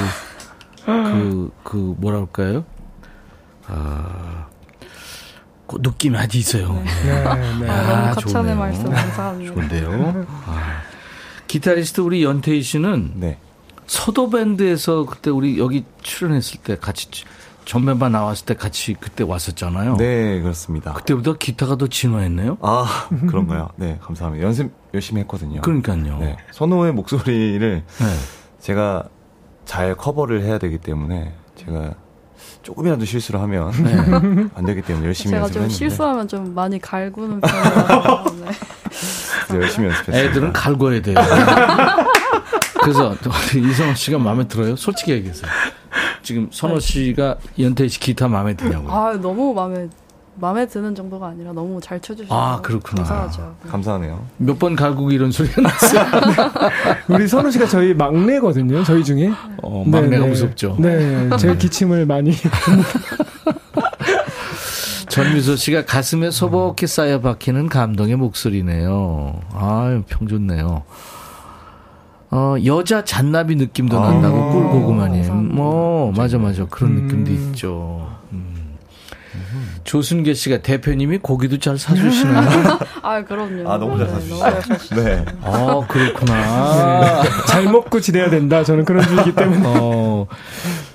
그, 0.85 1.51
그, 1.63 1.95
뭐라 1.99 2.19
할까요? 2.19 2.65
아, 3.67 4.47
그 5.67 5.77
느낌이 5.81 6.17
아주 6.17 6.37
있어요. 6.37 6.73
네, 6.73 6.83
네. 7.61 7.69
아, 7.69 7.83
너무 7.83 8.15
가찬의 8.15 8.21
좋네요. 8.33 8.55
말씀 8.55 8.91
감사합니다. 8.91 9.53
좋은데요. 9.53 10.25
아. 11.47 11.49
기타리스트 11.49 12.01
우리 12.01 12.23
연태희 12.23 12.61
씨는 12.61 13.13
네. 13.15 13.37
서도 13.87 14.29
밴드에서 14.29 15.05
그때 15.05 15.29
우리 15.29 15.57
여기 15.59 15.85
출연했을 16.01 16.59
때 16.59 16.77
같이 16.77 17.07
전멤버 17.63 18.09
나왔을 18.09 18.45
때 18.45 18.53
같이 18.53 18.95
그때 18.99 19.23
왔었잖아요. 19.23 19.95
네, 19.97 20.41
그렇습니다. 20.41 20.93
그때보다 20.93 21.33
기타가 21.37 21.77
더 21.77 21.87
진화했네요. 21.87 22.57
아, 22.61 23.07
그런가요? 23.27 23.69
네, 23.77 23.97
감사합니다. 24.01 24.45
연습 24.45 24.71
열심히 24.93 25.21
했거든요. 25.21 25.61
그러니까요. 25.61 26.17
네. 26.19 26.37
선호의 26.51 26.93
목소리를 26.93 27.83
네. 27.85 28.05
제가 28.59 29.03
잘 29.65 29.95
커버를 29.95 30.43
해야 30.43 30.57
되기 30.59 30.77
때문에 30.77 31.33
제가 31.55 31.93
조금이라도 32.63 33.05
실수를 33.05 33.41
하면 33.41 33.71
안 34.55 34.65
되기 34.65 34.81
때문에 34.81 35.07
열심히 35.07 35.31
제가 35.31 35.43
연습을 35.43 35.53
좀 35.53 35.63
했는데 35.63 35.73
실수하면 35.73 36.27
좀 36.27 36.53
많이 36.53 36.79
갈구는 36.79 37.39
편이라서 37.41 38.23
네. 38.39 38.51
그래서 39.47 39.61
열심히 39.63 39.87
연습했어요. 39.89 40.23
애들은 40.29 40.53
갈궈야 40.53 41.01
돼요. 41.01 41.15
그래서 42.81 43.15
이성호 43.55 43.93
씨가 43.95 44.17
마음에 44.19 44.47
들어요? 44.47 44.75
솔직히 44.75 45.11
얘기해서. 45.13 45.45
지금 46.21 46.47
선호 46.51 46.79
씨가 46.79 47.37
연태희 47.59 47.89
씨 47.89 47.99
기타 47.99 48.27
마음에 48.27 48.53
드냐고요? 48.53 48.91
아 48.91 49.13
너무 49.13 49.53
마음에 49.53 49.87
마음에 50.39 50.67
드는 50.67 50.93
정도가 50.93 51.27
아니라 51.29 51.51
너무 51.51 51.81
잘 51.81 51.99
쳐주셔서 51.99 52.35
아, 52.39 52.61
그렇구나. 52.61 53.01
감사하죠. 53.03 53.55
네. 53.63 53.69
감사하네요. 53.71 54.25
몇 54.37 54.59
번 54.59 54.75
갈구고 54.75 55.11
이런 55.11 55.31
소리가 55.31 55.61
났어요. 55.63 56.05
우리 57.09 57.27
선우 57.27 57.49
씨가 57.49 57.65
저희 57.65 57.93
막내거든요. 57.95 58.83
저희 58.83 59.03
중에. 59.03 59.31
어, 59.63 59.83
막내가 59.87 60.17
네, 60.17 60.19
네. 60.19 60.27
무섭죠. 60.29 60.75
네, 60.79 61.29
제일 61.39 61.57
기침을 61.57 62.05
많이. 62.05 62.33
전미소 65.17 65.55
씨가 65.55 65.85
가슴에 65.85 66.29
소복히 66.29 66.85
쌓여 66.85 67.19
박히는 67.21 67.69
감동의 67.69 68.17
목소리네요. 68.17 69.39
아유, 69.55 70.03
평 70.07 70.27
좋네요. 70.27 70.83
어, 72.29 72.55
여자 72.65 73.03
잔나비 73.03 73.55
느낌도 73.55 73.99
아. 73.99 74.11
난다고 74.11 74.51
꿀고구마님. 74.51 75.21
감사합니다. 75.21 75.55
뭐, 75.55 76.11
맞아, 76.15 76.37
맞아. 76.37 76.65
그런 76.65 76.91
음. 76.91 77.03
느낌도 77.03 77.31
있죠. 77.31 78.07
음. 78.31 78.77
조순계 79.85 80.35
씨가 80.35 80.61
대표님이 80.61 81.17
고기도 81.17 81.57
잘 81.57 81.79
사주시나요? 81.79 82.77
아 83.01 83.23
그럼요. 83.23 83.71
아, 83.71 83.77
너무 83.77 83.97
잘 83.97 84.05
네, 84.07 84.13
사주시죠. 84.13 84.37
사주시죠. 84.37 84.95
네. 85.03 85.25
아, 85.41 85.81
그렇구나. 85.87 87.23
잘 87.47 87.63
먹고 87.63 88.01
지내야 88.01 88.29
된다. 88.29 88.63
저는 88.63 88.85
그런 88.85 89.03
주의이기 89.03 89.33
때문에. 89.33 89.61
어, 89.65 90.27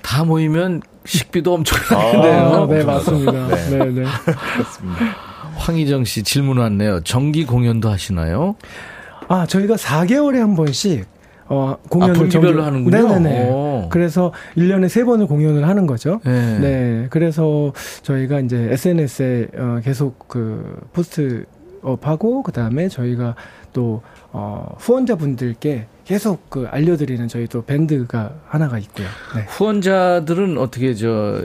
다 0.02 0.22
모이면 0.24 0.82
식비도 1.04 1.50
아, 1.50 1.54
엄청나겠네요. 1.54 2.66
네, 2.70 2.84
맞습니다. 2.84 3.32
네. 3.48 3.70
네, 3.70 3.84
네. 3.90 4.04
황희정 5.56 6.04
씨 6.04 6.22
질문 6.22 6.58
왔네요. 6.58 7.00
정기 7.00 7.44
공연도 7.44 7.88
하시나요? 7.90 8.56
아, 9.28 9.46
저희가 9.46 9.74
4개월에 9.76 10.38
한 10.38 10.54
번씩 10.56 11.06
어, 11.48 11.76
공연을 11.88 12.14
아, 12.14 12.18
분기별로 12.18 12.52
정기- 12.54 12.64
하는군요. 12.64 12.96
네네네. 13.18 13.48
오. 13.50 13.88
그래서 13.90 14.32
1년에 14.56 14.86
3번을 14.86 15.28
공연을 15.28 15.66
하는 15.68 15.86
거죠. 15.86 16.20
네. 16.24 16.58
네. 16.58 17.06
그래서 17.10 17.72
저희가 18.02 18.40
이제 18.40 18.68
SNS에 18.70 19.48
어, 19.56 19.80
계속 19.84 20.28
그 20.28 20.80
포스트 20.92 21.44
업하고 21.82 22.42
그다음에 22.42 22.88
저희가 22.88 23.34
또 23.72 24.02
어, 24.32 24.74
후원자분들께 24.78 25.86
계속 26.04 26.50
그 26.50 26.66
알려드리는 26.70 27.28
저희 27.28 27.46
또 27.46 27.62
밴드가 27.64 28.32
하나가 28.48 28.78
있고요. 28.78 29.06
네. 29.36 29.44
후원자들은 29.48 30.58
어떻게 30.58 30.94
저 30.94 31.42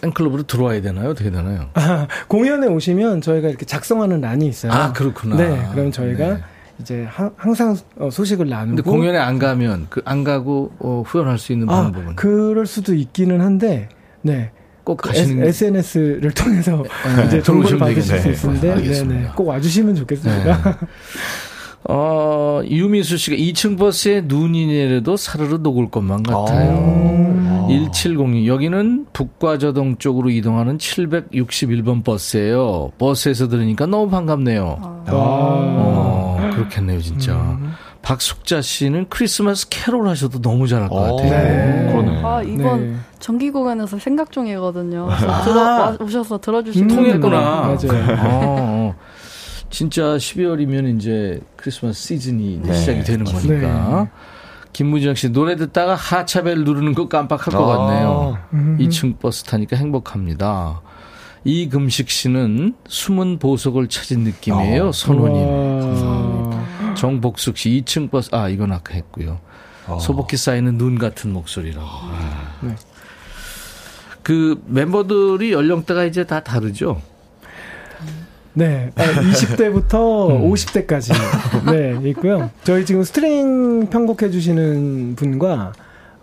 팬클럽으로 0.00 0.44
들어와야 0.44 0.80
되나요? 0.80 1.10
어떻게 1.10 1.30
되나요? 1.30 1.68
아, 1.74 2.06
공연에 2.28 2.66
오시면 2.66 3.20
저희가 3.20 3.48
이렇게 3.48 3.66
작성하는 3.66 4.20
란이 4.20 4.46
있어요. 4.46 4.72
아, 4.72 4.92
그렇구나. 4.92 5.36
네. 5.36 5.68
그럼 5.74 5.90
저희가 5.92 6.34
네. 6.34 6.40
이제 6.80 7.04
하- 7.10 7.30
항상 7.36 7.76
어, 7.98 8.08
소식을 8.10 8.48
나누고 8.48 8.76
근데 8.76 8.82
공연에 8.90 9.18
안 9.18 9.38
가면 9.38 9.88
그 9.90 10.00
안 10.06 10.24
가고 10.24 10.72
어, 10.78 11.02
후원할 11.06 11.36
수 11.38 11.52
있는 11.52 11.68
아, 11.68 11.82
방법은 11.82 12.16
그럴 12.16 12.64
수도 12.66 12.94
있기는 12.94 13.40
한데, 13.42 13.88
네. 14.22 14.50
꼭그 14.84 15.08
가시는 15.08 15.46
SNS를 15.46 16.30
통해서 16.30 16.82
네, 17.16 17.26
이제 17.26 17.42
정보를 17.42 17.76
받으실 17.78 18.18
수 18.34 18.48
되겠네요. 18.48 18.76
있는데, 18.76 18.88
네, 18.88 19.02
네. 19.04 19.14
네. 19.24 19.28
꼭 19.36 19.48
와주시면 19.48 19.94
좋겠습니다. 19.96 20.62
네. 20.62 20.76
어, 21.88 22.60
유미수 22.68 23.16
씨가 23.16 23.36
2층 23.36 23.78
버스에 23.78 24.22
눈이 24.24 24.66
내려도 24.66 25.16
사르르 25.16 25.56
녹을 25.56 25.90
것만 25.90 26.22
같아요. 26.22 27.66
1702 27.68 28.46
여기는 28.48 29.06
북과저동 29.12 29.96
쪽으로 29.98 30.30
이동하는 30.30 30.76
761번 30.78 32.04
버스예요. 32.04 32.90
버스에서 32.98 33.48
들으니까 33.48 33.86
너무 33.86 34.10
반갑네요. 34.10 34.78
아, 34.82 35.02
어, 35.08 36.50
그렇겠네요, 36.52 37.00
진짜. 37.00 37.58
박숙자 38.02 38.62
씨는 38.62 39.06
크리스마스 39.10 39.68
캐롤 39.68 40.08
하셔도 40.08 40.40
너무 40.40 40.66
잘할 40.66 40.88
것 40.88 40.96
어, 40.96 41.16
같아요. 41.16 41.30
네. 41.30 41.92
그러네. 41.92 42.22
아 42.24 42.42
이번 42.42 42.80
네. 42.92 42.96
정기 43.18 43.50
공연에서 43.50 43.98
생각 43.98 44.32
중이거든요. 44.32 45.04
그래서 45.06 45.42
들어 45.44 45.60
와- 45.60 45.96
오셔서 46.00 46.38
들어주시면 46.38 46.88
될것 46.88 47.20
통했구나. 47.20 47.40
맞아요. 47.60 48.16
어, 48.22 48.56
어. 48.58 48.94
진짜 49.70 50.16
12월이면 50.16 50.96
이제 50.96 51.40
크리스마스 51.56 52.00
시즌이 52.08 52.54
이제 52.56 52.68
네. 52.70 52.74
시작이 52.74 53.04
되는 53.04 53.24
거니까. 53.24 54.08
김무정 54.72 55.14
씨 55.14 55.30
노래 55.30 55.56
듣다가 55.56 55.94
하차벨 55.94 56.64
누르는 56.64 56.94
거 56.94 57.08
깜빡할 57.08 57.46
것 57.46 57.66
같네요. 57.66 58.38
음. 58.52 58.78
2층 58.80 59.18
버스 59.18 59.42
타니까 59.44 59.76
행복합니다. 59.76 60.80
이금식 61.44 62.10
씨는 62.10 62.74
숨은 62.86 63.38
보석을 63.38 63.88
찾은 63.88 64.20
느낌이에요. 64.20 64.88
아. 64.88 64.92
선호님. 64.92 66.04
와. 66.04 66.94
정복숙 66.94 67.56
씨 67.56 67.82
2층 67.84 68.10
버스 68.10 68.28
아 68.32 68.48
이건 68.48 68.72
아까 68.72 68.94
했고요. 68.94 69.40
소복히 70.00 70.36
쌓이는 70.36 70.78
눈 70.78 70.98
같은 70.98 71.32
목소리라고. 71.32 71.88
네. 72.62 72.76
그 74.22 74.62
멤버들이 74.66 75.52
연령대가 75.52 76.04
이제 76.04 76.24
다 76.24 76.40
다르죠. 76.44 77.02
네. 78.52 78.90
20대부터 78.96 80.30
음. 80.30 80.50
50대까지. 80.50 81.14
네, 81.72 81.98
있고요. 82.10 82.50
저희 82.64 82.84
지금 82.84 83.02
스트링 83.04 83.88
편곡해 83.90 84.30
주시는 84.30 85.14
분과, 85.16 85.72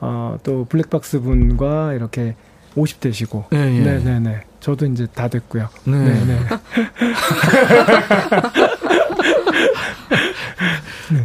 어, 0.02 0.38
또 0.44 0.66
블랙박스 0.70 1.22
분과 1.22 1.94
이렇게 1.94 2.36
50대시고. 2.76 3.46
예, 3.54 3.58
예. 3.58 3.80
네 3.82 4.00
네 4.00 4.20
네. 4.20 4.42
저도 4.60 4.86
이제 4.88 5.08
다 5.14 5.28
됐고요. 5.28 5.70
네. 5.86 5.98
네네. 5.98 6.40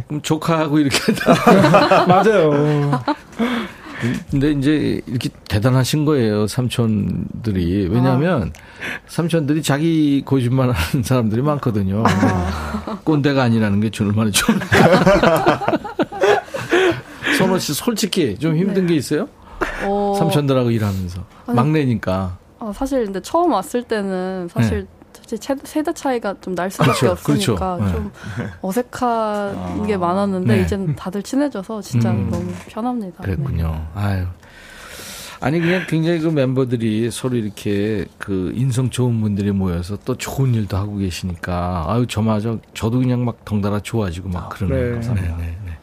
그럼 0.07 0.21
조카하고 0.21 0.79
이렇게 0.79 0.97
맞아요. 2.07 3.03
근데 4.31 4.51
이제 4.51 5.01
이렇게 5.07 5.29
대단하신 5.47 6.05
거예요 6.05 6.47
삼촌들이 6.47 7.87
왜냐하면 7.89 8.51
삼촌들이 9.07 9.61
자기 9.63 10.23
거짓말 10.25 10.71
하는 10.71 11.03
사람들이 11.03 11.41
많거든요. 11.41 12.03
꼰대가 13.03 13.43
아니라는 13.43 13.79
게 13.79 13.89
얼마나 14.01 14.31
좋을까. 14.31 15.65
선호 17.37 17.57
씨 17.57 17.73
솔직히 17.73 18.37
좀 18.37 18.55
힘든 18.55 18.87
게 18.87 18.95
있어요? 18.95 19.27
어, 19.83 20.15
삼촌들하고 20.17 20.71
일하면서 20.71 21.23
아니, 21.47 21.55
막내니까. 21.55 22.37
어, 22.59 22.71
사실 22.73 23.05
근데 23.05 23.21
처음 23.21 23.51
왔을 23.51 23.83
때는 23.83 24.47
사실 24.49 24.87
사실 25.33 25.39
체- 25.39 25.55
세대 25.63 25.93
차이가 25.93 26.35
좀 26.41 26.53
날 26.55 26.69
수밖에 26.69 26.91
네. 26.91 26.99
그렇죠, 26.99 27.11
없으니까 27.13 27.77
그렇죠. 27.77 27.93
좀 27.95 28.11
어색한 28.61 29.87
게 29.87 29.97
많았는데 29.97 30.55
네. 30.55 30.61
이제는 30.63 30.95
다들 30.95 31.23
친해져서 31.23 31.81
진짜 31.81 32.11
음. 32.11 32.29
너무 32.29 32.51
편합니다. 32.67 33.23
그랬군요. 33.23 33.87
아유. 33.95 34.25
아니 35.39 35.59
그냥 35.59 35.85
굉장히 35.89 36.19
그 36.19 36.27
멤버들이 36.27 37.11
서로 37.11 37.35
이렇게 37.35 38.05
그 38.17 38.53
인성 38.55 38.89
좋은 38.89 39.19
분들이 39.19 39.51
모여서 39.51 39.97
또 40.05 40.15
좋은 40.15 40.53
일도 40.53 40.77
하고 40.77 40.95
계시니까 40.97 41.85
아유 41.89 42.07
저마저 42.07 42.59
저도 42.73 42.99
그냥 42.99 43.25
막 43.25 43.43
덩달아 43.43 43.81
좋아지고 43.81 44.29
막 44.29 44.49
그러는 44.49 44.91
네. 44.91 44.95
거죠. 44.95 45.13
네, 45.15 45.21
네, 45.21 45.57
네. 45.65 45.77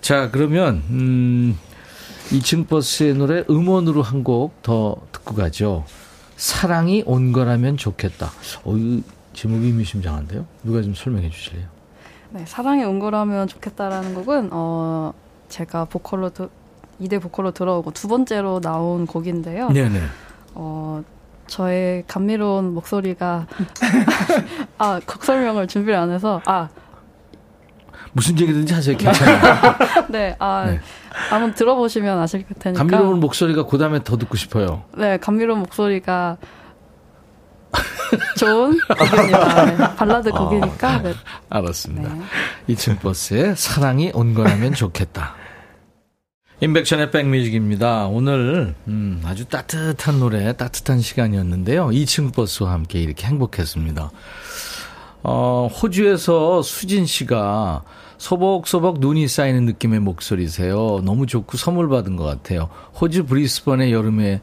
자 0.00 0.30
그러면 0.30 0.82
음 0.90 1.58
2층 2.30 2.68
버스의 2.68 3.14
노래 3.14 3.42
음원으로 3.50 4.02
한 4.02 4.22
곡 4.22 4.62
더 4.62 4.96
듣고 5.10 5.34
가죠. 5.34 5.84
사랑이 6.36 7.02
온 7.06 7.32
거라면 7.32 7.76
좋겠다. 7.76 8.30
어, 8.64 8.76
이 8.76 9.02
제목이 9.32 9.66
의미심장한데요? 9.66 10.46
누가 10.62 10.82
좀 10.82 10.94
설명해 10.94 11.30
주실래요? 11.30 11.66
네, 12.30 12.44
사랑이 12.46 12.84
온 12.84 12.98
거라면 12.98 13.48
좋겠다라는 13.48 14.14
곡은 14.14 14.50
어 14.52 15.12
제가 15.48 15.84
보컬로 15.86 16.30
드, 16.30 16.48
2대 17.00 17.20
보컬로 17.20 17.52
들어오고 17.52 17.92
두 17.92 18.08
번째로 18.08 18.60
나온 18.60 19.06
곡인데요. 19.06 19.70
네네. 19.70 20.00
어 20.54 21.02
저의 21.46 22.04
감미로운 22.08 22.74
목소리가 22.74 23.46
아, 24.78 25.00
곡 25.06 25.24
설명을 25.24 25.68
준비를 25.68 25.98
안 25.98 26.10
해서 26.10 26.40
아, 26.44 26.68
무슨 28.12 28.38
얘기든지 28.40 28.74
하세요. 28.74 28.96
괜찮아요. 28.98 29.74
네. 30.08 30.36
아, 30.38 30.64
네. 30.66 30.80
한번 31.30 31.54
들어보시면 31.54 32.18
아실 32.18 32.44
테니까. 32.58 32.78
감미로운 32.84 33.20
목소리가 33.20 33.66
그 33.66 33.78
다음에 33.78 34.02
더 34.04 34.16
듣고 34.16 34.36
싶어요. 34.36 34.84
네, 34.96 35.16
감미로운 35.18 35.60
목소리가 35.60 36.36
좋은 38.38 38.78
곡입니다. 38.78 39.64
네, 39.64 39.96
발라드 39.96 40.30
곡이니까. 40.30 41.02
네. 41.02 41.14
알았습니다. 41.48 42.14
네. 42.14 42.74
2층 42.74 43.00
버스에 43.00 43.54
사랑이 43.54 44.12
온 44.14 44.34
거라면 44.34 44.74
좋겠다. 44.74 45.34
인백션의 46.60 47.10
백뮤직입니다. 47.10 48.06
오늘 48.06 48.74
음, 48.88 49.22
아주 49.26 49.44
따뜻한 49.44 50.18
노래, 50.20 50.54
따뜻한 50.54 51.00
시간이었는데요. 51.00 51.88
2층 51.88 52.34
버스와 52.34 52.72
함께 52.72 52.98
이렇게 53.00 53.26
행복했습니다. 53.26 54.10
어, 55.22 55.68
호주에서 55.82 56.62
수진 56.62 57.04
씨가 57.04 57.82
소복소복 58.18 59.00
눈이 59.00 59.28
쌓이는 59.28 59.64
느낌의 59.66 60.00
목소리세요. 60.00 61.00
너무 61.04 61.26
좋고 61.26 61.56
선물 61.56 61.88
받은 61.88 62.16
것 62.16 62.24
같아요. 62.24 62.68
호주 63.00 63.26
브리스번의 63.26 63.92
여름에 63.92 64.40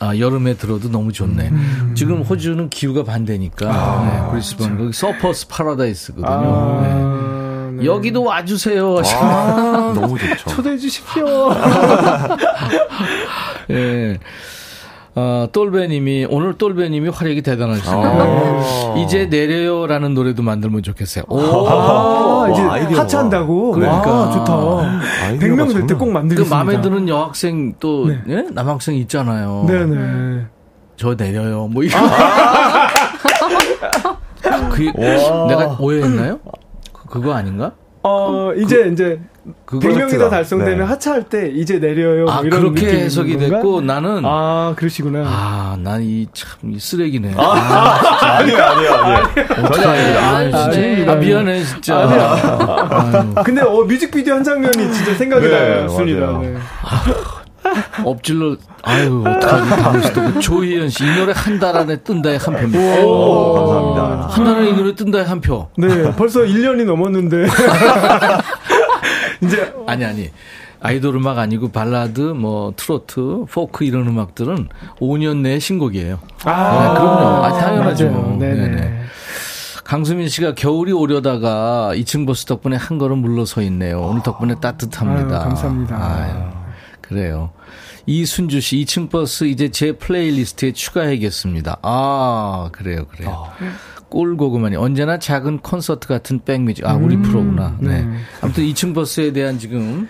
아, 0.00 0.16
여름에 0.18 0.54
들어도 0.54 0.90
너무 0.90 1.12
좋네. 1.12 1.50
지금 1.94 2.22
호주는 2.22 2.68
기후가 2.68 3.04
반대니까 3.04 4.02
네, 4.26 4.30
브리스번 4.30 4.76
거기 4.76 4.92
서퍼스 4.92 5.46
파라다이스거든요. 5.48 6.26
아, 6.28 7.70
네. 7.78 7.86
여기도 7.86 8.24
와주세요. 8.24 8.98
아, 8.98 9.92
너무 9.94 10.18
좋죠. 10.18 10.50
초대해 10.50 10.76
주십시오. 10.76 11.24
예. 13.70 14.18
어, 15.16 15.46
똘베님이, 15.52 16.26
오늘 16.28 16.58
똘베님이 16.58 17.08
활약이 17.10 17.42
대단하시네요. 17.42 18.02
아. 18.04 18.94
이제 18.98 19.26
내려요라는 19.26 20.12
노래도 20.14 20.42
만들면 20.42 20.82
좋겠어요. 20.82 21.24
오! 21.28 21.38
아, 21.68 22.48
이제 22.50 22.60
아이디어가. 22.62 23.02
하차한다고. 23.04 23.72
그러니까. 23.72 24.10
와, 24.10 24.30
좋다. 24.32 24.52
아이디어가 25.26 25.38
100명 25.38 25.66
될때 25.72 25.72
장난- 25.86 25.98
꼭그 25.98 26.10
만들겠습니다. 26.10 26.56
마음에 26.56 26.80
드는 26.80 27.08
여학생 27.08 27.74
또, 27.78 28.06
네. 28.08 28.18
예? 28.28 28.44
남학생 28.50 28.96
있잖아요. 28.96 29.64
네네. 29.68 30.46
저 30.96 31.14
내려요. 31.16 31.68
뭐, 31.68 31.84
이거. 31.84 31.96
그, 34.72 34.86
와. 34.96 35.46
내가 35.46 35.76
오해했나요? 35.78 36.38
그- 36.92 37.08
그거 37.08 37.34
아닌가? 37.34 37.70
어, 38.06 38.52
이제, 38.54 38.88
이제, 38.92 39.18
그거 39.64 39.86
100명이 39.88 39.94
다 39.94 40.00
콘서트가. 40.04 40.28
달성되면 40.30 40.78
네. 40.78 40.84
하차할 40.84 41.24
때 41.24 41.48
이제 41.48 41.78
내려요. 41.78 42.26
아, 42.28 42.36
뭐 42.36 42.44
이런 42.44 42.60
그렇게 42.74 42.86
해석이 43.00 43.38
건가? 43.38 43.56
됐고, 43.56 43.80
나는, 43.80 44.24
아, 44.26 44.28
아, 44.28 44.74
그러시구나. 44.76 45.76
난 45.82 46.02
이, 46.02 46.26
참, 46.34 46.70
이 46.70 46.78
쓰레기네. 46.78 47.32
아니요, 47.36 48.56
아니요, 48.58 48.92
아니요. 48.92 49.24
전혀 49.72 49.88
아닙니다. 49.88 50.58
아, 50.58 50.70
진짜. 50.70 51.12
아, 51.12 51.14
미안해, 51.16 51.64
진짜. 51.64 51.96
아유. 51.98 53.34
근데 53.42 53.62
어, 53.62 53.82
뮤직비디오 53.84 54.34
한 54.34 54.44
장면이 54.44 54.92
진짜 54.92 55.14
생각이 55.14 55.46
네, 55.46 55.50
나요. 55.52 55.88
순이가. 55.88 56.38
네. 56.42 56.54
엎질러 58.04 58.56
아유 58.82 59.24
어떡하지 59.26 59.70
당시도 59.82 60.40
조희연 60.40 60.88
씨 60.88 61.04
이 61.04 61.10
노래 61.18 61.32
한 61.34 61.58
달 61.58 61.76
안에 61.76 61.96
뜬다에 61.96 62.36
한 62.36 62.54
표입니다. 62.54 63.04
오, 63.04 63.54
감사합니다. 63.54 64.28
한 64.30 64.44
달 64.44 64.56
안에 64.56 64.68
이 64.70 64.72
노래 64.74 64.94
뜬다에 64.94 65.22
한 65.22 65.40
표. 65.40 65.68
네, 65.76 66.12
벌써 66.16 66.40
1년이 66.40 66.84
넘었는데. 66.84 67.46
이제 69.42 69.72
아니 69.86 70.04
아니 70.04 70.30
아이돌 70.80 71.16
음악 71.16 71.38
아니고 71.38 71.70
발라드 71.70 72.20
뭐 72.20 72.72
트로트 72.76 73.46
포크 73.50 73.84
이런 73.84 74.06
음악들은 74.08 74.68
5년 75.00 75.38
내에 75.38 75.58
신곡이에요. 75.58 76.18
아, 76.44 76.92
네, 76.94 77.00
그럼요. 77.00 77.44
아, 77.44 77.52
당연하죠. 77.58 78.10
맞아요. 78.10 78.36
네네. 78.38 78.54
네네. 78.68 79.00
강수민 79.84 80.28
씨가 80.28 80.54
겨울이 80.54 80.92
오려다가 80.92 81.90
2층 81.94 82.26
버스 82.26 82.44
덕분에 82.46 82.76
한 82.76 82.98
걸음 82.98 83.18
물러서 83.18 83.60
있네요. 83.62 84.00
오늘 84.00 84.22
덕분에 84.22 84.54
따뜻합니다. 84.60 85.36
아유, 85.36 85.44
감사합니다. 85.44 85.96
아유, 85.96 86.32
그래요. 87.06 87.52
이순주 88.06 88.60
씨, 88.60 88.76
2층 88.78 89.10
버스 89.10 89.44
이제 89.44 89.68
제 89.68 89.92
playlist에 89.92 90.72
추가해야겠습니다. 90.72 91.78
아, 91.82 92.70
그래요, 92.72 93.06
그래요. 93.08 93.46
꿀고구마님 94.08 94.76
언제나 94.76 95.18
작은 95.18 95.58
콘서트 95.58 96.08
같은 96.08 96.40
백뮤직. 96.44 96.86
아, 96.86 96.94
우리 96.94 97.16
프로구나. 97.16 97.76
네. 97.80 98.06
아무튼 98.40 98.64
2층 98.64 98.94
버스에 98.94 99.32
대한 99.32 99.58
지금 99.58 100.08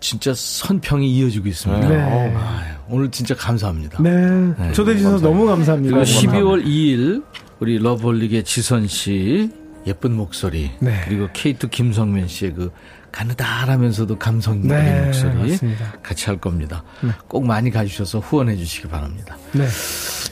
진짜 0.00 0.32
선평이 0.34 1.10
이어지고 1.16 1.48
있습니다. 1.48 1.88
네. 1.88 1.96
아유, 1.96 2.74
오늘 2.88 3.10
진짜 3.10 3.34
감사합니다. 3.34 4.02
네. 4.02 4.72
초대해 4.72 4.96
주셔서 4.98 5.20
너무 5.20 5.46
감사합니다. 5.46 5.96
그리고 5.96 6.10
12월 6.10 6.64
2일 6.64 7.24
우리 7.60 7.78
러브홀릭의 7.78 8.44
지선 8.44 8.86
씨 8.86 9.50
예쁜 9.86 10.14
목소리 10.14 10.70
네. 10.80 11.00
그리고 11.04 11.28
K2 11.28 11.70
김성면 11.70 12.28
씨의 12.28 12.54
그 12.54 12.70
가느다라면서도 13.14 14.18
감성 14.18 14.56
있는 14.56 14.68
네, 14.68 15.04
목소리 15.04 15.34
맞습니다. 15.34 15.92
같이 16.02 16.26
할 16.26 16.38
겁니다. 16.38 16.82
꼭 17.28 17.46
많이 17.46 17.70
가주셔서 17.70 18.18
후원해 18.18 18.56
주시기 18.56 18.88
바랍니다. 18.88 19.36
네. 19.52 19.66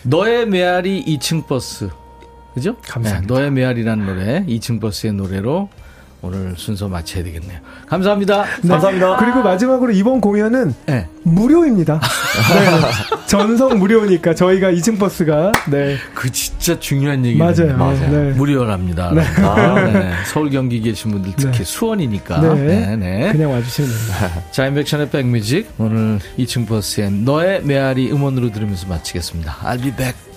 너의 0.02 0.46
메아리 0.46 1.04
2층 1.04 1.46
버스 1.46 1.88
그죠? 2.54 2.76
감사합니다. 2.82 3.34
네, 3.34 3.40
너의 3.40 3.50
메아리라는 3.52 4.04
노래 4.04 4.44
2층 4.46 4.80
버스의 4.80 5.12
노래로 5.12 5.70
오늘 6.22 6.54
순서 6.56 6.88
마쳐야 6.88 7.24
되겠네요. 7.24 7.58
감사합니다. 7.86 8.44
감사합니다. 8.68 9.16
그리고 9.16 9.42
마지막으로 9.42 9.90
이번 9.90 10.20
공연은 10.20 10.72
네. 10.86 11.08
무료입니다. 11.24 12.00
네. 12.00 13.26
전석 13.26 13.78
무료니까 13.78 14.34
저희가 14.34 14.70
2층 14.70 14.98
버스가 15.00 15.50
네. 15.68 15.96
그 16.14 16.30
진짜 16.30 16.78
중요한 16.78 17.24
얘기예요. 17.26 17.44
맞아요. 17.44 17.76
맞아요. 17.76 18.10
네. 18.10 18.30
무료랍니다. 18.32 19.12
네. 19.12 19.22
아, 19.42 19.90
네. 19.90 20.12
서울 20.26 20.50
경기 20.50 20.80
계신 20.80 21.10
분들 21.10 21.32
특히 21.36 21.58
네. 21.58 21.64
수원이니까. 21.64 22.40
네. 22.40 22.54
네, 22.54 22.96
네. 22.96 23.32
그냥 23.32 23.52
와주시면 23.52 23.90
됩니다. 23.90 24.42
자, 24.52 24.66
임백천의 24.66 25.10
백뮤직 25.10 25.70
오늘 25.78 26.20
2층 26.38 26.68
버스의 26.68 27.10
너의 27.10 27.64
메아리 27.64 28.12
음원으로 28.12 28.52
들으면서 28.52 28.86
마치겠습니다. 28.86 29.56
I'll 29.64 29.82
be 29.82 29.90
back. 29.90 30.31